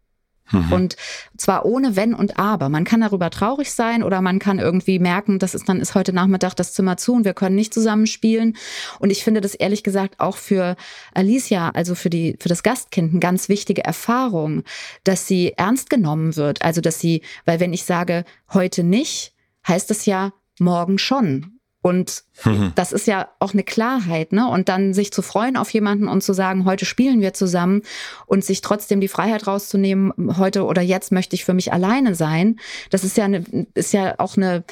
Mhm. 0.52 0.72
Und 0.72 0.96
zwar 1.38 1.66
ohne 1.66 1.96
Wenn 1.96 2.14
und 2.14 2.40
Aber. 2.40 2.70
Man 2.70 2.84
kann 2.84 3.02
darüber 3.02 3.30
traurig 3.30 3.72
sein 3.72 4.04
oder 4.04 4.22
man 4.22 4.40
kann 4.40 4.60
irgendwie 4.60 5.00
merken, 5.00 5.40
das 5.40 5.54
ist 5.54 5.68
dann 5.68 5.80
ist 5.80 5.96
heute 5.96 6.14
Nachmittag 6.14 6.56
das 6.56 6.74
Zimmer 6.74 6.98
zu 6.98 7.14
und 7.14 7.26
wir 7.26 7.34
können 7.34 7.56
nicht 7.56 7.74
zusammen 7.74 8.08
spielen. 8.08 8.58
Und 9.00 9.10
ich 9.10 9.24
finde 9.24 9.42
das 9.42 9.56
ehrlich 9.56 9.84
gesagt 9.84 10.20
auch 10.20 10.38
für 10.38 10.76
Alicia, 11.14 11.70
also 11.70 11.96
für 11.96 12.10
die, 12.10 12.38
für 12.40 12.50
das 12.50 12.64
Gastkind, 12.64 13.12
eine 13.12 13.20
ganz 13.20 13.50
wichtige 13.50 13.84
Erfahrung, 13.84 14.64
dass 15.04 15.28
sie 15.28 15.54
ernst 15.58 15.90
genommen 15.90 16.36
wird. 16.36 16.62
Also, 16.62 16.82
dass 16.82 17.00
sie, 17.00 17.22
weil 17.46 17.60
wenn 17.60 17.74
ich 17.74 17.84
sage, 17.84 18.26
heute 18.54 18.84
nicht, 18.84 19.34
heißt 19.68 19.92
es 19.92 20.06
ja 20.06 20.34
morgen 20.60 20.98
schon. 20.98 21.57
Und 21.88 22.26
mhm. 22.44 22.74
das 22.76 22.92
ist 22.92 23.08
ja 23.08 23.30
auch 23.40 23.54
eine 23.54 23.64
Klarheit, 23.64 24.34
ne? 24.34 24.50
Und 24.50 24.68
dann 24.68 24.94
sich 24.94 25.14
zu 25.14 25.22
freuen 25.22 25.56
auf 25.56 25.70
jemanden 25.70 26.10
und 26.10 26.22
zu 26.22 26.34
sagen, 26.34 26.66
heute 26.66 26.84
spielen 26.84 27.22
wir 27.22 27.34
zusammen 27.34 27.82
und 28.26 28.44
sich 28.44 28.60
trotzdem 28.60 29.00
die 29.00 29.08
Freiheit 29.08 29.48
rauszunehmen, 29.48 30.38
heute 30.38 30.66
oder 30.66 30.82
jetzt 30.82 31.14
möchte 31.14 31.36
ich 31.38 31.46
für 31.46 31.54
mich 31.54 31.72
alleine 31.72 32.14
sein. 32.14 32.60
Das 32.90 33.06
ist 33.06 33.16
ja 33.16 33.24
eine, 33.24 33.46
ist 33.74 33.94
ja 33.94 34.16
auch 34.18 34.36
eine, 34.36 34.66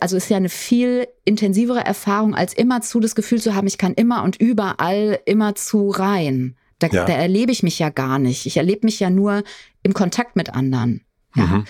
also 0.00 0.16
ist 0.16 0.30
ja 0.30 0.38
eine 0.38 0.48
viel 0.48 1.08
intensivere 1.26 1.84
Erfahrung, 1.84 2.34
als 2.34 2.54
immer 2.54 2.80
zu 2.80 3.00
das 3.00 3.14
Gefühl 3.14 3.42
zu 3.42 3.54
haben, 3.54 3.66
ich 3.66 3.76
kann 3.76 3.92
immer 3.92 4.22
und 4.22 4.36
überall 4.36 5.20
immer 5.26 5.54
zu 5.54 5.90
rein. 5.90 6.56
Da, 6.78 6.86
ja. 6.86 7.04
da 7.04 7.12
erlebe 7.12 7.52
ich 7.52 7.62
mich 7.62 7.78
ja 7.78 7.90
gar 7.90 8.18
nicht. 8.18 8.46
Ich 8.46 8.56
erlebe 8.56 8.86
mich 8.86 8.98
ja 8.98 9.10
nur 9.10 9.44
im 9.82 9.92
Kontakt 9.92 10.36
mit 10.36 10.54
anderen. 10.54 11.03
Ja. 11.36 11.46
Mhm. 11.46 11.64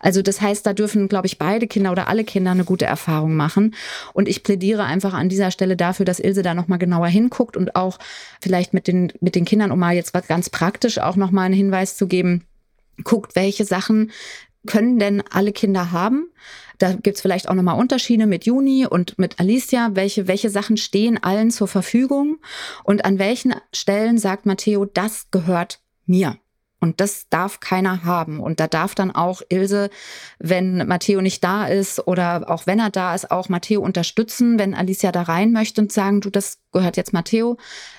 Also 0.00 0.22
das 0.22 0.40
heißt, 0.40 0.64
da 0.64 0.72
dürfen, 0.72 1.08
glaube 1.08 1.26
ich, 1.26 1.38
beide 1.38 1.66
Kinder 1.66 1.92
oder 1.92 2.08
alle 2.08 2.24
Kinder 2.24 2.52
eine 2.52 2.64
gute 2.64 2.84
Erfahrung 2.84 3.34
machen. 3.34 3.74
Und 4.12 4.28
ich 4.28 4.42
plädiere 4.42 4.84
einfach 4.84 5.14
an 5.14 5.28
dieser 5.28 5.50
Stelle 5.50 5.76
dafür, 5.76 6.06
dass 6.06 6.20
Ilse 6.20 6.42
da 6.42 6.54
nochmal 6.54 6.78
genauer 6.78 7.08
hinguckt 7.08 7.56
und 7.56 7.74
auch 7.76 7.98
vielleicht 8.40 8.74
mit 8.74 8.86
den, 8.86 9.12
mit 9.20 9.34
den 9.34 9.44
Kindern, 9.44 9.72
um 9.72 9.78
mal 9.78 9.94
jetzt 9.94 10.14
was 10.14 10.26
ganz 10.28 10.50
praktisch 10.50 10.98
auch 10.98 11.16
nochmal 11.16 11.46
einen 11.46 11.54
Hinweis 11.54 11.96
zu 11.96 12.06
geben, 12.06 12.44
guckt, 13.04 13.34
welche 13.34 13.64
Sachen 13.64 14.10
können 14.66 14.98
denn 14.98 15.22
alle 15.30 15.52
Kinder 15.52 15.92
haben? 15.92 16.30
Da 16.78 16.92
gibt's 16.92 17.20
vielleicht 17.20 17.48
auch 17.48 17.54
nochmal 17.54 17.78
Unterschiede 17.78 18.26
mit 18.26 18.46
Juni 18.46 18.86
und 18.86 19.18
mit 19.18 19.40
Alicia. 19.40 19.90
Welche, 19.94 20.28
welche 20.28 20.48
Sachen 20.48 20.76
stehen 20.76 21.20
allen 21.20 21.50
zur 21.50 21.66
Verfügung? 21.66 22.38
Und 22.84 23.04
an 23.04 23.18
welchen 23.18 23.54
Stellen 23.72 24.18
sagt 24.18 24.46
Matteo, 24.46 24.84
das 24.84 25.30
gehört 25.32 25.80
mir? 26.06 26.36
Und 26.80 27.00
das 27.00 27.28
darf 27.28 27.58
keiner 27.58 28.04
haben. 28.04 28.38
Und 28.38 28.60
da 28.60 28.68
darf 28.68 28.94
dann 28.94 29.10
auch 29.10 29.42
Ilse, 29.48 29.90
wenn 30.38 30.86
Matteo 30.86 31.20
nicht 31.20 31.42
da 31.42 31.66
ist 31.66 32.06
oder 32.06 32.48
auch 32.48 32.66
wenn 32.66 32.78
er 32.78 32.90
da 32.90 33.14
ist, 33.14 33.30
auch 33.30 33.48
Matteo 33.48 33.80
unterstützen, 33.82 34.58
wenn 34.58 34.74
Alicia 34.74 35.10
da 35.10 35.22
rein 35.22 35.52
möchte 35.52 35.80
und 35.80 35.90
sagen, 35.90 36.20
du, 36.20 36.30
das 36.30 36.58
gehört 36.72 36.96
jetzt 36.96 37.12
Matteo, 37.12 37.56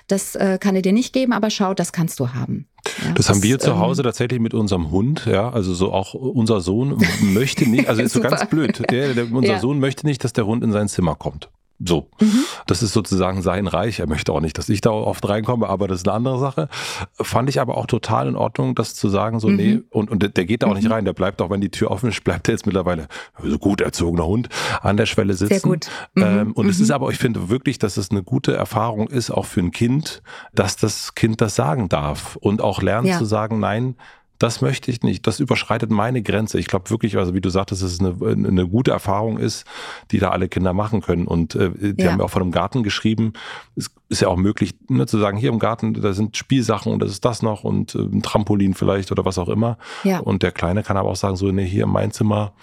das 0.07 0.35
äh, 0.35 0.57
kann 0.59 0.75
er 0.75 0.81
dir 0.81 0.93
nicht 0.93 1.11
geben, 1.11 1.33
aber 1.33 1.49
schau, 1.49 1.73
das 1.73 1.91
kannst 1.91 2.19
du 2.19 2.33
haben. 2.33 2.67
Ja, 3.03 3.11
das, 3.11 3.25
das, 3.25 3.29
haben 3.29 3.43
wir 3.43 3.59
zu 3.59 3.71
ähm, 3.71 3.79
Hause 3.79 4.01
ähm, 4.01 4.05
tatsächlich 4.05 4.39
mit 4.39 4.53
unserem 4.53 4.91
Hund, 4.91 5.25
ja, 5.25 5.49
also 5.49 5.73
so 5.73 5.91
auch 5.91 6.13
unser 6.13 6.61
Sohn 6.61 7.03
möchte 7.21 7.69
nicht, 7.69 7.89
also 7.89 8.01
ist 8.03 8.13
so 8.13 8.21
ganz 8.21 8.47
blöd, 8.49 8.89
der, 8.89 9.13
der, 9.13 9.31
unser 9.31 9.53
ja. 9.53 9.59
Sohn 9.59 9.79
möchte 9.79 10.05
nicht, 10.05 10.23
dass 10.23 10.31
der 10.31 10.45
Hund 10.45 10.63
in 10.63 10.71
sein 10.71 10.87
Zimmer 10.87 11.15
kommt. 11.15 11.49
So, 11.83 12.09
mhm. 12.19 12.43
das 12.67 12.83
ist 12.83 12.91
sozusagen 12.91 13.41
sein 13.41 13.65
Reich. 13.65 13.99
Er 13.99 14.07
möchte 14.07 14.33
auch 14.33 14.41
nicht, 14.41 14.57
dass 14.57 14.67
ich 14.67 14.81
da 14.81 14.91
oft 14.91 15.27
reinkomme, 15.27 15.67
aber 15.69 15.87
das 15.87 15.99
ist 15.99 16.07
eine 16.07 16.15
andere 16.15 16.37
Sache. 16.37 16.67
Fand 17.13 17.47
ich 17.49 17.61
aber 17.61 17.77
auch 17.77 17.85
total 17.85 18.27
in 18.27 18.35
Ordnung, 18.35 18.75
das 18.75 18.95
zu 18.95 19.07
sagen, 19.07 19.39
so, 19.39 19.47
mhm. 19.47 19.55
nee, 19.55 19.79
und, 19.89 20.11
und 20.11 20.35
der 20.35 20.45
geht 20.45 20.63
da 20.63 20.67
auch 20.67 20.73
nicht 20.73 20.85
mhm. 20.85 20.91
rein. 20.91 21.05
Der 21.05 21.13
bleibt 21.13 21.41
auch, 21.41 21.49
wenn 21.49 21.61
die 21.61 21.69
Tür 21.69 21.91
offen 21.91 22.09
ist, 22.09 22.23
bleibt 22.23 22.49
er 22.49 22.53
jetzt 22.53 22.65
mittlerweile 22.65 23.07
so 23.41 23.57
gut 23.57 23.79
erzogener 23.79 24.25
Hund 24.25 24.49
an 24.81 24.97
der 24.97 25.05
Schwelle 25.05 25.33
sitzen. 25.35 25.53
Sehr 25.53 25.61
gut. 25.61 25.87
Mhm. 26.15 26.23
Ähm, 26.23 26.51
und 26.51 26.67
es 26.67 26.81
ist 26.81 26.89
mhm. 26.89 26.95
aber, 26.95 27.11
ich 27.11 27.17
finde 27.17 27.49
wirklich, 27.49 27.79
dass 27.79 27.95
es 27.95 28.11
eine 28.11 28.23
gute 28.23 28.53
Erfahrung 28.53 29.07
ist, 29.07 29.31
auch 29.31 29.45
für 29.45 29.61
ein 29.61 29.71
Kind, 29.71 30.21
dass 30.53 30.75
das 30.75 31.15
Kind 31.15 31.39
das 31.39 31.55
sagen 31.55 31.87
darf 31.87 32.35
und 32.35 32.61
auch 32.61 32.81
lernt 32.81 33.07
ja. 33.07 33.17
zu 33.17 33.25
sagen, 33.25 33.59
nein, 33.59 33.95
das 34.39 34.61
möchte 34.61 34.89
ich 34.89 35.03
nicht. 35.03 35.27
Das 35.27 35.39
überschreitet 35.39 35.91
meine 35.91 36.21
Grenze. 36.21 36.59
Ich 36.59 36.67
glaube 36.67 36.89
wirklich, 36.89 37.17
also 37.17 37.33
wie 37.33 37.41
du 37.41 37.49
sagtest, 37.49 37.83
dass 37.83 37.91
es 37.91 37.99
eine, 37.99 38.15
eine 38.21 38.67
gute 38.67 38.91
Erfahrung 38.91 39.37
ist, 39.37 39.65
die 40.11 40.17
da 40.17 40.29
alle 40.29 40.47
Kinder 40.47 40.73
machen 40.73 41.01
können. 41.01 41.27
Und 41.27 41.55
äh, 41.55 41.71
die 41.93 42.01
ja. 42.01 42.11
haben 42.11 42.19
ja 42.19 42.25
auch 42.25 42.29
von 42.29 42.41
einem 42.41 42.51
Garten 42.51 42.81
geschrieben. 42.81 43.33
Es 43.75 43.91
ist 44.07 44.21
ja 44.21 44.29
auch 44.29 44.37
möglich, 44.37 44.75
ne, 44.87 45.05
zu 45.05 45.19
sagen, 45.19 45.37
hier 45.37 45.49
im 45.49 45.59
Garten, 45.59 45.93
da 45.93 46.13
sind 46.13 46.37
Spielsachen 46.37 46.93
und 46.93 46.99
das 46.99 47.11
ist 47.11 47.25
das 47.25 47.41
noch 47.41 47.65
und 47.65 47.95
äh, 47.95 47.99
ein 47.99 48.21
Trampolin 48.21 48.73
vielleicht 48.73 49.11
oder 49.11 49.25
was 49.25 49.37
auch 49.37 49.49
immer. 49.49 49.77
Ja. 50.05 50.19
Und 50.19 50.41
der 50.41 50.53
Kleine 50.53 50.83
kann 50.83 50.95
aber 50.95 51.09
auch 51.09 51.17
sagen, 51.17 51.35
so, 51.35 51.51
nee, 51.51 51.65
hier 51.65 51.83
in 51.83 51.91
mein 51.91 52.11
Zimmer 52.11 52.53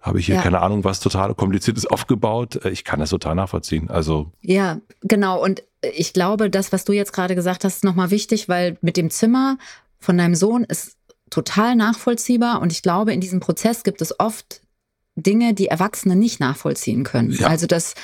habe 0.00 0.20
ich 0.20 0.26
hier 0.26 0.36
ja. 0.36 0.42
keine 0.42 0.62
Ahnung, 0.62 0.84
was 0.84 1.00
total 1.00 1.34
kompliziertes 1.34 1.86
aufgebaut. 1.86 2.64
Äh, 2.64 2.70
ich 2.70 2.84
kann 2.84 3.00
das 3.00 3.10
total 3.10 3.34
nachvollziehen. 3.34 3.90
Also 3.90 4.30
ja, 4.42 4.78
genau. 5.02 5.42
Und 5.42 5.64
ich 5.82 6.12
glaube, 6.12 6.50
das, 6.50 6.72
was 6.72 6.84
du 6.84 6.92
jetzt 6.92 7.12
gerade 7.12 7.34
gesagt 7.34 7.64
hast, 7.64 7.76
ist 7.76 7.84
nochmal 7.84 8.12
wichtig, 8.12 8.48
weil 8.48 8.78
mit 8.80 8.96
dem 8.96 9.10
Zimmer 9.10 9.58
von 9.98 10.16
deinem 10.16 10.36
Sohn 10.36 10.62
ist 10.62 10.95
total 11.30 11.76
nachvollziehbar 11.76 12.60
und 12.60 12.72
ich 12.72 12.82
glaube, 12.82 13.12
in 13.12 13.20
diesem 13.20 13.40
Prozess 13.40 13.82
gibt 13.84 14.00
es 14.02 14.18
oft 14.20 14.60
Dinge, 15.16 15.54
die 15.54 15.68
Erwachsene 15.68 16.14
nicht 16.14 16.40
nachvollziehen 16.40 17.02
können. 17.02 17.32
Ja. 17.32 17.48
Also 17.48 17.66
dass 17.66 17.94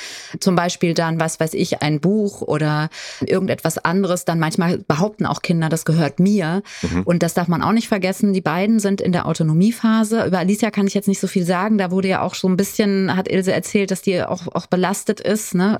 zum 0.41 0.57
Beispiel 0.57 0.95
dann, 0.95 1.21
was 1.21 1.39
weiß 1.39 1.53
ich, 1.55 1.83
ein 1.83 2.01
Buch 2.01 2.41
oder 2.41 2.89
irgendetwas 3.21 3.77
anderes, 3.77 4.25
dann 4.25 4.39
manchmal 4.39 4.79
behaupten 4.79 5.27
auch 5.27 5.43
Kinder, 5.43 5.69
das 5.69 5.85
gehört 5.85 6.21
mir. 6.21 6.63
Mhm. 6.81 7.03
Und 7.03 7.23
das 7.23 7.35
darf 7.35 7.49
man 7.49 7.63
auch 7.63 7.73
nicht 7.73 7.89
vergessen. 7.89 8.33
Die 8.33 8.41
beiden 8.41 8.81
sind 8.81 9.03
in 9.03 9.13
der 9.13 9.27
Autonomiephase. 9.27 10.25
Über 10.25 10.39
Alicia 10.39 10.71
kann 10.71 10.87
ich 10.87 10.95
jetzt 10.95 11.09
nicht 11.09 11.21
so 11.21 11.27
viel 11.27 11.45
sagen. 11.45 11.77
Da 11.77 11.91
wurde 11.91 12.09
ja 12.09 12.23
auch 12.23 12.35
so 12.35 12.49
ein 12.49 12.57
bisschen, 12.57 13.15
hat 13.15 13.31
Ilse 13.31 13.53
erzählt, 13.53 13.91
dass 13.91 14.01
die 14.01 14.23
auch, 14.23 14.49
auch 14.49 14.67
belastet 14.67 15.21
ist, 15.21 15.55
ne? 15.55 15.77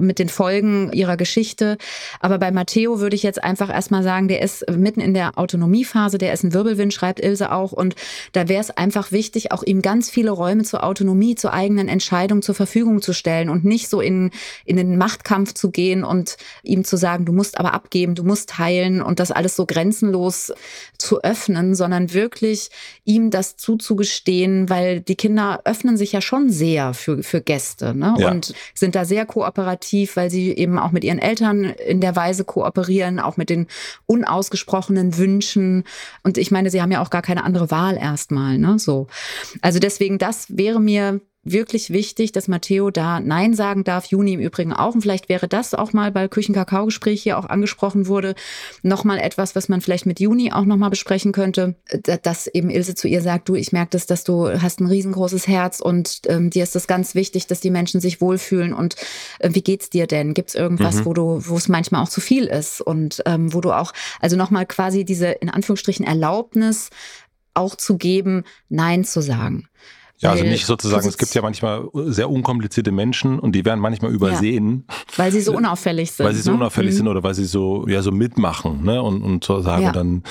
Mit 0.00 0.18
den 0.20 0.28
Folgen 0.28 0.92
ihrer 0.92 1.16
Geschichte. 1.16 1.76
Aber 2.20 2.38
bei 2.38 2.52
Matteo 2.52 3.00
würde 3.00 3.16
ich 3.16 3.24
jetzt 3.24 3.42
einfach 3.42 3.68
erstmal 3.68 4.04
sagen, 4.04 4.28
der 4.28 4.42
ist 4.42 4.64
mitten 4.70 5.00
in 5.00 5.14
der 5.14 5.38
Autonomiephase, 5.38 6.18
der 6.18 6.32
ist 6.32 6.44
ein 6.44 6.54
Wirbelwind, 6.54 6.94
schreibt 6.94 7.20
Ilse 7.20 7.50
auch. 7.50 7.72
Und 7.72 7.96
da 8.32 8.48
wäre 8.48 8.60
es 8.60 8.70
einfach 8.70 9.10
wichtig, 9.10 9.50
auch 9.50 9.64
ihm 9.64 9.82
ganz 9.82 10.08
viel 10.08 10.20
viele 10.20 10.32
Räume 10.32 10.64
zur 10.64 10.84
Autonomie, 10.84 11.34
zur 11.34 11.54
eigenen 11.54 11.88
Entscheidung 11.88 12.42
zur 12.42 12.54
Verfügung 12.54 13.00
zu 13.00 13.14
stellen 13.14 13.48
und 13.48 13.64
nicht 13.64 13.88
so 13.88 14.02
in, 14.02 14.30
in 14.66 14.76
den 14.76 14.98
Machtkampf 14.98 15.54
zu 15.54 15.70
gehen 15.70 16.04
und 16.04 16.36
ihm 16.62 16.84
zu 16.84 16.98
sagen, 16.98 17.24
du 17.24 17.32
musst 17.32 17.58
aber 17.58 17.72
abgeben, 17.72 18.14
du 18.14 18.22
musst 18.22 18.58
heilen 18.58 19.00
und 19.00 19.18
das 19.18 19.30
alles 19.30 19.56
so 19.56 19.64
grenzenlos 19.64 20.52
zu 20.98 21.22
öffnen, 21.22 21.74
sondern 21.74 22.12
wirklich 22.12 22.68
ihm 23.06 23.30
das 23.30 23.56
zuzugestehen, 23.56 24.68
weil 24.68 25.00
die 25.00 25.16
Kinder 25.16 25.62
öffnen 25.64 25.96
sich 25.96 26.12
ja 26.12 26.20
schon 26.20 26.50
sehr 26.50 26.92
für, 26.92 27.22
für 27.22 27.40
Gäste 27.40 27.94
ne? 27.94 28.14
Ja. 28.18 28.30
und 28.30 28.52
sind 28.74 28.94
da 28.94 29.06
sehr 29.06 29.24
kooperativ, 29.30 30.16
weil 30.16 30.30
sie 30.30 30.52
eben 30.52 30.78
auch 30.78 30.90
mit 30.90 31.04
ihren 31.04 31.18
Eltern 31.18 31.64
in 31.64 32.00
der 32.00 32.16
Weise 32.16 32.44
kooperieren, 32.44 33.20
auch 33.20 33.36
mit 33.36 33.48
den 33.48 33.68
unausgesprochenen 34.06 35.16
Wünschen. 35.16 35.84
Und 36.24 36.36
ich 36.36 36.50
meine, 36.50 36.70
sie 36.70 36.82
haben 36.82 36.92
ja 36.92 37.00
auch 37.00 37.10
gar 37.10 37.22
keine 37.22 37.44
andere 37.44 37.70
Wahl 37.70 37.96
erstmal. 37.96 38.58
Ne? 38.58 38.78
So. 38.78 39.06
Also 39.62 39.78
deswegen 39.78 40.00
deswegen, 40.00 40.18
das 40.18 40.46
wäre 40.56 40.80
mir 40.80 41.20
wirklich 41.42 41.90
wichtig, 41.90 42.32
dass 42.32 42.48
Matteo 42.48 42.90
da 42.90 43.18
Nein 43.18 43.54
sagen 43.54 43.82
darf. 43.84 44.06
Juni 44.06 44.34
im 44.34 44.40
Übrigen 44.40 44.72
auch. 44.72 44.94
Und 44.94 45.00
vielleicht 45.00 45.28
wäre 45.28 45.48
das 45.48 45.74
auch 45.74 45.92
mal 45.92 46.12
bei 46.12 46.28
Küchenkakao-Gespräch 46.28 47.22
hier 47.22 47.38
auch 47.38 47.46
angesprochen 47.46 48.06
wurde. 48.06 48.34
Nochmal 48.82 49.18
etwas, 49.18 49.56
was 49.56 49.68
man 49.68 49.80
vielleicht 49.80 50.04
mit 50.04 50.20
Juni 50.20 50.52
auch 50.52 50.66
nochmal 50.66 50.90
besprechen 50.90 51.32
könnte. 51.32 51.76
Dass 52.22 52.46
eben 52.46 52.68
Ilse 52.68 52.94
zu 52.94 53.08
ihr 53.08 53.22
sagt, 53.22 53.48
du, 53.48 53.54
ich 53.54 53.72
merke 53.72 53.90
das, 53.92 54.06
dass 54.06 54.24
du 54.24 54.60
hast 54.60 54.80
ein 54.80 54.86
riesengroßes 54.86 55.48
Herz 55.48 55.80
und 55.80 56.20
ähm, 56.26 56.50
dir 56.50 56.62
ist 56.62 56.74
das 56.74 56.86
ganz 56.86 57.14
wichtig, 57.14 57.46
dass 57.46 57.60
die 57.60 57.70
Menschen 57.70 58.00
sich 58.00 58.20
wohlfühlen. 58.20 58.74
Und 58.74 58.96
äh, 59.38 59.50
wie 59.52 59.62
geht's 59.62 59.88
dir 59.88 60.06
denn? 60.06 60.34
Gibt's 60.34 60.54
irgendwas, 60.54 60.96
mhm. 60.96 61.04
wo 61.06 61.14
du, 61.14 61.42
wo 61.46 61.56
es 61.56 61.68
manchmal 61.68 62.02
auch 62.02 62.08
zu 62.08 62.20
viel 62.20 62.44
ist? 62.44 62.82
Und 62.82 63.22
ähm, 63.24 63.54
wo 63.54 63.62
du 63.62 63.72
auch, 63.72 63.92
also 64.20 64.36
nochmal 64.36 64.66
quasi 64.66 65.04
diese 65.04 65.28
in 65.28 65.48
Anführungsstrichen 65.48 66.06
Erlaubnis 66.06 66.90
auch 67.54 67.74
zu 67.76 67.96
geben, 67.96 68.44
Nein 68.68 69.04
zu 69.04 69.22
sagen. 69.22 69.68
Ja, 70.20 70.32
also 70.32 70.44
nicht 70.44 70.66
sozusagen, 70.66 71.08
es 71.08 71.16
gibt 71.16 71.34
ja 71.34 71.40
manchmal 71.40 71.88
sehr 71.94 72.28
unkomplizierte 72.28 72.92
Menschen 72.92 73.38
und 73.38 73.52
die 73.52 73.64
werden 73.64 73.80
manchmal 73.80 74.12
übersehen. 74.12 74.84
Ja, 74.86 74.94
weil 75.16 75.32
sie 75.32 75.40
so 75.40 75.56
unauffällig 75.56 76.12
sind. 76.12 76.26
Weil 76.26 76.34
sie 76.34 76.42
so 76.42 76.50
ne? 76.50 76.58
unauffällig 76.58 76.92
mhm. 76.92 76.96
sind 76.98 77.08
oder 77.08 77.22
weil 77.22 77.32
sie 77.32 77.46
so, 77.46 77.88
ja, 77.88 78.02
so 78.02 78.12
mitmachen, 78.12 78.84
ne? 78.84 79.02
Und, 79.02 79.22
und 79.22 79.44
so 79.44 79.62
sagen 79.62 79.82
ja. 79.84 79.92
dann, 79.92 80.22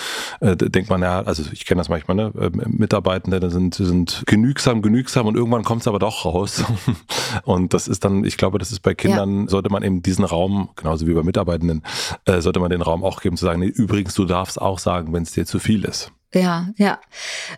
äh, 0.41 0.55
denkt 0.55 0.91
man 0.91 1.01
ja, 1.01 1.21
also 1.21 1.43
ich 1.51 1.65
kenne 1.65 1.79
das 1.79 1.89
manchmal, 1.89 2.15
ne? 2.17 2.31
Äh, 2.39 2.51
Mitarbeitende 2.67 3.49
sind, 3.49 3.73
sind 3.73 4.21
genügsam, 4.27 4.83
genügsam 4.83 5.25
und 5.25 5.35
irgendwann 5.35 5.63
kommt 5.63 5.81
es 5.81 5.87
aber 5.87 5.97
doch 5.97 6.23
raus. 6.23 6.63
und 7.43 7.73
das 7.73 7.87
ist 7.87 8.05
dann, 8.05 8.23
ich 8.23 8.37
glaube, 8.37 8.59
das 8.59 8.71
ist 8.71 8.81
bei 8.81 8.93
Kindern, 8.93 9.41
ja. 9.41 9.47
sollte 9.47 9.71
man 9.71 9.81
eben 9.81 10.03
diesen 10.03 10.23
Raum, 10.23 10.69
genauso 10.75 11.07
wie 11.07 11.13
bei 11.13 11.23
Mitarbeitenden, 11.23 11.81
äh, 12.25 12.41
sollte 12.41 12.59
man 12.59 12.69
den 12.69 12.83
Raum 12.83 13.03
auch 13.03 13.21
geben, 13.21 13.37
zu 13.37 13.45
sagen, 13.45 13.61
nee, 13.61 13.67
übrigens, 13.67 14.13
du 14.13 14.25
darfst 14.25 14.61
auch 14.61 14.77
sagen, 14.77 15.13
wenn 15.13 15.23
es 15.23 15.31
dir 15.31 15.47
zu 15.47 15.57
viel 15.57 15.83
ist. 15.83 16.11
Ja, 16.33 16.69
ja. 16.77 16.99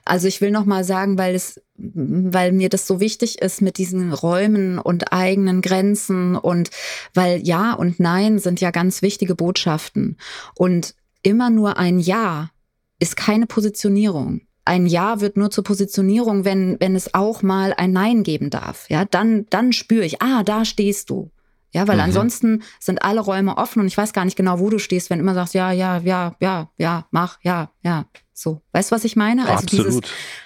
Also 0.06 0.28
ich 0.28 0.40
will 0.40 0.52
noch 0.52 0.66
mal 0.66 0.84
sagen, 0.84 1.18
weil 1.18 1.36
es, 1.36 1.60
weil 1.94 2.52
mir 2.52 2.70
das 2.70 2.88
so 2.88 3.00
wichtig 3.00 3.42
ist 3.42 3.62
mit 3.62 3.78
diesen 3.78 4.14
Räumen 4.14 4.78
und 4.78 5.12
eigenen 5.12 5.62
Grenzen 5.62 6.36
und 6.36 6.70
weil 7.14 7.42
Ja 7.46 7.74
und 7.74 8.00
Nein 8.00 8.40
sind 8.40 8.62
ja 8.62 8.72
ganz 8.72 9.02
wichtige 9.02 9.36
Botschaften 9.36 10.18
und 10.56 10.96
immer 11.24 11.50
nur 11.50 11.78
ein 11.78 12.00
Ja 12.00 12.52
ist 13.00 13.18
keine 13.18 13.48
Positionierung. 13.48 14.42
Ein 14.64 14.86
Ja 14.86 15.22
wird 15.22 15.38
nur 15.38 15.50
zur 15.50 15.64
Positionierung, 15.64 16.46
wenn, 16.46 16.80
wenn 16.80 16.96
es 16.96 17.14
auch 17.16 17.42
mal 17.42 17.74
ein 17.76 17.92
Nein 17.92 18.24
geben 18.24 18.52
darf. 18.52 18.90
Ja, 18.90 19.06
dann, 19.06 19.48
dann 19.50 19.74
spüre 19.74 20.06
ich, 20.06 20.22
ah, 20.22 20.44
da 20.44 20.66
stehst 20.66 21.10
du. 21.10 21.32
Ja, 21.74 21.88
weil 21.88 21.98
mhm. 21.98 22.04
ansonsten 22.04 22.64
sind 22.80 23.02
alle 23.04 23.22
Räume 23.22 23.58
offen 23.58 23.80
und 23.80 23.88
ich 23.88 23.98
weiß 23.98 24.14
gar 24.14 24.26
nicht 24.26 24.38
genau, 24.38 24.60
wo 24.60 24.70
du 24.70 24.78
stehst, 24.78 25.10
wenn 25.10 25.20
du 25.20 25.24
immer 25.24 25.34
sagst, 25.34 25.54
ja, 25.54 25.72
ja, 25.72 26.00
ja, 26.00 26.36
ja, 26.40 26.70
ja, 26.78 27.08
mach, 27.12 27.40
ja, 27.44 27.72
ja. 27.82 28.06
So, 28.34 28.62
weißt 28.72 28.92
du, 28.92 28.96
was 28.96 29.04
ich 29.04 29.16
meine? 29.16 29.44
Also 29.44 29.64
Absolut. 29.64 29.88
dieses 29.88 30.02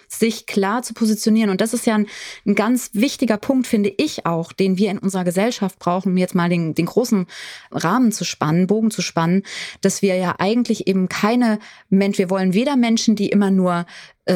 sich 0.07 0.45
klar 0.45 0.81
zu 0.83 0.93
positionieren. 0.93 1.49
Und 1.49 1.61
das 1.61 1.73
ist 1.73 1.85
ja 1.85 1.95
ein, 1.95 2.07
ein, 2.45 2.55
ganz 2.55 2.91
wichtiger 2.93 3.37
Punkt, 3.37 3.67
finde 3.67 3.93
ich 3.97 4.25
auch, 4.25 4.51
den 4.51 4.77
wir 4.77 4.91
in 4.91 4.97
unserer 4.97 5.23
Gesellschaft 5.23 5.79
brauchen, 5.79 6.11
um 6.11 6.17
jetzt 6.17 6.35
mal 6.35 6.49
den, 6.49 6.75
den 6.75 6.85
großen 6.85 7.25
Rahmen 7.71 8.11
zu 8.11 8.23
spannen, 8.23 8.67
Bogen 8.67 8.91
zu 8.91 9.01
spannen, 9.01 9.43
dass 9.81 10.01
wir 10.01 10.15
ja 10.15 10.35
eigentlich 10.39 10.87
eben 10.87 11.09
keine 11.09 11.59
Mensch, 11.89 12.17
wir 12.17 12.29
wollen 12.29 12.53
weder 12.53 12.75
Menschen, 12.75 13.15
die 13.15 13.29
immer 13.29 13.51
nur 13.51 13.85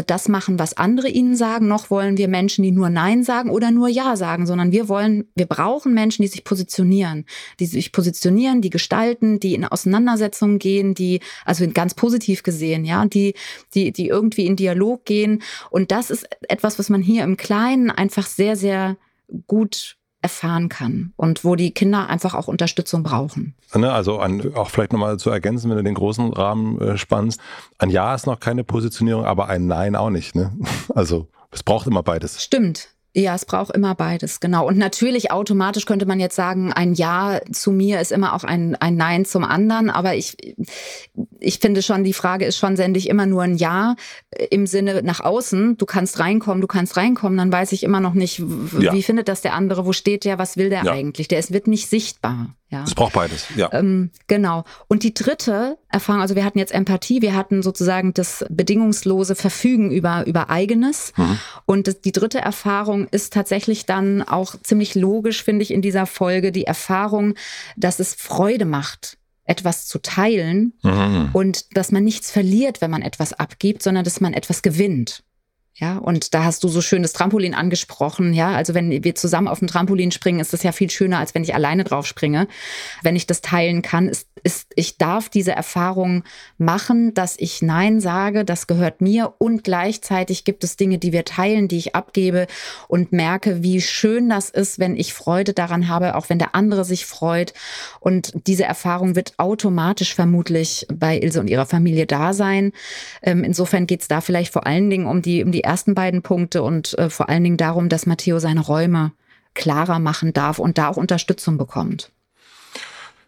das 0.06 0.28
machen, 0.28 0.60
was 0.60 0.78
andere 0.78 1.10
ihnen 1.10 1.36
sagen, 1.36 1.68
noch 1.68 1.90
wollen 1.90 2.18
wir 2.18 2.28
Menschen, 2.28 2.64
die 2.64 2.72
nur 2.72 2.90
Nein 2.90 3.24
sagen 3.24 3.50
oder 3.50 3.72
nur 3.72 3.88
Ja 3.88 4.16
sagen, 4.16 4.46
sondern 4.46 4.72
wir 4.72 4.88
wollen, 4.88 5.28
wir 5.36 5.48
brauchen 5.48 5.94
Menschen, 5.94 6.22
die 6.22 6.28
sich 6.28 6.44
positionieren, 6.44 7.26
die 7.60 7.66
sich 7.66 7.92
positionieren, 7.92 8.62
die 8.62 8.70
gestalten, 8.70 9.40
die 9.40 9.56
in 9.56 9.66
Auseinandersetzungen 9.66 10.60
gehen, 10.60 10.94
die, 10.94 11.22
also 11.44 11.68
ganz 11.70 11.96
positiv 11.96 12.44
gesehen, 12.44 12.86
ja, 12.86 13.06
die, 13.06 13.34
die, 13.74 13.92
die 13.92 14.08
irgendwie 14.08 14.46
in 14.46 14.56
Dialog 14.56 15.06
gehen. 15.06 15.42
Und 15.72 15.92
das 15.92 16.12
ist 16.12 16.28
etwas, 16.48 16.78
was 16.78 16.90
man 16.90 17.02
hier 17.02 17.24
im 17.24 17.36
Kleinen 17.36 17.90
einfach 17.90 18.28
sehr, 18.28 18.56
sehr 18.56 18.98
gut 19.48 19.99
erfahren 20.22 20.70
kann 20.70 21.14
und 21.16 21.46
wo 21.46 21.56
die 21.56 21.72
Kinder 21.72 22.08
einfach 22.08 22.36
auch 22.36 22.48
Unterstützung 22.48 23.04
brauchen. 23.04 23.56
Ne, 23.74 23.92
also 23.92 24.20
an, 24.20 24.54
auch 24.56 24.70
vielleicht 24.70 24.92
nochmal 24.92 25.18
zu 25.18 25.30
ergänzen, 25.30 25.70
wenn 25.70 25.78
du 25.78 25.84
den 25.84 25.96
großen 25.96 26.34
Rahmen 26.34 26.80
äh, 26.82 26.98
spannst. 26.98 27.40
Ein 27.78 27.90
Ja 27.90 28.14
ist 28.14 28.26
noch 28.28 28.40
keine 28.40 28.64
Positionierung, 28.64 29.26
aber 29.26 29.48
ein 29.48 29.68
Nein 29.68 29.96
auch 29.96 30.10
nicht. 30.10 30.36
Ne? 30.36 30.52
Also 30.94 31.28
es 31.52 31.64
braucht 31.64 31.88
immer 31.88 32.04
beides. 32.04 32.44
Stimmt, 32.44 32.90
ja, 33.16 33.34
es 33.34 33.46
braucht 33.46 33.76
immer 33.76 33.96
beides, 33.96 34.40
genau. 34.40 34.68
Und 34.68 34.78
natürlich 34.78 35.32
automatisch 35.32 35.86
könnte 35.86 36.06
man 36.06 36.20
jetzt 36.20 36.36
sagen, 36.36 36.72
ein 36.72 36.94
Ja 36.94 37.42
zu 37.52 37.72
mir 37.72 38.00
ist 38.00 38.12
immer 38.12 38.36
auch 38.36 38.44
ein, 38.44 38.76
ein 38.76 38.96
Nein 38.98 39.26
zum 39.26 39.44
anderen. 39.44 39.90
Aber 39.90 40.16
ich, 40.16 40.38
ich 41.40 41.58
finde 41.58 41.82
schon, 41.82 42.04
die 42.04 42.14
Frage 42.14 42.46
ist 42.46 42.58
schon, 42.58 42.76
sende 42.76 43.00
ich 43.00 43.10
immer 43.10 43.26
nur 43.26 43.42
ein 43.42 43.56
Ja 43.56 43.96
im 44.52 44.68
Sinne 44.68 45.02
nach 45.02 45.22
außen. 45.22 45.78
Du 45.78 45.86
kannst 45.88 46.20
reinkommen, 46.20 46.62
du 46.62 46.68
kannst 46.68 46.98
reinkommen. 46.98 47.38
Dann 47.38 47.52
weiß 47.52 47.72
ich 47.72 47.84
immer 47.84 48.00
noch 48.00 48.14
nicht, 48.14 48.44
ja. 48.80 48.94
wie 48.94 49.02
findet 49.02 49.28
das 49.28 49.42
der 49.42 49.54
andere, 49.54 49.88
wo 49.88 49.92
steht 49.92 50.24
der, 50.24 50.38
was 50.38 50.56
will 50.56 50.70
der 50.70 50.84
ja. 50.84 50.92
eigentlich? 50.92 51.28
Der 51.28 51.40
ist, 51.40 51.52
wird 51.52 51.66
nicht 51.66 51.90
sichtbar. 51.90 52.54
Ja. 52.70 52.84
Es 52.84 52.94
braucht 52.94 53.14
beides, 53.14 53.48
ja. 53.56 53.70
Ähm, 53.74 54.12
genau. 54.28 54.64
Und 54.88 55.02
die 55.02 55.14
dritte 55.14 55.78
Erfahrung, 55.90 56.22
also 56.22 56.36
wir 56.36 56.46
hatten 56.46 56.60
jetzt 56.60 56.72
Empathie, 56.72 57.22
wir 57.24 57.36
hatten 57.36 57.64
sozusagen 57.64 58.14
das 58.14 58.46
bedingungslose 58.50 59.34
Verfügen 59.34 59.90
über, 59.92 60.28
über 60.28 60.52
eigenes. 60.52 61.12
Mhm. 61.18 61.40
Und 61.66 61.88
das, 61.88 62.02
die 62.02 62.12
dritte 62.12 62.40
Erfahrung 62.40 63.08
ist 63.08 63.34
tatsächlich 63.34 63.88
dann 63.88 64.22
auch 64.22 64.56
ziemlich 64.62 64.94
logisch, 64.94 65.44
finde 65.44 65.64
ich, 65.64 65.72
in 65.72 65.82
dieser 65.82 66.06
Folge, 66.06 66.52
die 66.52 66.66
Erfahrung, 66.66 67.34
dass 67.76 68.00
es 68.00 68.14
Freude 68.14 68.66
macht, 68.66 69.18
etwas 69.46 69.88
zu 69.88 70.00
teilen 70.00 70.74
mhm. 70.84 71.30
und 71.34 71.76
dass 71.76 71.92
man 71.92 72.04
nichts 72.04 72.30
verliert, 72.30 72.82
wenn 72.82 72.92
man 72.92 73.02
etwas 73.02 73.34
abgibt, 73.34 73.82
sondern 73.82 74.04
dass 74.04 74.22
man 74.22 74.34
etwas 74.34 74.62
gewinnt. 74.62 75.24
Ja, 75.80 75.98
und 75.98 76.34
da 76.34 76.44
hast 76.44 76.64
du 76.64 76.68
so 76.68 76.82
schön 76.82 77.04
das 77.04 77.14
Trampolin 77.14 77.54
angesprochen. 77.54 78.34
Ja, 78.34 78.52
also 78.52 78.74
wenn 78.74 79.04
wir 79.04 79.16
zusammen 79.16 79.48
auf 79.48 79.60
dem 79.60 79.68
Trampolin 79.70 80.12
springen, 80.12 80.42
ist 80.42 80.52
das 80.52 80.64
ja 80.64 80.74
viel 80.74 80.90
schöner, 80.90 81.20
als 81.20 81.34
wenn 81.34 81.44
ich 81.44 81.56
alleine 81.56 81.86
drauf 81.86 82.06
springe. 82.06 82.48
Wenn 83.02 83.16
ich 83.16 83.28
das 83.28 83.42
teilen 83.42 83.82
kann, 83.82 84.10
ist 84.10 84.28
ist, 84.44 84.68
ich 84.76 84.98
darf 84.98 85.30
diese 85.30 85.52
Erfahrung 85.52 86.24
machen, 86.58 87.14
dass 87.14 87.36
ich 87.38 87.62
Nein 87.62 88.00
sage, 88.00 88.46
das 88.46 88.68
gehört 88.68 89.02
mir 89.02 89.34
und 89.38 89.64
gleichzeitig 89.64 90.44
gibt 90.44 90.64
es 90.64 90.78
Dinge, 90.78 90.98
die 90.98 91.14
wir 91.14 91.26
teilen, 91.26 91.68
die 91.68 91.78
ich 91.78 91.96
abgebe 91.96 92.48
und 92.88 93.12
merke, 93.12 93.64
wie 93.64 93.82
schön 93.82 94.30
das 94.30 94.50
ist, 94.50 94.80
wenn 94.80 94.96
ich 94.96 95.14
Freude 95.14 95.54
daran 95.54 95.88
habe, 95.88 96.16
auch 96.16 96.30
wenn 96.30 96.40
der 96.40 96.56
andere 96.56 96.86
sich 96.86 97.06
freut. 97.06 97.54
Und 98.00 98.34
diese 98.48 98.64
Erfahrung 98.64 99.16
wird 99.16 99.34
automatisch 99.38 100.16
vermutlich 100.16 100.86
bei 100.92 101.20
Ilse 101.20 101.40
und 101.40 101.50
ihrer 101.50 101.66
Familie 101.66 102.06
da 102.06 102.34
sein. 102.34 102.72
Ähm, 103.22 103.44
insofern 103.44 103.88
geht 103.88 104.02
es 104.02 104.08
da 104.08 104.22
vielleicht 104.22 104.54
vor 104.54 104.66
allen 104.66 104.90
Dingen 104.90 105.06
um 105.06 105.22
die, 105.22 105.44
um 105.44 105.52
die 105.52 105.62
ersten 105.70 105.94
beiden 105.94 106.24
Punkte 106.24 106.64
und 106.64 106.98
äh, 106.98 107.10
vor 107.12 107.30
allen 107.30 107.44
Dingen 107.44 107.58
darum, 107.58 107.90
dass 107.90 108.08
Matteo 108.08 108.40
seine 108.40 108.62
Räume 108.62 109.12
klarer 109.54 110.00
machen 110.00 110.34
darf 110.34 110.58
und 110.58 110.78
da 110.80 110.90
auch 110.90 110.98
Unterstützung 110.98 111.58
bekommt. 111.58 112.12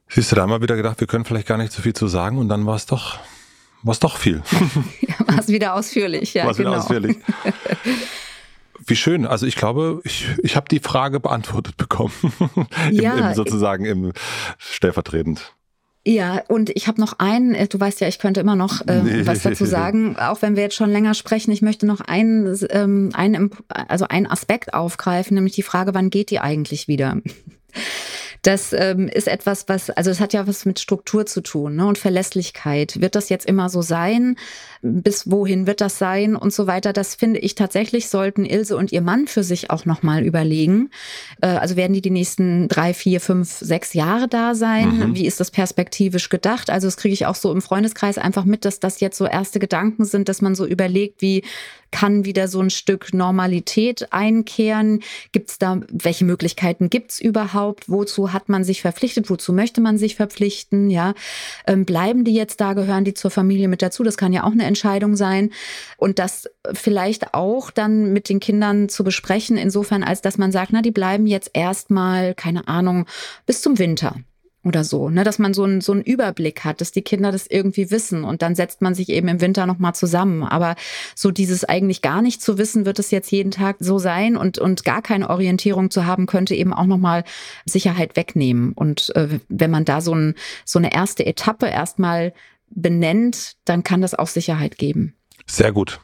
Siehst 0.10 0.32
du, 0.32 0.36
da 0.36 0.42
haben 0.42 0.50
wir 0.50 0.62
wieder 0.62 0.76
gedacht, 0.76 1.00
wir 1.00 1.08
können 1.08 1.24
vielleicht 1.24 1.48
gar 1.48 1.58
nicht 1.58 1.72
so 1.72 1.84
viel 1.84 1.94
zu 1.94 2.08
sagen 2.08 2.40
und 2.40 2.50
dann 2.50 2.66
war 2.66 2.76
es 2.76 2.88
doch, 2.88 3.20
war 3.84 3.92
es 3.92 4.00
doch 4.00 4.18
viel. 4.18 4.42
ja, 5.02 5.16
war 5.28 5.40
es 5.40 5.50
wieder 5.50 5.76
ausführlich, 5.76 6.34
ja. 6.34 6.46
War 6.46 6.52
es 6.52 6.58
genau. 6.58 6.72
wieder 6.72 6.80
ausführlich. 6.82 7.18
Wie 8.88 8.96
schön. 8.96 9.28
Also 9.28 9.46
ich 9.46 9.56
glaube, 9.56 10.02
ich, 10.04 10.28
ich 10.42 10.56
habe 10.56 10.68
die 10.68 10.80
Frage 10.80 11.20
beantwortet 11.20 11.78
bekommen. 11.78 12.12
Ja, 12.92 13.14
Im, 13.14 13.28
im, 13.28 13.34
sozusagen 13.36 13.86
im 13.86 14.12
stellvertretend. 14.58 15.54
Ja, 16.06 16.42
und 16.48 16.72
ich 16.72 16.88
habe 16.88 17.00
noch 17.00 17.20
einen, 17.20 17.54
äh, 17.54 17.68
du 17.68 17.80
weißt 17.80 18.02
ja, 18.02 18.08
ich 18.08 18.18
könnte 18.18 18.40
immer 18.40 18.56
noch 18.56 18.82
äh, 18.88 19.04
nee. 19.04 19.26
was 19.26 19.44
dazu 19.44 19.66
sagen, 19.66 20.16
auch 20.18 20.42
wenn 20.42 20.56
wir 20.56 20.64
jetzt 20.64 20.76
schon 20.76 20.90
länger 20.90 21.14
sprechen. 21.14 21.52
Ich 21.52 21.62
möchte 21.62 21.86
noch 21.86 22.02
einen, 22.02 22.58
ähm, 22.72 23.12
einen, 23.14 23.52
also 23.68 24.08
einen 24.08 24.26
Aspekt 24.26 24.74
aufgreifen, 24.74 25.36
nämlich 25.36 25.54
die 25.54 25.62
Frage, 25.62 25.94
wann 25.94 26.10
geht 26.10 26.32
die 26.32 26.40
eigentlich 26.40 26.88
wieder? 26.88 27.18
Das 28.42 28.74
ähm, 28.74 29.08
ist 29.08 29.28
etwas, 29.28 29.66
was, 29.68 29.92
also 29.92 30.10
es 30.10 30.20
hat 30.20 30.34
ja 30.34 30.48
was 30.48 30.66
mit 30.66 30.80
Struktur 30.80 31.28
zu 31.28 31.42
tun 31.42 31.76
ne? 31.76 31.86
und 31.86 32.00
Verlässlichkeit. 32.00 33.00
Wird 33.00 33.16
das 33.16 33.30
jetzt 33.30 33.46
immer 33.46 33.70
so 33.70 33.84
sein? 33.84 34.36
Bis 34.82 35.30
wohin 35.30 35.68
wird 35.68 35.80
das 35.80 36.00
sein 36.00 36.36
und 36.36 36.52
so 36.52 36.66
weiter? 36.66 36.92
Das 36.92 37.14
finde 37.14 37.40
ich 37.40 37.54
tatsächlich, 37.54 38.10
sollten 38.10 38.46
Ilse 38.46 38.78
und 38.78 38.92
ihr 38.92 39.02
Mann 39.02 39.28
für 39.28 39.44
sich 39.44 39.70
auch 39.70 39.86
nochmal 39.86 40.24
überlegen. 40.24 40.90
Äh, 41.42 41.48
also 41.50 41.76
werden 41.76 41.94
die 41.94 42.02
die 42.02 42.10
nächsten 42.10 42.68
drei, 42.68 42.96
vier, 42.96 43.22
fünf, 43.22 43.52
sechs 43.52 43.94
Jahre 43.94 44.28
da 44.28 44.56
sein? 44.56 45.10
Mhm. 45.10 45.16
Wie 45.16 45.28
ist 45.28 45.40
das 45.40 45.52
perspektivisch 45.52 46.30
gedacht? 46.30 46.72
Also 46.72 46.88
das 46.88 46.98
kriege 46.98 47.14
ich 47.14 47.28
auch 47.28 47.36
so 47.36 47.52
im 47.52 47.62
Freundeskreis 47.62 48.18
einfach 48.18 48.46
mit, 48.46 48.66
dass 48.66 48.80
das 48.80 49.02
jetzt 49.02 49.20
so 49.20 49.28
erste 49.28 49.60
Gedanken 49.60 50.04
sind, 50.04 50.30
dass 50.30 50.42
man 50.42 50.56
so 50.56 50.66
überlegt, 50.66 51.22
wie 51.22 51.44
kann 51.92 52.26
wieder 52.26 52.48
so 52.48 52.62
ein 52.62 52.70
Stück 52.70 53.14
Normalität 53.14 54.12
einkehren? 54.12 55.02
Gibt 55.32 55.52
es 55.52 55.60
da, 55.60 55.82
welche 55.92 56.26
Möglichkeiten 56.26 56.90
gibt 56.90 57.12
es 57.12 57.20
überhaupt? 57.20 57.90
Wozu 57.90 58.31
hat 58.34 58.50
man 58.50 58.64
sich 58.64 58.82
verpflichtet? 58.82 59.30
Wozu 59.30 59.54
möchte 59.54 59.82
man 59.82 59.98
sich 59.98 60.16
verpflichten? 60.16 60.90
Ja, 60.90 61.14
ähm, 61.68 61.86
bleiben 61.86 62.24
die 62.24 62.34
jetzt 62.34 62.62
da? 62.62 62.74
Gehören 62.74 63.06
die 63.06 63.14
zur 63.14 63.32
Familie 63.32 63.68
mit 63.68 63.82
dazu? 63.82 64.04
Das 64.04 64.18
kann 64.18 64.34
ja 64.34 64.44
auch 64.44 64.52
eine 64.52 64.66
Entscheidung 64.66 65.16
sein. 65.16 65.52
Und 65.98 66.20
das 66.20 66.50
vielleicht 66.74 67.34
auch 67.34 67.72
dann 67.72 68.14
mit 68.14 68.30
den 68.30 68.40
Kindern 68.40 68.90
zu 68.90 69.04
besprechen, 69.04 69.58
insofern 69.58 70.04
als 70.04 70.22
dass 70.22 70.38
man 70.38 70.52
sagt, 70.52 70.72
na, 70.74 70.82
die 70.82 70.92
bleiben 70.92 71.26
jetzt 71.28 71.52
erstmal, 71.54 72.34
keine 72.36 72.68
Ahnung, 72.68 73.06
bis 73.46 73.62
zum 73.62 73.80
Winter 73.80 74.16
oder 74.64 74.84
so, 74.84 75.10
ne, 75.10 75.24
dass 75.24 75.40
man 75.40 75.54
so 75.54 75.64
einen 75.64 75.82
so 75.82 75.92
einen 75.92 76.02
Überblick 76.02 76.64
hat, 76.64 76.82
dass 76.82 76.92
die 76.92 77.02
Kinder 77.02 77.32
das 77.32 77.48
irgendwie 77.48 77.90
wissen 77.90 78.24
und 78.24 78.42
dann 78.42 78.56
setzt 78.56 78.82
man 78.82 78.94
sich 78.94 79.10
eben 79.10 79.28
im 79.28 79.42
Winter 79.42 79.66
noch 79.66 79.80
mal 79.80 79.94
zusammen, 79.94 80.44
aber 80.44 80.76
so 81.16 81.32
dieses 81.32 81.64
eigentlich 81.64 82.02
gar 82.02 82.22
nicht 82.22 82.42
zu 82.42 82.58
wissen, 82.58 82.86
wird 82.86 83.00
es 83.00 83.12
jetzt 83.12 83.32
jeden 83.32 83.52
Tag 83.52 83.78
so 83.80 83.98
sein 83.98 84.38
und 84.38 84.60
und 84.60 84.86
gar 84.86 85.02
keine 85.02 85.30
Orientierung 85.30 85.90
zu 85.90 86.06
haben, 86.06 86.28
könnte 86.28 86.56
eben 86.56 86.74
auch 86.74 86.86
noch 86.86 86.98
mal 86.98 87.24
Sicherheit 87.66 88.16
wegnehmen 88.16 88.74
und 88.74 89.16
äh, 89.16 89.40
wenn 89.50 89.72
man 89.72 89.86
da 89.86 90.02
so 90.02 90.14
ein 90.14 90.36
so 90.66 90.80
eine 90.80 90.94
erste 90.94 91.26
Etappe 91.26 91.68
erstmal 91.68 92.34
benennt, 92.70 93.58
dann 93.66 93.84
kann 93.84 94.02
das 94.02 94.14
auch 94.14 94.28
Sicherheit 94.28 94.78
geben. 94.78 95.16
Sehr 95.46 95.72
gut. 95.72 96.00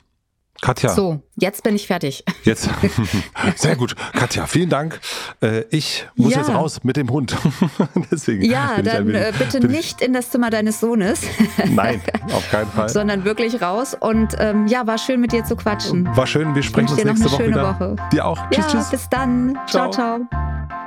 Katja. 0.62 0.89
So, 0.89 1.22
jetzt 1.36 1.64
bin 1.64 1.76
ich 1.76 1.88
fertig. 1.88 2.24
Jetzt. 2.43 2.70
Sehr 3.55 3.76
gut. 3.76 3.95
Katja, 4.14 4.47
vielen 4.47 4.70
Dank. 4.70 4.99
Äh, 5.41 5.66
ich 5.70 6.08
muss 6.16 6.34
ja. 6.34 6.39
jetzt 6.39 6.49
raus 6.49 6.84
mit 6.84 6.97
dem 6.97 7.10
Hund. 7.10 7.36
Deswegen 8.12 8.43
ja, 8.43 8.82
dann 8.82 9.08
wenig, 9.08 9.22
äh, 9.22 9.34
bitte 9.38 9.60
nicht 9.66 10.01
in 10.01 10.14
das 10.14 10.32
Zimmer 10.32 10.49
deines 10.49 10.80
Sohnes. 10.80 11.22
Nein, 11.70 12.01
auf 12.34 12.49
keinen 12.49 12.72
Fall. 12.72 12.89
Sondern 12.89 13.24
wirklich 13.24 13.62
raus. 13.62 13.95
Und 13.99 14.36
ähm, 14.39 14.68
ja, 14.68 14.88
war 14.88 14.97
schön 14.97 15.22
mit 15.22 15.32
dir 15.32 15.43
zu 15.43 15.55
quatschen. 15.55 16.08
War 16.16 16.28
schön. 16.28 16.55
Wir 16.55 16.64
sprechen 16.64 16.89
uns 16.89 17.03
nächste 17.03 17.32
Woche 17.32 17.47
wieder. 17.47 17.80
Woche. 17.80 17.95
Dir 18.12 18.26
auch. 18.26 18.38
Tschüss, 18.49 18.66
ja, 18.66 18.72
tschüss. 18.72 18.89
Bis 18.89 19.10
dann. 19.10 19.58
ciao. 19.68 19.91
ciao. 19.91 20.28
ciao. 20.30 20.87